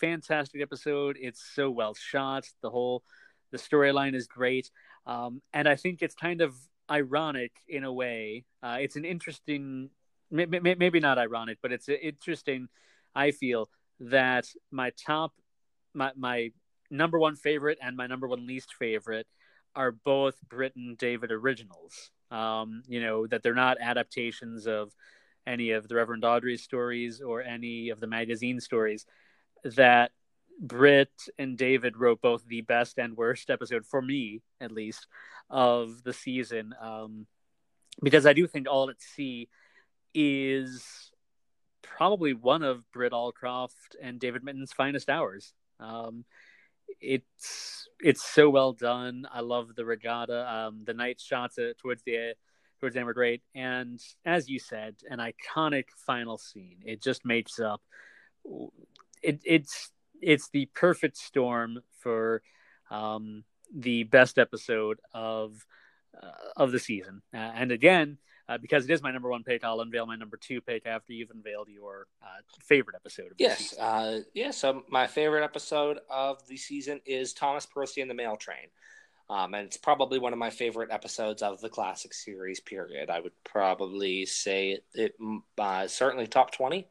fantastic 0.00 0.60
episode. 0.60 1.16
It's 1.18 1.42
so 1.54 1.70
well 1.70 1.94
shot. 1.94 2.44
The 2.60 2.68
whole 2.68 3.04
the 3.52 3.58
storyline 3.58 4.14
is 4.14 4.26
great, 4.26 4.70
um, 5.06 5.40
and 5.54 5.66
I 5.66 5.76
think 5.76 6.02
it's 6.02 6.14
kind 6.14 6.42
of 6.42 6.54
ironic 6.90 7.52
in 7.68 7.84
a 7.84 7.92
way. 7.92 8.44
Uh, 8.62 8.78
it's 8.80 8.96
an 8.96 9.06
interesting, 9.06 9.88
maybe 10.30 11.00
not 11.00 11.16
ironic, 11.16 11.56
but 11.62 11.72
it's 11.72 11.88
interesting. 11.88 12.68
I 13.14 13.30
feel 13.30 13.70
that 14.00 14.46
my 14.70 14.90
top, 14.90 15.32
my 15.94 16.12
my 16.16 16.52
number 16.92 17.18
one 17.18 17.34
favorite 17.34 17.78
and 17.82 17.96
my 17.96 18.06
number 18.06 18.28
one 18.28 18.46
least 18.46 18.74
favorite 18.74 19.26
are 19.74 19.90
both 19.90 20.36
Britt 20.48 20.76
and 20.76 20.96
David 20.96 21.32
originals. 21.32 22.10
Um, 22.30 22.82
you 22.86 23.02
know, 23.02 23.26
that 23.26 23.42
they're 23.42 23.54
not 23.54 23.78
adaptations 23.80 24.66
of 24.66 24.94
any 25.46 25.72
of 25.72 25.88
the 25.88 25.96
Reverend 25.96 26.24
Awdry's 26.24 26.62
stories 26.62 27.20
or 27.20 27.42
any 27.42 27.88
of 27.88 28.00
the 28.00 28.06
magazine 28.06 28.60
stories. 28.60 29.06
That 29.64 30.12
Britt 30.60 31.12
and 31.38 31.56
David 31.56 31.96
wrote 31.96 32.20
both 32.20 32.46
the 32.46 32.60
best 32.60 32.98
and 32.98 33.16
worst 33.16 33.50
episode, 33.50 33.86
for 33.86 34.00
me 34.00 34.42
at 34.60 34.72
least, 34.72 35.06
of 35.50 36.02
the 36.04 36.12
season. 36.12 36.74
Um, 36.80 37.26
because 38.02 38.26
I 38.26 38.32
do 38.32 38.46
think 38.46 38.68
All 38.68 38.90
at 38.90 39.00
Sea 39.00 39.48
is 40.14 41.10
probably 41.82 42.34
one 42.34 42.62
of 42.62 42.90
Britt 42.92 43.12
Allcroft 43.12 43.96
and 44.00 44.20
David 44.20 44.44
Mitton's 44.44 44.72
finest 44.72 45.10
hours. 45.10 45.52
Um, 45.80 46.24
it's 47.00 47.88
it's 48.00 48.22
so 48.22 48.50
well 48.50 48.72
done. 48.72 49.26
I 49.32 49.40
love 49.40 49.74
the 49.74 49.84
regatta. 49.84 50.52
Um, 50.52 50.82
the 50.84 50.94
night 50.94 51.20
shots 51.20 51.58
towards 51.78 52.02
the 52.02 52.34
towards 52.80 52.94
the 52.94 53.00
end 53.00 53.06
were 53.06 53.14
great, 53.14 53.42
and 53.54 54.00
as 54.24 54.48
you 54.48 54.58
said, 54.58 54.96
an 55.08 55.18
iconic 55.18 55.84
final 56.06 56.38
scene. 56.38 56.78
It 56.84 57.02
just 57.02 57.24
makes 57.24 57.60
up. 57.60 57.80
It, 59.22 59.40
it's 59.44 59.90
it's 60.20 60.48
the 60.50 60.66
perfect 60.74 61.16
storm 61.16 61.82
for 62.00 62.42
um, 62.90 63.44
the 63.74 64.02
best 64.04 64.38
episode 64.38 64.98
of 65.12 65.64
uh, 66.20 66.30
of 66.56 66.72
the 66.72 66.78
season. 66.78 67.22
Uh, 67.32 67.38
and 67.38 67.70
again, 67.72 68.18
uh, 68.54 68.58
because 68.58 68.84
it 68.84 68.90
is 68.90 69.02
my 69.02 69.10
number 69.10 69.30
one 69.30 69.42
pick, 69.42 69.64
I'll 69.64 69.80
unveil 69.80 70.06
my 70.06 70.16
number 70.16 70.36
two 70.36 70.60
pick 70.60 70.86
after 70.86 71.12
you've 71.12 71.30
unveiled 71.30 71.68
your 71.68 72.06
uh, 72.22 72.40
favorite 72.60 72.96
episode. 72.96 73.26
Of 73.26 73.36
yes, 73.38 73.76
uh, 73.78 74.20
yeah. 74.34 74.50
So 74.50 74.82
my 74.90 75.06
favorite 75.06 75.44
episode 75.44 75.98
of 76.10 76.46
the 76.46 76.56
season 76.56 77.00
is 77.06 77.32
Thomas 77.32 77.66
Percy 77.66 78.00
and 78.00 78.10
the 78.10 78.14
Mail 78.14 78.36
Train, 78.36 78.68
um, 79.30 79.54
and 79.54 79.66
it's 79.66 79.76
probably 79.76 80.18
one 80.18 80.32
of 80.32 80.38
my 80.38 80.50
favorite 80.50 80.90
episodes 80.90 81.42
of 81.42 81.60
the 81.60 81.68
classic 81.68 82.12
series. 82.12 82.60
Period. 82.60 83.10
I 83.10 83.20
would 83.20 83.32
probably 83.44 84.26
say 84.26 84.80
it 84.94 85.14
uh, 85.58 85.86
certainly 85.88 86.26
top 86.26 86.52
twenty. 86.52 86.88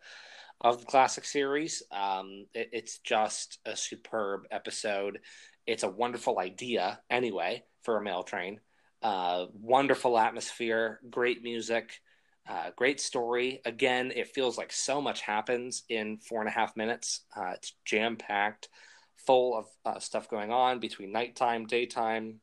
of 0.64 0.80
the 0.80 0.86
classic 0.86 1.26
series. 1.26 1.82
Um, 1.92 2.46
it, 2.54 2.70
it's 2.72 3.00
just 3.00 3.58
a 3.66 3.76
superb 3.76 4.42
episode. 4.52 5.20
It's 5.66 5.84
a 5.84 5.90
wonderful 5.90 6.40
idea, 6.40 7.00
anyway, 7.10 7.64
for 7.82 7.98
a 7.98 8.02
mail 8.04 8.24
train. 8.24 8.60
Uh, 9.02 9.48
wonderful 9.54 10.18
atmosphere, 10.18 11.00
great 11.10 11.42
music, 11.42 12.02
uh, 12.48 12.70
great 12.76 13.00
story. 13.00 13.60
Again, 13.66 14.12
it 14.16 14.28
feels 14.28 14.58
like 14.58 14.72
so 14.72 15.02
much 15.02 15.22
happens 15.22 15.84
in 15.90 16.18
four 16.18 16.40
and 16.40 16.50
a 16.50 16.52
half 16.52 16.78
minutes. 16.78 17.22
Uh, 17.36 17.52
it's 17.56 17.74
jam 17.84 18.16
packed, 18.16 18.70
full 19.16 19.58
of 19.58 19.66
uh, 19.86 20.00
stuff 20.00 20.30
going 20.30 20.52
on 20.52 20.80
between 20.80 21.12
nighttime, 21.12 21.66
daytime, 21.66 22.42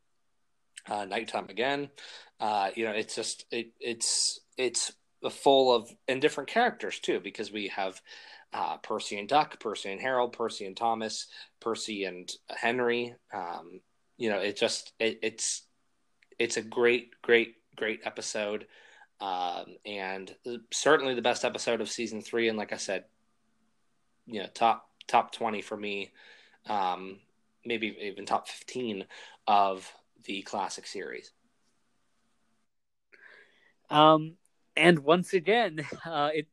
uh, 0.89 1.05
nighttime 1.05 1.47
again. 1.49 1.91
You 2.41 2.85
know, 2.85 2.93
it's 2.93 3.15
just 3.15 3.45
it, 3.51 3.73
it's 3.81 4.41
it's 4.57 4.93
full 5.31 5.75
of 5.75 5.91
and 6.09 6.21
different 6.21 6.49
characters 6.49 6.99
too, 6.99 7.21
because 7.21 7.53
we 7.53 7.69
have 7.69 8.01
uh, 8.53 8.79
Percy 8.79 9.19
and 9.19 9.29
Duck, 9.29 9.61
Percy 9.61 9.93
and 9.93 10.01
Harold, 10.01 10.33
Percy 10.33 10.67
and 10.67 10.77
Thomas, 10.77 11.27
Percy 11.61 12.05
and 12.05 12.29
Henry. 12.49 13.15
Um, 13.33 13.81
you 14.17 14.31
know, 14.31 14.39
it 14.41 14.57
just 14.57 14.93
it, 14.99 15.19
it's 15.23 15.63
it's 16.39 16.57
a 16.57 16.63
great, 16.63 17.21
great, 17.23 17.57
great 17.77 18.01
episode, 18.05 18.67
um, 19.21 19.77
and 19.85 20.35
certainly 20.71 21.15
the 21.15 21.23
best 21.23 21.45
episode 21.45 21.81
of 21.81 21.91
season 21.91 22.21
three. 22.21 22.49
And 22.49 22.57
like 22.57 22.73
I 22.73 22.77
said, 22.77 23.05
you 24.27 24.41
know, 24.41 24.49
top 24.55 24.89
top 25.07 25.33
twenty 25.33 25.63
for 25.63 25.77
me, 25.77 26.13
um, 26.67 27.19
maybe 27.65 27.97
even 28.01 28.27
top 28.27 28.49
fifteen 28.49 29.05
of 29.47 29.93
the 30.25 30.43
classic 30.43 30.87
series. 30.87 31.33
Um, 33.91 34.37
and 34.77 35.01
once 35.01 35.33
again, 35.33 35.85
uh, 36.07 36.31
it, 36.35 36.47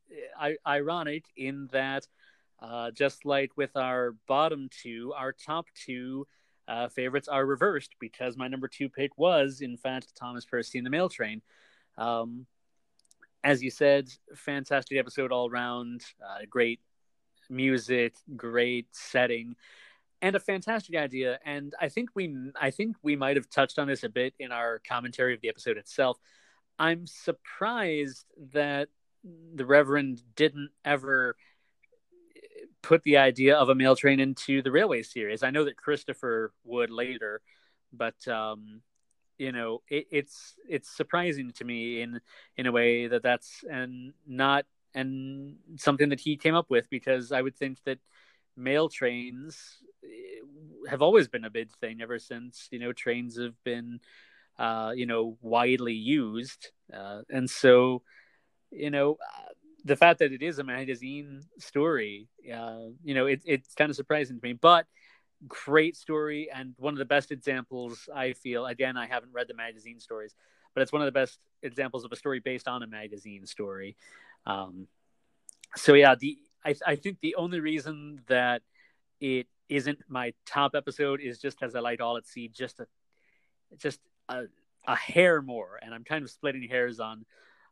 ironic 0.66 1.24
in 1.36 1.68
that, 1.72 2.06
uh, 2.60 2.90
just 2.90 3.24
like 3.24 3.56
with 3.56 3.76
our 3.76 4.16
bottom 4.26 4.68
two, 4.70 5.12
our 5.16 5.32
top 5.32 5.66
two 5.74 6.26
uh, 6.68 6.88
favorites 6.88 7.28
are 7.28 7.44
reversed 7.44 7.94
because 8.00 8.36
my 8.36 8.48
number 8.48 8.68
two 8.68 8.88
pick 8.88 9.16
was, 9.16 9.60
in 9.60 9.76
fact, 9.76 10.14
Thomas 10.16 10.44
Percy 10.44 10.78
in 10.78 10.84
the 10.84 10.90
Mail 10.90 11.08
Train. 11.08 11.42
Um, 11.96 12.46
as 13.44 13.62
you 13.62 13.70
said, 13.70 14.08
fantastic 14.34 14.98
episode 14.98 15.30
all 15.30 15.48
around. 15.48 16.02
Uh, 16.20 16.40
great 16.50 16.80
music, 17.48 18.14
great 18.34 18.88
setting, 18.90 19.54
and 20.20 20.34
a 20.34 20.40
fantastic 20.40 20.96
idea. 20.96 21.38
And 21.44 21.72
I 21.80 21.88
think 21.88 22.10
we, 22.14 22.34
I 22.60 22.70
think 22.70 22.96
we 23.02 23.14
might 23.14 23.36
have 23.36 23.48
touched 23.48 23.78
on 23.78 23.86
this 23.86 24.02
a 24.02 24.08
bit 24.08 24.34
in 24.38 24.50
our 24.50 24.80
commentary 24.88 25.34
of 25.34 25.40
the 25.40 25.48
episode 25.48 25.76
itself. 25.76 26.18
I'm 26.78 27.06
surprised 27.06 28.26
that 28.52 28.88
the 29.54 29.64
Reverend 29.64 30.22
didn't 30.34 30.70
ever 30.84 31.36
put 32.86 33.02
the 33.02 33.16
idea 33.16 33.56
of 33.56 33.68
a 33.68 33.74
mail 33.74 33.96
train 33.96 34.20
into 34.20 34.62
the 34.62 34.70
railway 34.70 35.02
series. 35.02 35.42
I 35.42 35.50
know 35.50 35.64
that 35.64 35.76
Christopher 35.76 36.52
would 36.64 36.90
later, 36.90 37.42
but 37.92 38.26
um, 38.28 38.80
you 39.38 39.50
know, 39.50 39.82
it, 39.88 40.06
it's 40.10 40.54
it's 40.68 40.88
surprising 40.88 41.50
to 41.52 41.64
me 41.64 42.00
in 42.00 42.20
in 42.56 42.66
a 42.66 42.72
way 42.72 43.08
that 43.08 43.22
that's 43.24 43.64
and 43.68 44.12
not 44.26 44.66
and 44.94 45.56
something 45.76 46.10
that 46.10 46.20
he 46.20 46.36
came 46.36 46.54
up 46.54 46.70
with 46.70 46.88
because 46.88 47.32
I 47.32 47.42
would 47.42 47.56
think 47.56 47.78
that 47.84 47.98
mail 48.56 48.88
trains 48.88 49.78
eh, 50.04 50.88
have 50.88 51.02
always 51.02 51.26
been 51.28 51.44
a 51.44 51.50
big 51.50 51.70
thing 51.80 52.00
ever 52.00 52.20
since 52.20 52.68
you 52.70 52.78
know 52.78 52.92
trains 52.92 53.36
have 53.36 53.62
been 53.64 54.00
uh, 54.58 54.92
you 54.94 55.06
know, 55.06 55.36
widely 55.42 55.92
used. 55.92 56.70
Uh, 56.92 57.22
and 57.30 57.48
so, 57.48 58.02
you 58.70 58.90
know, 58.90 59.18
the 59.86 59.96
fact 59.96 60.18
that 60.18 60.32
it 60.32 60.42
is 60.42 60.58
a 60.58 60.64
magazine 60.64 61.42
story, 61.58 62.28
uh, 62.52 62.86
you 63.04 63.14
know, 63.14 63.26
it, 63.26 63.40
it's 63.44 63.72
kind 63.74 63.88
of 63.88 63.94
surprising 63.94 64.36
to 64.40 64.46
me, 64.46 64.52
but 64.52 64.84
great 65.46 65.96
story 65.96 66.50
and 66.52 66.74
one 66.76 66.92
of 66.92 66.98
the 66.98 67.04
best 67.04 67.30
examples 67.30 68.08
I 68.12 68.32
feel. 68.32 68.66
Again, 68.66 68.96
I 68.96 69.06
haven't 69.06 69.32
read 69.32 69.46
the 69.48 69.54
magazine 69.54 70.00
stories, 70.00 70.34
but 70.74 70.82
it's 70.82 70.92
one 70.92 71.02
of 71.02 71.06
the 71.06 71.12
best 71.12 71.38
examples 71.62 72.04
of 72.04 72.10
a 72.10 72.16
story 72.16 72.40
based 72.40 72.66
on 72.66 72.82
a 72.82 72.86
magazine 72.88 73.46
story. 73.46 73.96
Um, 74.44 74.88
so 75.76 75.94
yeah, 75.94 76.16
the 76.18 76.36
I, 76.64 76.74
I 76.84 76.96
think 76.96 77.18
the 77.20 77.36
only 77.36 77.60
reason 77.60 78.22
that 78.26 78.62
it 79.20 79.46
isn't 79.68 80.00
my 80.08 80.32
top 80.46 80.74
episode 80.74 81.20
is 81.20 81.38
just 81.38 81.62
as 81.62 81.76
I 81.76 81.80
like 81.80 82.00
all 82.00 82.16
at 82.16 82.26
sea, 82.26 82.48
just 82.48 82.80
a 82.80 82.86
just 83.76 84.00
a, 84.28 84.44
a 84.86 84.96
hair 84.96 85.42
more, 85.42 85.78
and 85.80 85.94
I'm 85.94 86.02
kind 86.02 86.24
of 86.24 86.30
splitting 86.30 86.68
hairs 86.68 86.98
on 86.98 87.24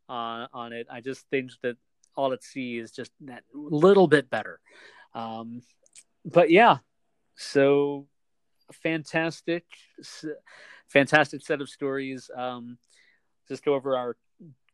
on 0.09 0.49
on 0.53 0.73
it. 0.73 0.87
I 0.89 1.01
just 1.01 1.29
think 1.29 1.51
that 1.63 1.77
all 2.17 2.33
at 2.33 2.43
sea 2.43 2.79
is 2.79 2.93
just 2.93 3.11
that 3.23 3.45
little 3.53 4.07
bit 4.07 4.31
better. 4.31 4.61
Um, 5.15 5.63
but 6.25 6.51
yeah, 6.51 6.79
so 7.37 8.07
fantastic, 8.73 9.65
fantastic 10.89 11.43
set 11.43 11.61
of 11.61 11.69
stories. 11.69 12.31
Um, 12.37 12.79
just 13.49 13.65
go 13.65 13.75
over 13.75 13.97
our 13.97 14.17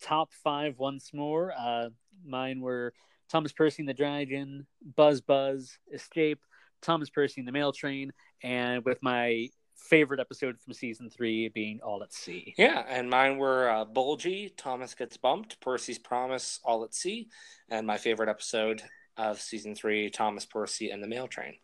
top 0.02 0.32
five 0.44 0.78
once 0.78 1.10
more. 1.12 1.52
Uh, 1.58 1.88
mine 2.24 2.60
were 2.60 2.92
Thomas 3.28 3.52
Percy 3.52 3.82
and 3.82 3.88
the 3.88 3.94
Dragon, 3.94 4.66
Buzz 4.96 5.20
Buzz, 5.20 5.78
Escape, 5.92 6.40
Thomas 6.82 7.10
Percy 7.10 7.40
and 7.40 7.48
the 7.48 7.52
Mail 7.52 7.72
Train, 7.72 8.12
and 8.42 8.84
with 8.84 8.98
my 9.02 9.48
favorite 9.88 10.20
episode 10.20 10.60
from 10.60 10.72
season 10.72 11.10
three 11.10 11.48
being 11.48 11.80
All 11.82 12.02
at 12.02 12.12
Sea. 12.12 12.54
Yeah, 12.56 12.84
and 12.88 13.08
mine 13.10 13.38
were 13.38 13.70
uh, 13.70 13.84
Bulgy, 13.84 14.52
Thomas 14.56 14.94
Gets 14.94 15.16
Bumped, 15.16 15.60
Percy's 15.60 15.98
Promise, 15.98 16.60
All 16.64 16.84
at 16.84 16.94
Sea, 16.94 17.28
and 17.68 17.86
my 17.86 17.98
favorite 17.98 18.28
episode 18.28 18.82
of 19.16 19.40
season 19.40 19.74
three, 19.74 20.10
Thomas 20.10 20.44
Percy 20.44 20.90
and 20.90 21.02
the 21.02 21.08
Mail 21.08 21.26
Train. 21.26 21.54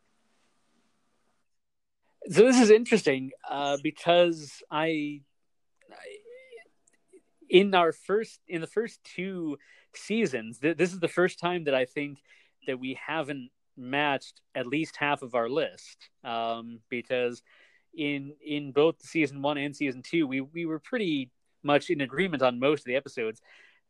So 2.29 2.43
this 2.43 2.61
is 2.61 2.71
interesting 2.71 3.31
uh, 3.49 3.79
because 3.83 4.63
I, 4.71 5.21
I, 5.91 5.97
in 7.49 7.75
our 7.75 7.93
first, 7.93 8.41
in 8.49 8.61
the 8.61 8.67
first 8.67 8.99
two 9.05 9.59
seasons, 9.95 10.59
th- 10.59 10.77
this 10.77 10.93
is 10.93 10.99
the 10.99 11.09
first 11.09 11.39
time 11.39 11.65
that 11.65 11.75
I 11.75 11.85
think 11.85 12.19
that 12.67 12.81
we 12.81 12.99
haven't 13.05 13.51
matched 13.77 14.41
at 14.55 14.67
least 14.67 14.97
half 14.97 15.23
of 15.23 15.35
our 15.35 15.49
list 15.49 16.09
um, 16.25 16.81
because 16.89 17.43
in 17.97 18.35
in 18.45 18.73
both 18.73 19.03
season 19.03 19.43
one 19.43 19.59
and 19.59 19.75
season 19.75 20.03
two, 20.03 20.27
we 20.27 20.41
we 20.41 20.67
were 20.67 20.79
pretty 20.79 21.31
much 21.63 21.91
in 21.91 22.01
agreement 22.01 22.43
on 22.43 22.61
most 22.61 22.81
of 22.81 22.85
the 22.87 22.97
episodes. 22.97 23.41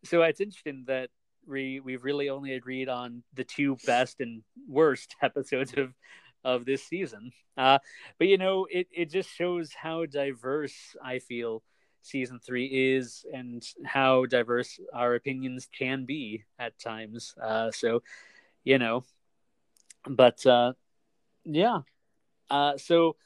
So 0.04 0.22
it's 0.22 0.40
interesting 0.40 0.84
that 0.86 1.10
we 1.46 1.80
we've 1.80 2.04
really 2.04 2.28
only 2.28 2.54
agreed 2.54 2.88
on 2.88 3.22
the 3.34 3.44
two 3.44 3.76
best 3.86 4.20
and 4.20 4.42
worst 4.68 5.14
episodes 5.22 5.74
of 5.76 5.92
of 6.44 6.64
this 6.64 6.84
season. 6.84 7.32
Uh, 7.56 7.78
but 8.18 8.28
you 8.28 8.38
know, 8.38 8.66
it 8.70 8.88
it 8.92 9.10
just 9.10 9.28
shows 9.30 9.72
how 9.72 10.06
diverse 10.06 10.96
I 11.02 11.18
feel 11.18 11.62
season 12.02 12.38
three 12.38 12.94
is 12.96 13.24
and 13.32 13.64
how 13.84 14.26
diverse 14.26 14.78
our 14.94 15.14
opinions 15.14 15.68
can 15.76 16.04
be 16.04 16.44
at 16.58 16.78
times. 16.78 17.34
Uh, 17.42 17.70
so, 17.72 18.02
you 18.64 18.78
know, 18.78 19.04
but 20.08 20.44
uh, 20.46 20.72
yeah. 21.44 21.80
Uh, 22.48 22.76
so 22.76 23.16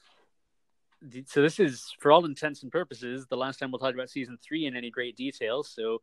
so 1.26 1.42
this 1.42 1.59
is 1.59 1.94
for 1.98 2.12
all 2.12 2.24
intents 2.24 2.62
and 2.62 2.70
purposes 2.70 3.26
the 3.26 3.36
last 3.36 3.59
time 3.59 3.70
we'll 3.70 3.78
talk 3.78 3.94
about 3.94 4.11
season 4.11 4.38
three 4.42 4.66
in 4.66 4.76
any 4.76 4.90
great 4.90 5.16
detail. 5.16 5.62
So 5.62 6.01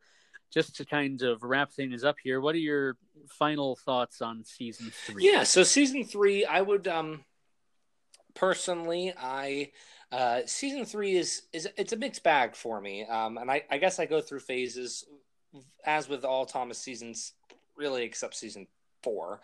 just 0.50 0.76
to 0.76 0.84
kind 0.84 1.22
of 1.22 1.42
wrap 1.42 1.70
things 1.72 2.04
up 2.04 2.16
here 2.22 2.40
what 2.40 2.54
are 2.54 2.58
your 2.58 2.96
final 3.28 3.76
thoughts 3.76 4.22
on 4.22 4.42
season 4.44 4.90
three? 5.04 5.30
Yeah 5.30 5.42
so 5.42 5.62
season 5.62 6.04
three 6.04 6.44
i 6.44 6.60
would 6.60 6.88
um 6.88 7.24
personally 8.34 9.12
i 9.18 9.70
uh 10.10 10.40
season 10.46 10.84
three 10.84 11.16
is 11.16 11.42
is 11.52 11.68
it's 11.76 11.92
a 11.92 11.96
mixed 11.96 12.22
bag 12.22 12.56
for 12.56 12.80
me. 12.80 13.04
Um 13.04 13.36
and 13.38 13.50
i 13.50 13.62
i 13.70 13.78
guess 13.78 13.98
i 13.98 14.06
go 14.06 14.20
through 14.20 14.40
phases 14.40 15.04
as 15.84 16.08
with 16.08 16.24
all 16.24 16.46
thomas 16.46 16.78
seasons 16.78 17.32
really 17.76 18.04
except 18.04 18.34
season 18.34 18.66
four 19.02 19.40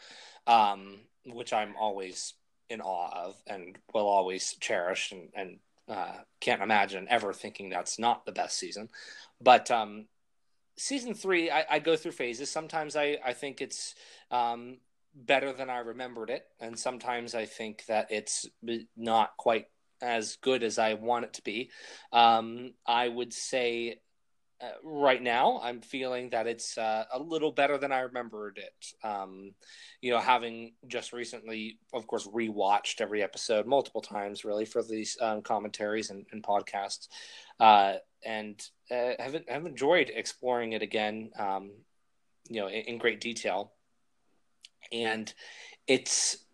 um 0.47 1.01
which 1.27 1.53
i'm 1.53 1.75
always 1.79 2.35
in 2.71 2.81
awe 2.81 3.27
of 3.27 3.37
and 3.47 3.79
will 3.93 4.07
always 4.07 4.55
cherish 4.61 5.13
and, 5.13 5.29
and 5.35 5.59
uh, 5.89 6.15
can't 6.41 6.63
imagine 6.63 7.07
ever 7.11 7.33
thinking 7.33 7.69
that's 7.69 7.99
not 7.99 8.25
the 8.25 8.33
best 8.33 8.59
season. 8.59 8.89
But 9.41 9.71
um, 9.71 10.07
season 10.77 11.15
three, 11.15 11.51
I, 11.51 11.65
I, 11.71 11.79
go 11.79 11.97
through 11.97 12.13
phases. 12.13 12.51
Sometimes 12.51 12.97
I, 12.97 13.19
I 13.25 13.33
think 13.33 13.61
it's 13.61 13.95
um, 14.31 14.79
better 15.15 15.53
than 15.53 15.69
I 15.69 15.79
remembered 15.79 16.31
it, 16.31 16.47
and 16.61 16.79
sometimes 16.79 17.35
I 17.35 17.45
think 17.45 17.85
that 17.87 18.11
it's 18.11 18.47
not 18.97 19.37
quite 19.37 19.67
as 20.01 20.37
good 20.37 20.63
as 20.63 20.79
I 20.79 20.95
want 20.95 21.27
it 21.27 21.35
to 21.35 21.43
be. 21.43 21.71
Um, 22.13 22.75
I 22.87 23.09
would 23.09 23.33
say 23.33 24.01
uh, 24.61 24.71
right 24.83 25.23
now 25.23 25.61
i'm 25.63 25.81
feeling 25.81 26.31
that 26.31 26.47
it's 26.47 26.79
uh, 26.79 27.05
a 27.13 27.19
little 27.19 27.53
better 27.53 27.79
than 27.79 27.93
i 27.93 28.01
remembered 28.01 28.59
it 28.59 29.07
um, 29.07 29.53
you 30.01 30.11
know 30.11 30.19
having 30.19 30.73
just 30.87 31.13
recently 31.13 31.79
of 31.93 32.07
course 32.07 32.27
rewatched 32.29 33.01
every 33.01 33.23
episode 33.23 33.67
multiple 33.67 34.01
times 34.01 34.45
really 34.45 34.65
for 34.65 34.83
these 34.83 35.17
um, 35.21 35.43
commentaries 35.43 36.11
and, 36.11 36.27
and 36.33 36.43
podcasts 36.43 37.09
uh, 37.61 37.95
and 38.25 38.69
uh, 38.91 39.13
have, 39.19 39.37
have 39.49 39.67
enjoyed 39.67 40.11
exploring 40.15 40.73
it 40.73 40.83
again 40.83 41.31
um, 41.39 41.71
you 42.49 42.61
know 42.61 42.69
in, 42.69 42.83
in, 42.83 42.99
great 42.99 43.21
detail 43.21 43.73
and 44.93 45.33
it's 45.87 46.45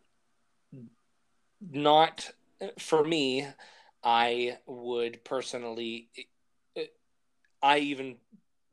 not 1.60 2.30
for 2.78 3.04
me. 3.04 3.46
I 4.02 4.58
would 4.66 5.22
personally, 5.24 6.08
I 7.62 7.78
even 7.78 8.16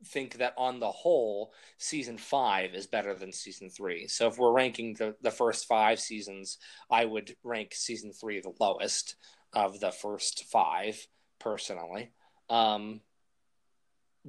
think 0.06 0.38
that 0.38 0.54
on 0.56 0.80
the 0.80 0.90
whole, 0.90 1.52
season 1.78 2.18
five 2.18 2.74
is 2.74 2.86
better 2.86 3.14
than 3.14 3.32
season 3.32 3.68
three. 3.68 4.06
So 4.06 4.28
if 4.28 4.38
we're 4.38 4.52
ranking 4.52 4.94
the, 4.94 5.14
the 5.22 5.30
first 5.30 5.66
five 5.66 5.98
seasons, 6.00 6.58
I 6.90 7.04
would 7.04 7.34
rank 7.42 7.74
season 7.74 8.12
three 8.12 8.40
the 8.40 8.52
lowest 8.60 9.16
of 9.52 9.80
the 9.80 9.90
first 9.90 10.44
five, 10.44 10.98
personally. 11.38 12.12
Um, 12.48 13.00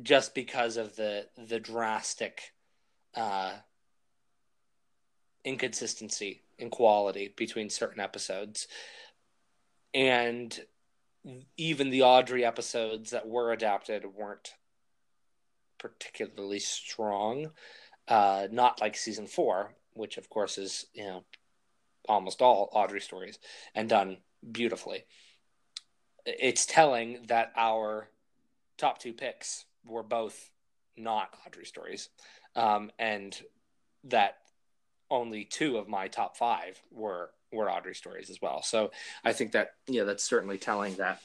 just 0.02 0.34
because 0.34 0.78
of 0.78 0.96
the 0.96 1.26
the 1.38 1.60
drastic 1.60 2.54
uh, 3.16 3.54
inconsistency 5.44 6.44
in 6.58 6.70
quality 6.70 7.34
between 7.36 7.70
certain 7.70 8.00
episodes. 8.00 8.68
And 9.94 10.58
even 11.58 11.90
the 11.90 12.02
Awdry 12.02 12.44
episodes 12.44 13.12
that 13.12 13.28
were 13.28 13.52
adapted 13.52 14.06
weren't 14.06 14.54
particularly 15.78 16.60
strong. 16.60 17.52
Uh, 18.08 18.48
not 18.52 18.82
like 18.82 18.96
season 18.98 19.28
four, 19.28 19.76
which 19.94 20.18
of 20.18 20.30
course 20.30 20.58
is, 20.58 20.86
you 20.94 21.04
know, 21.04 21.24
almost 22.08 22.42
all 22.42 22.72
Awdry 22.74 23.02
stories 23.02 23.40
and 23.76 23.90
done 23.90 24.18
beautifully. 24.52 25.04
It's 26.26 26.66
telling 26.66 27.26
that 27.28 27.52
our 27.56 28.10
top 28.78 29.00
two 29.00 29.14
picks 29.14 29.66
were 29.86 30.04
both 30.04 30.50
not 30.98 31.34
Awdry 31.46 31.66
stories. 31.66 32.10
Um, 32.56 32.92
and 32.98 33.40
that 34.06 34.38
only 35.12 35.44
two 35.44 35.78
of 35.78 35.88
my 35.88 36.08
top 36.08 36.38
five 36.38 36.82
were 36.92 37.32
were 37.52 37.68
Awdry 37.68 37.96
stories 37.96 38.30
as 38.30 38.42
well. 38.42 38.62
So 38.62 38.92
I 39.24 39.34
think 39.34 39.54
that 39.54 39.72
yeah, 39.88 40.04
that's 40.04 40.24
certainly 40.24 40.58
telling 40.58 40.96
that 40.96 41.22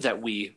that 0.00 0.22
we 0.22 0.56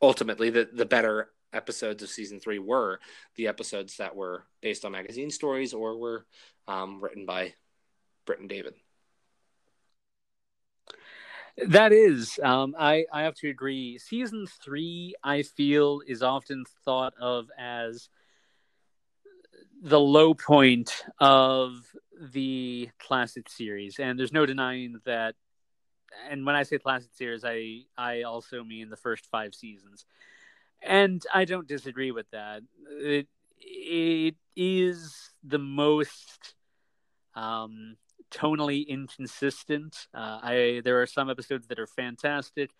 ultimately 0.00 0.50
the 0.50 0.68
the 0.72 0.86
better 0.86 1.30
episodes 1.52 2.02
of 2.02 2.08
season 2.08 2.38
three 2.38 2.58
were 2.58 3.00
the 3.36 3.48
episodes 3.48 3.96
that 3.96 4.14
were 4.14 4.44
based 4.60 4.84
on 4.84 4.92
magazine 4.92 5.30
stories 5.30 5.74
or 5.74 5.96
were 5.96 6.24
um, 6.68 7.00
written 7.00 7.26
by 7.26 7.54
Britt 8.24 8.40
and 8.40 8.48
David. 8.48 8.74
That 11.66 11.92
is, 11.92 12.38
um, 12.42 12.74
I 12.78 13.06
I 13.12 13.22
have 13.22 13.34
to 13.36 13.48
agree. 13.48 13.98
Season 13.98 14.46
three, 14.64 15.14
I 15.22 15.42
feel, 15.42 16.00
is 16.06 16.22
often 16.22 16.64
thought 16.84 17.14
of 17.20 17.50
as 17.58 18.08
the 19.82 20.00
low 20.00 20.34
point 20.34 21.04
of 21.18 21.82
the 22.20 22.88
classic 22.98 23.48
series, 23.48 23.98
and 23.98 24.18
there's 24.18 24.32
no 24.32 24.46
denying 24.46 25.00
that. 25.04 25.34
And 26.28 26.44
when 26.44 26.56
I 26.56 26.64
say 26.64 26.78
classic 26.78 27.10
series, 27.14 27.44
I 27.44 27.82
I 27.96 28.22
also 28.22 28.64
mean 28.64 28.90
the 28.90 28.96
first 28.96 29.26
five 29.26 29.54
seasons, 29.54 30.04
and 30.82 31.22
I 31.32 31.44
don't 31.44 31.68
disagree 31.68 32.10
with 32.10 32.30
that. 32.30 32.62
It 32.88 33.28
it 33.58 34.36
is 34.56 35.30
the 35.44 35.58
most 35.58 36.54
um, 37.34 37.96
tonally 38.30 38.86
inconsistent. 38.86 40.08
Uh, 40.14 40.40
I 40.42 40.82
there 40.84 41.00
are 41.00 41.06
some 41.06 41.30
episodes 41.30 41.66
that 41.68 41.78
are 41.78 41.86
fantastic. 41.86 42.70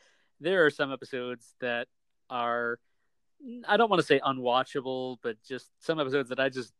There 0.40 0.64
are 0.64 0.70
some 0.70 0.92
episodes 0.92 1.54
that 1.60 1.88
are 2.28 2.78
I 3.66 3.76
don't 3.76 3.88
want 3.88 4.00
to 4.00 4.06
say 4.06 4.20
unwatchable, 4.20 5.18
but 5.22 5.36
just 5.46 5.70
some 5.78 5.98
episodes 5.98 6.28
that 6.28 6.40
I 6.40 6.48
just 6.48 6.72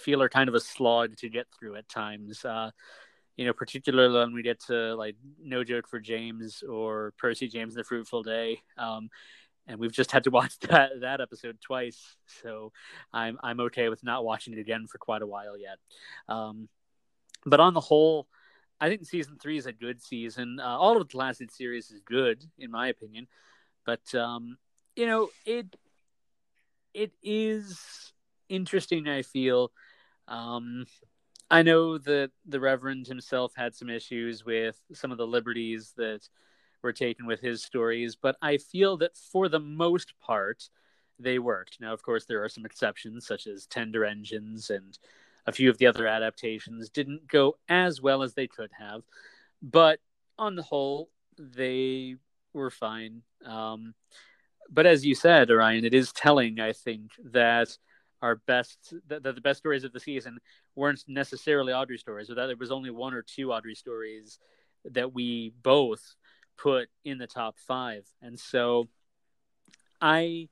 feel 0.00 0.22
are 0.22 0.28
kind 0.28 0.48
of 0.48 0.54
a 0.54 0.60
slog 0.60 1.16
to 1.18 1.28
get 1.28 1.46
through 1.58 1.76
at 1.76 1.88
times. 1.88 2.44
Uh, 2.44 2.70
you 3.36 3.46
know, 3.46 3.52
particularly 3.52 4.18
when 4.18 4.34
we 4.34 4.42
get 4.42 4.60
to 4.66 4.94
like 4.96 5.16
No 5.42 5.64
Joke 5.64 5.88
for 5.88 6.00
James 6.00 6.62
or 6.62 7.14
Percy 7.16 7.48
James 7.48 7.74
and 7.74 7.80
the 7.80 7.86
Fruitful 7.86 8.22
Day. 8.22 8.60
Um, 8.76 9.08
and 9.66 9.78
we've 9.78 9.92
just 9.92 10.10
had 10.10 10.24
to 10.24 10.30
watch 10.38 10.58
that 10.60 11.00
that 11.00 11.20
episode 11.20 11.58
twice, 11.60 12.16
so 12.42 12.72
I'm 13.12 13.38
I'm 13.42 13.60
okay 13.60 13.88
with 13.88 14.04
not 14.04 14.24
watching 14.24 14.52
it 14.52 14.58
again 14.58 14.86
for 14.86 14.98
quite 14.98 15.22
a 15.22 15.26
while 15.26 15.56
yet. 15.56 15.78
Um, 16.28 16.68
but 17.46 17.60
on 17.60 17.72
the 17.72 17.80
whole, 17.80 18.28
I 18.80 18.88
think 18.88 19.06
season 19.06 19.38
three 19.40 19.56
is 19.56 19.66
a 19.66 19.72
good 19.72 20.02
season. 20.02 20.58
Uh, 20.60 20.76
all 20.76 20.96
of 20.96 21.08
the 21.08 21.12
classic 21.12 21.50
series 21.50 21.90
is 21.90 22.00
good, 22.04 22.44
in 22.58 22.70
my 22.70 22.88
opinion, 22.88 23.28
but 23.86 24.14
um, 24.14 24.58
you 24.96 25.06
know 25.06 25.30
it 25.46 25.74
it 26.92 27.12
is 27.22 28.12
interesting. 28.48 29.08
I 29.08 29.22
feel 29.22 29.70
um, 30.30 30.86
I 31.50 31.62
know 31.62 31.98
that 31.98 32.30
the 32.46 32.60
Reverend 32.60 33.08
himself 33.08 33.52
had 33.56 33.74
some 33.74 33.90
issues 33.90 34.44
with 34.44 34.80
some 34.92 35.10
of 35.10 35.18
the 35.18 35.26
liberties 35.26 35.92
that 35.96 36.28
were 36.82 36.92
taken 36.92 37.26
with 37.26 37.40
his 37.40 37.62
stories, 37.62 38.16
but 38.16 38.36
I 38.40 38.56
feel 38.56 38.96
that 38.98 39.16
for 39.16 39.48
the 39.48 39.58
most 39.58 40.14
part, 40.20 40.68
they 41.18 41.38
worked. 41.38 41.78
Now, 41.80 41.92
of 41.92 42.02
course, 42.02 42.24
there 42.24 42.42
are 42.42 42.48
some 42.48 42.64
exceptions, 42.64 43.26
such 43.26 43.46
as 43.46 43.66
Tender 43.66 44.04
Engines 44.04 44.70
and 44.70 44.96
a 45.46 45.52
few 45.52 45.68
of 45.68 45.78
the 45.78 45.86
other 45.86 46.06
adaptations 46.06 46.88
didn't 46.88 47.26
go 47.26 47.56
as 47.68 48.00
well 48.00 48.22
as 48.22 48.34
they 48.34 48.46
could 48.46 48.70
have, 48.78 49.02
but 49.60 49.98
on 50.38 50.54
the 50.54 50.62
whole, 50.62 51.10
they 51.38 52.16
were 52.52 52.70
fine. 52.70 53.22
Um, 53.44 53.94
but 54.70 54.86
as 54.86 55.04
you 55.04 55.14
said, 55.14 55.50
Orion, 55.50 55.84
it 55.84 55.94
is 55.94 56.12
telling, 56.12 56.60
I 56.60 56.72
think, 56.72 57.10
that 57.24 57.76
our 58.22 58.36
best 58.36 58.94
that 59.08 59.22
the, 59.22 59.32
the 59.32 59.40
best 59.40 59.58
stories 59.58 59.84
of 59.84 59.92
the 59.92 60.00
season 60.00 60.38
weren't 60.74 61.04
necessarily 61.08 61.72
Awdry 61.72 61.98
stories, 61.98 62.30
or 62.30 62.34
that 62.34 62.46
there 62.46 62.56
was 62.56 62.70
only 62.70 62.90
one 62.90 63.14
or 63.14 63.22
two 63.22 63.48
Awdry 63.48 63.76
stories 63.76 64.38
that 64.84 65.12
we 65.12 65.52
both 65.62 66.14
put 66.56 66.88
in 67.04 67.18
the 67.18 67.26
top 67.26 67.56
five. 67.58 68.06
And 68.22 68.38
so 68.38 68.88
I 70.00 70.48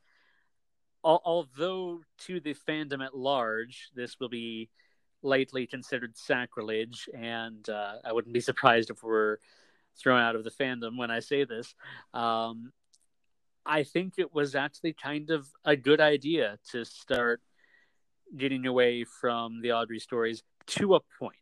although 1.05 2.01
to 2.19 2.41
the 2.41 2.55
fandom 2.55 3.05
at 3.05 3.17
large, 3.17 3.91
this 3.95 4.19
will 4.21 4.29
be 4.29 4.69
lightly 5.23 5.67
considered 5.67 6.17
sacrilege, 6.17 7.09
and 7.15 7.69
uh, 7.69 7.95
I 8.05 8.13
wouldn't 8.13 8.35
be 8.35 8.41
surprised 8.41 8.91
if 8.91 9.03
we're 9.03 9.39
thrown 9.97 10.21
out 10.21 10.37
of 10.37 10.45
the 10.45 10.51
fandom 10.51 10.97
when 10.97 11.11
I 11.11 11.21
say 11.21 11.45
this. 11.45 11.75
Um, 12.15 12.73
I 13.65 13.83
think 13.83 14.15
it 14.17 14.35
was 14.35 14.55
actually 14.55 14.95
kind 14.95 15.31
of 15.31 15.47
a 15.65 15.77
good 15.77 16.01
idea 16.01 16.59
to 16.71 16.85
start 16.85 17.41
getting 18.37 18.67
away 18.67 19.05
from 19.05 19.61
the 19.61 19.69
Awdry 19.69 20.01
stories 20.01 20.43
to 20.67 20.95
a 20.95 21.01
point. 21.19 21.35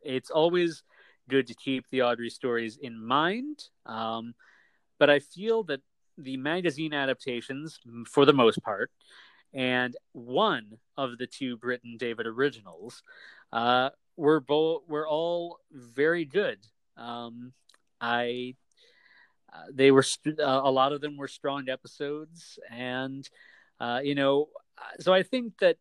It's 0.00 0.30
always 0.30 0.82
good 1.28 1.46
to 1.48 1.54
keep 1.54 1.84
the 1.90 2.00
Awdry 2.00 2.30
stories 2.30 2.76
in 2.80 3.04
mind, 3.04 3.64
um, 3.86 4.34
but 4.98 5.10
I 5.10 5.18
feel 5.20 5.62
that 5.64 5.80
the 6.18 6.36
magazine 6.36 6.92
adaptations, 6.92 7.78
for 8.08 8.24
the 8.24 8.32
most 8.32 8.62
part, 8.62 8.90
and 9.54 9.96
one 10.12 10.78
of 10.96 11.18
the 11.18 11.26
two 11.26 11.56
Britt 11.56 11.82
and 11.84 11.98
David 11.98 12.26
originals 12.26 13.02
uh, 13.52 13.90
were 14.16 14.40
both 14.40 14.82
were 14.88 15.06
all 15.08 15.58
very 15.70 16.24
good. 16.24 16.58
Um, 16.96 17.52
I 18.00 18.54
uh, 19.52 19.64
they 19.72 19.90
were 19.90 20.02
st- 20.02 20.40
uh, 20.40 20.62
a 20.64 20.70
lot 20.70 20.92
of 20.92 21.00
them 21.00 21.16
were 21.16 21.28
strong 21.28 21.68
episodes, 21.68 22.58
and 22.70 23.28
uh, 23.80 24.00
you 24.02 24.14
know, 24.14 24.48
so 25.00 25.12
I 25.12 25.22
think 25.22 25.58
that 25.60 25.76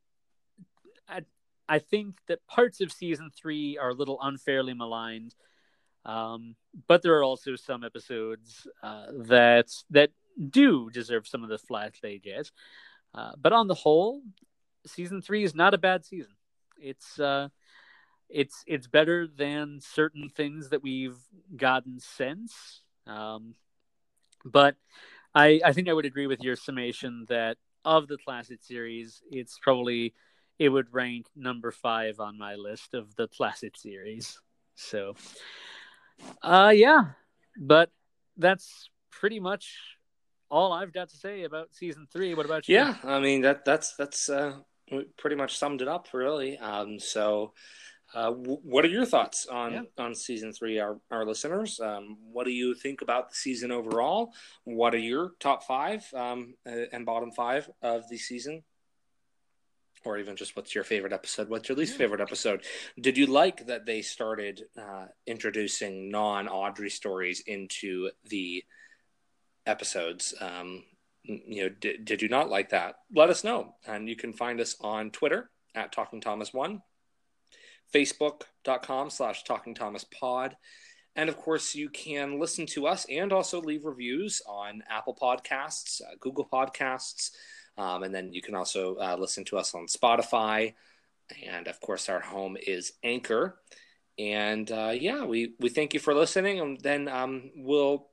I, 1.67 1.79
think 1.79 2.17
that 2.27 2.45
parts 2.47 2.81
of 2.81 2.91
season 2.91 3.29
three 3.35 3.77
are 3.77 3.89
a 3.89 3.93
little 3.93 4.19
unfairly 4.21 4.73
maligned. 4.73 5.35
Um, 6.05 6.55
but 6.87 7.01
there 7.01 7.15
are 7.15 7.23
also 7.23 7.55
some 7.55 7.83
episodes 7.83 8.67
uh, 8.81 9.05
that 9.27 9.67
that 9.91 10.11
do 10.49 10.89
deserve 10.89 11.27
some 11.27 11.43
of 11.43 11.49
the 11.49 11.57
flack 11.57 11.95
they 12.01 12.17
get. 12.17 12.51
Uh, 13.13 13.33
but 13.39 13.53
on 13.53 13.67
the 13.67 13.75
whole, 13.75 14.21
season 14.85 15.21
three 15.21 15.43
is 15.43 15.53
not 15.53 15.73
a 15.73 15.77
bad 15.77 16.05
season. 16.05 16.33
It's 16.79 17.19
uh, 17.19 17.49
it's 18.29 18.63
it's 18.65 18.87
better 18.87 19.27
than 19.27 19.79
certain 19.81 20.29
things 20.29 20.69
that 20.69 20.81
we've 20.81 21.19
gotten 21.55 21.99
since. 21.99 22.81
Um, 23.05 23.55
but 24.43 24.75
I 25.35 25.61
I 25.63 25.73
think 25.73 25.87
I 25.87 25.93
would 25.93 26.05
agree 26.05 26.27
with 26.27 26.41
your 26.41 26.55
summation 26.55 27.25
that 27.29 27.57
of 27.83 28.07
the 28.07 28.17
classic 28.17 28.59
series, 28.61 29.21
it's 29.31 29.57
probably 29.59 30.13
it 30.61 30.69
would 30.69 30.93
rank 30.93 31.25
number 31.35 31.71
five 31.71 32.19
on 32.19 32.37
my 32.37 32.53
list 32.53 32.93
of 32.93 33.15
the 33.15 33.27
classic 33.27 33.75
series. 33.75 34.39
So, 34.75 35.15
uh, 36.43 36.71
yeah, 36.75 37.13
but 37.59 37.89
that's 38.37 38.91
pretty 39.09 39.39
much 39.39 39.75
all 40.51 40.71
I've 40.71 40.93
got 40.93 41.09
to 41.09 41.17
say 41.17 41.45
about 41.45 41.73
season 41.73 42.05
three. 42.13 42.35
What 42.35 42.45
about 42.45 42.69
you? 42.69 42.75
Yeah, 42.75 42.95
I 43.03 43.19
mean 43.19 43.41
that 43.41 43.65
that's 43.65 43.95
that's 43.95 44.29
uh, 44.29 44.59
pretty 45.17 45.35
much 45.35 45.57
summed 45.57 45.81
it 45.81 45.87
up, 45.87 46.09
really. 46.13 46.59
Um, 46.59 46.99
so, 46.99 47.53
uh, 48.13 48.29
w- 48.29 48.61
what 48.61 48.85
are 48.85 48.89
your 48.89 49.05
thoughts 49.05 49.47
on 49.47 49.73
yeah. 49.73 49.81
on 49.97 50.13
season 50.13 50.53
three, 50.53 50.77
our 50.77 50.99
our 51.09 51.25
listeners? 51.25 51.79
Um, 51.79 52.17
what 52.31 52.45
do 52.45 52.51
you 52.51 52.75
think 52.75 53.01
about 53.01 53.29
the 53.29 53.35
season 53.35 53.71
overall? 53.71 54.31
What 54.65 54.93
are 54.93 54.99
your 54.99 55.31
top 55.39 55.63
five 55.63 56.05
um, 56.13 56.53
and 56.67 57.03
bottom 57.03 57.31
five 57.31 57.67
of 57.81 58.07
the 58.09 58.17
season? 58.19 58.61
Or 60.03 60.17
even 60.17 60.35
just 60.35 60.55
what's 60.55 60.73
your 60.73 60.83
favorite 60.83 61.13
episode? 61.13 61.49
What's 61.49 61.69
your 61.69 61.77
least 61.77 61.97
favorite 61.97 62.21
episode? 62.21 62.63
Did 62.99 63.17
you 63.17 63.27
like 63.27 63.67
that 63.67 63.85
they 63.85 64.01
started 64.01 64.63
uh, 64.77 65.05
introducing 65.27 66.09
non 66.09 66.47
Awdry 66.47 66.91
stories 66.91 67.41
into 67.45 68.09
the 68.27 68.63
episodes? 69.65 70.33
Um, 70.41 70.83
you 71.23 71.63
know, 71.63 71.69
did, 71.69 72.05
did 72.05 72.21
you 72.21 72.29
not 72.29 72.49
like 72.49 72.69
that? 72.69 72.95
Let 73.13 73.29
us 73.29 73.43
know. 73.43 73.75
And 73.85 74.09
you 74.09 74.15
can 74.15 74.33
find 74.33 74.59
us 74.59 74.75
on 74.81 75.11
Twitter 75.11 75.49
at 75.75 75.91
Talking 75.91 76.21
Thomas 76.21 76.53
One, 76.53 76.81
Facebook.com 77.93 79.09
slash 79.09 79.43
Talking 79.43 79.75
Thomas 79.75 80.03
Pod. 80.03 80.55
And 81.15 81.29
of 81.29 81.37
course, 81.37 81.75
you 81.75 81.89
can 81.89 82.39
listen 82.39 82.65
to 82.67 82.87
us 82.87 83.05
and 83.09 83.33
also 83.33 83.61
leave 83.61 83.85
reviews 83.85 84.41
on 84.47 84.81
Apple 84.89 85.17
Podcasts, 85.21 86.01
uh, 86.01 86.15
Google 86.19 86.47
Podcasts, 86.51 87.31
um, 87.81 88.03
and 88.03 88.13
then 88.13 88.31
you 88.31 88.43
can 88.43 88.53
also 88.53 88.95
uh, 88.97 89.17
listen 89.19 89.43
to 89.45 89.57
us 89.57 89.73
on 89.73 89.87
Spotify. 89.87 90.75
And 91.47 91.67
of 91.67 91.79
course, 91.81 92.09
our 92.09 92.19
home 92.19 92.55
is 92.55 92.93
Anchor. 93.03 93.59
And 94.19 94.71
uh, 94.71 94.93
yeah, 94.93 95.25
we, 95.25 95.55
we 95.59 95.69
thank 95.69 95.95
you 95.95 95.99
for 95.99 96.13
listening. 96.13 96.59
And 96.59 96.79
then 96.79 97.07
um, 97.07 97.49
we'll 97.55 98.07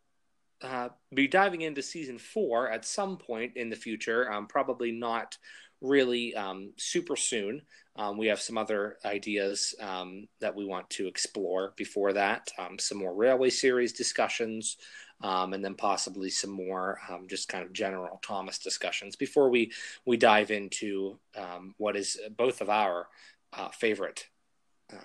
uh, 0.62 0.88
be 1.14 1.28
diving 1.28 1.60
into 1.60 1.82
season 1.82 2.16
four 2.16 2.70
at 2.70 2.86
some 2.86 3.18
point 3.18 3.56
in 3.56 3.68
the 3.68 3.76
future. 3.76 4.32
Um, 4.32 4.46
probably 4.46 4.90
not 4.90 5.36
really 5.82 6.34
um, 6.34 6.72
super 6.78 7.14
soon. 7.14 7.60
Um, 7.94 8.16
we 8.16 8.28
have 8.28 8.40
some 8.40 8.56
other 8.56 8.96
ideas 9.04 9.74
um, 9.82 10.28
that 10.40 10.54
we 10.54 10.64
want 10.64 10.88
to 10.90 11.08
explore 11.08 11.74
before 11.76 12.14
that. 12.14 12.48
Um, 12.58 12.78
some 12.78 12.98
more 12.98 13.14
railway 13.14 13.50
series 13.50 13.92
discussions, 13.92 14.78
um, 15.20 15.52
and 15.52 15.64
then 15.64 15.74
possibly 15.74 16.30
some 16.30 16.50
more 16.50 16.98
um, 17.10 17.26
just 17.28 17.48
kind 17.48 17.64
of 17.64 17.72
general 17.72 18.20
Thomas 18.22 18.58
discussions 18.58 19.16
before 19.16 19.50
we 19.50 19.72
we 20.04 20.16
dive 20.16 20.50
into 20.50 21.18
what 21.76 21.96
is 21.96 22.18
both 22.36 22.60
of 22.60 22.68
our 22.68 23.08
uh, 23.52 23.68
favorite 23.68 24.28
uh, 24.92 24.96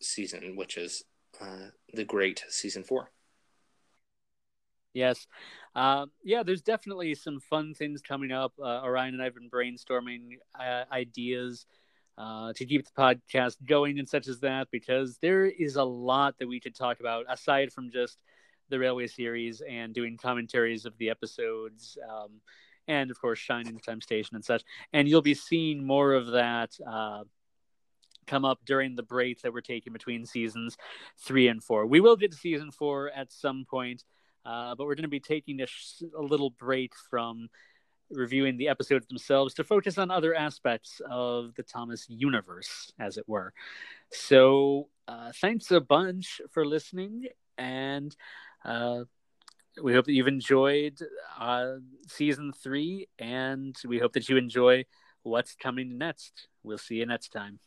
season, 0.00 0.56
which 0.56 0.76
is 0.76 1.04
uh, 1.40 1.68
the 1.92 2.04
great 2.04 2.44
season 2.48 2.82
four. 2.82 3.10
Yes. 4.94 5.26
Um, 5.74 6.10
yeah, 6.24 6.42
there's 6.42 6.62
definitely 6.62 7.14
some 7.14 7.40
fun 7.40 7.74
things 7.74 8.00
coming 8.00 8.32
up. 8.32 8.52
Uh, 8.58 8.82
Orion 8.82 9.14
and 9.14 9.22
I 9.22 9.26
have 9.26 9.34
been 9.34 9.50
brainstorming 9.50 10.38
uh, 10.58 10.84
ideas 10.90 11.66
uh, 12.16 12.52
to 12.54 12.64
keep 12.64 12.84
the 12.84 13.00
podcast 13.00 13.56
going 13.64 13.98
and 13.98 14.08
such 14.08 14.26
as 14.26 14.40
that 14.40 14.68
because 14.72 15.18
there 15.18 15.44
is 15.44 15.76
a 15.76 15.84
lot 15.84 16.36
that 16.38 16.48
we 16.48 16.58
could 16.58 16.74
talk 16.74 16.98
about 16.98 17.26
aside 17.28 17.72
from 17.72 17.90
just 17.92 18.18
the 18.68 18.78
railway 18.78 19.06
series 19.06 19.62
and 19.68 19.94
doing 19.94 20.16
commentaries 20.16 20.84
of 20.84 20.96
the 20.98 21.10
episodes 21.10 21.98
um, 22.10 22.40
and 22.86 23.10
of 23.10 23.20
course 23.20 23.38
shining 23.38 23.78
time 23.78 24.00
station 24.00 24.36
and 24.36 24.44
such 24.44 24.62
and 24.92 25.08
you'll 25.08 25.22
be 25.22 25.34
seeing 25.34 25.84
more 25.84 26.12
of 26.12 26.28
that 26.28 26.70
uh, 26.86 27.22
come 28.26 28.44
up 28.44 28.58
during 28.64 28.94
the 28.94 29.02
break 29.02 29.40
that 29.42 29.52
we're 29.52 29.60
taking 29.60 29.92
between 29.92 30.24
seasons 30.24 30.76
three 31.18 31.48
and 31.48 31.62
four 31.62 31.86
we 31.86 32.00
will 32.00 32.16
get 32.16 32.30
to 32.30 32.36
season 32.36 32.70
four 32.70 33.10
at 33.14 33.32
some 33.32 33.64
point 33.68 34.04
uh, 34.44 34.74
but 34.74 34.86
we're 34.86 34.94
going 34.94 35.02
to 35.02 35.08
be 35.08 35.20
taking 35.20 35.60
a, 35.60 35.66
sh- 35.66 36.02
a 36.16 36.22
little 36.22 36.50
break 36.50 36.92
from 37.10 37.48
reviewing 38.10 38.56
the 38.56 38.68
episodes 38.68 39.06
themselves 39.06 39.54
to 39.54 39.64
focus 39.64 39.98
on 39.98 40.10
other 40.10 40.34
aspects 40.34 41.00
of 41.08 41.54
the 41.56 41.62
Thomas 41.62 42.06
universe, 42.08 42.92
as 42.98 43.18
it 43.18 43.28
were. 43.28 43.52
So, 44.10 44.88
uh, 45.06 45.32
thanks 45.40 45.70
a 45.70 45.80
bunch 45.80 46.40
for 46.50 46.64
listening, 46.64 47.26
and 47.56 48.14
uh, 48.64 49.04
we 49.82 49.94
hope 49.94 50.06
that 50.06 50.12
you've 50.12 50.28
enjoyed 50.28 50.98
uh, 51.38 51.74
season 52.06 52.52
three, 52.52 53.08
and 53.18 53.76
we 53.86 53.98
hope 53.98 54.12
that 54.14 54.28
you 54.28 54.36
enjoy 54.36 54.84
what's 55.22 55.54
coming 55.54 55.98
next. 55.98 56.48
We'll 56.62 56.78
see 56.78 56.96
you 56.96 57.06
next 57.06 57.28
time. 57.28 57.60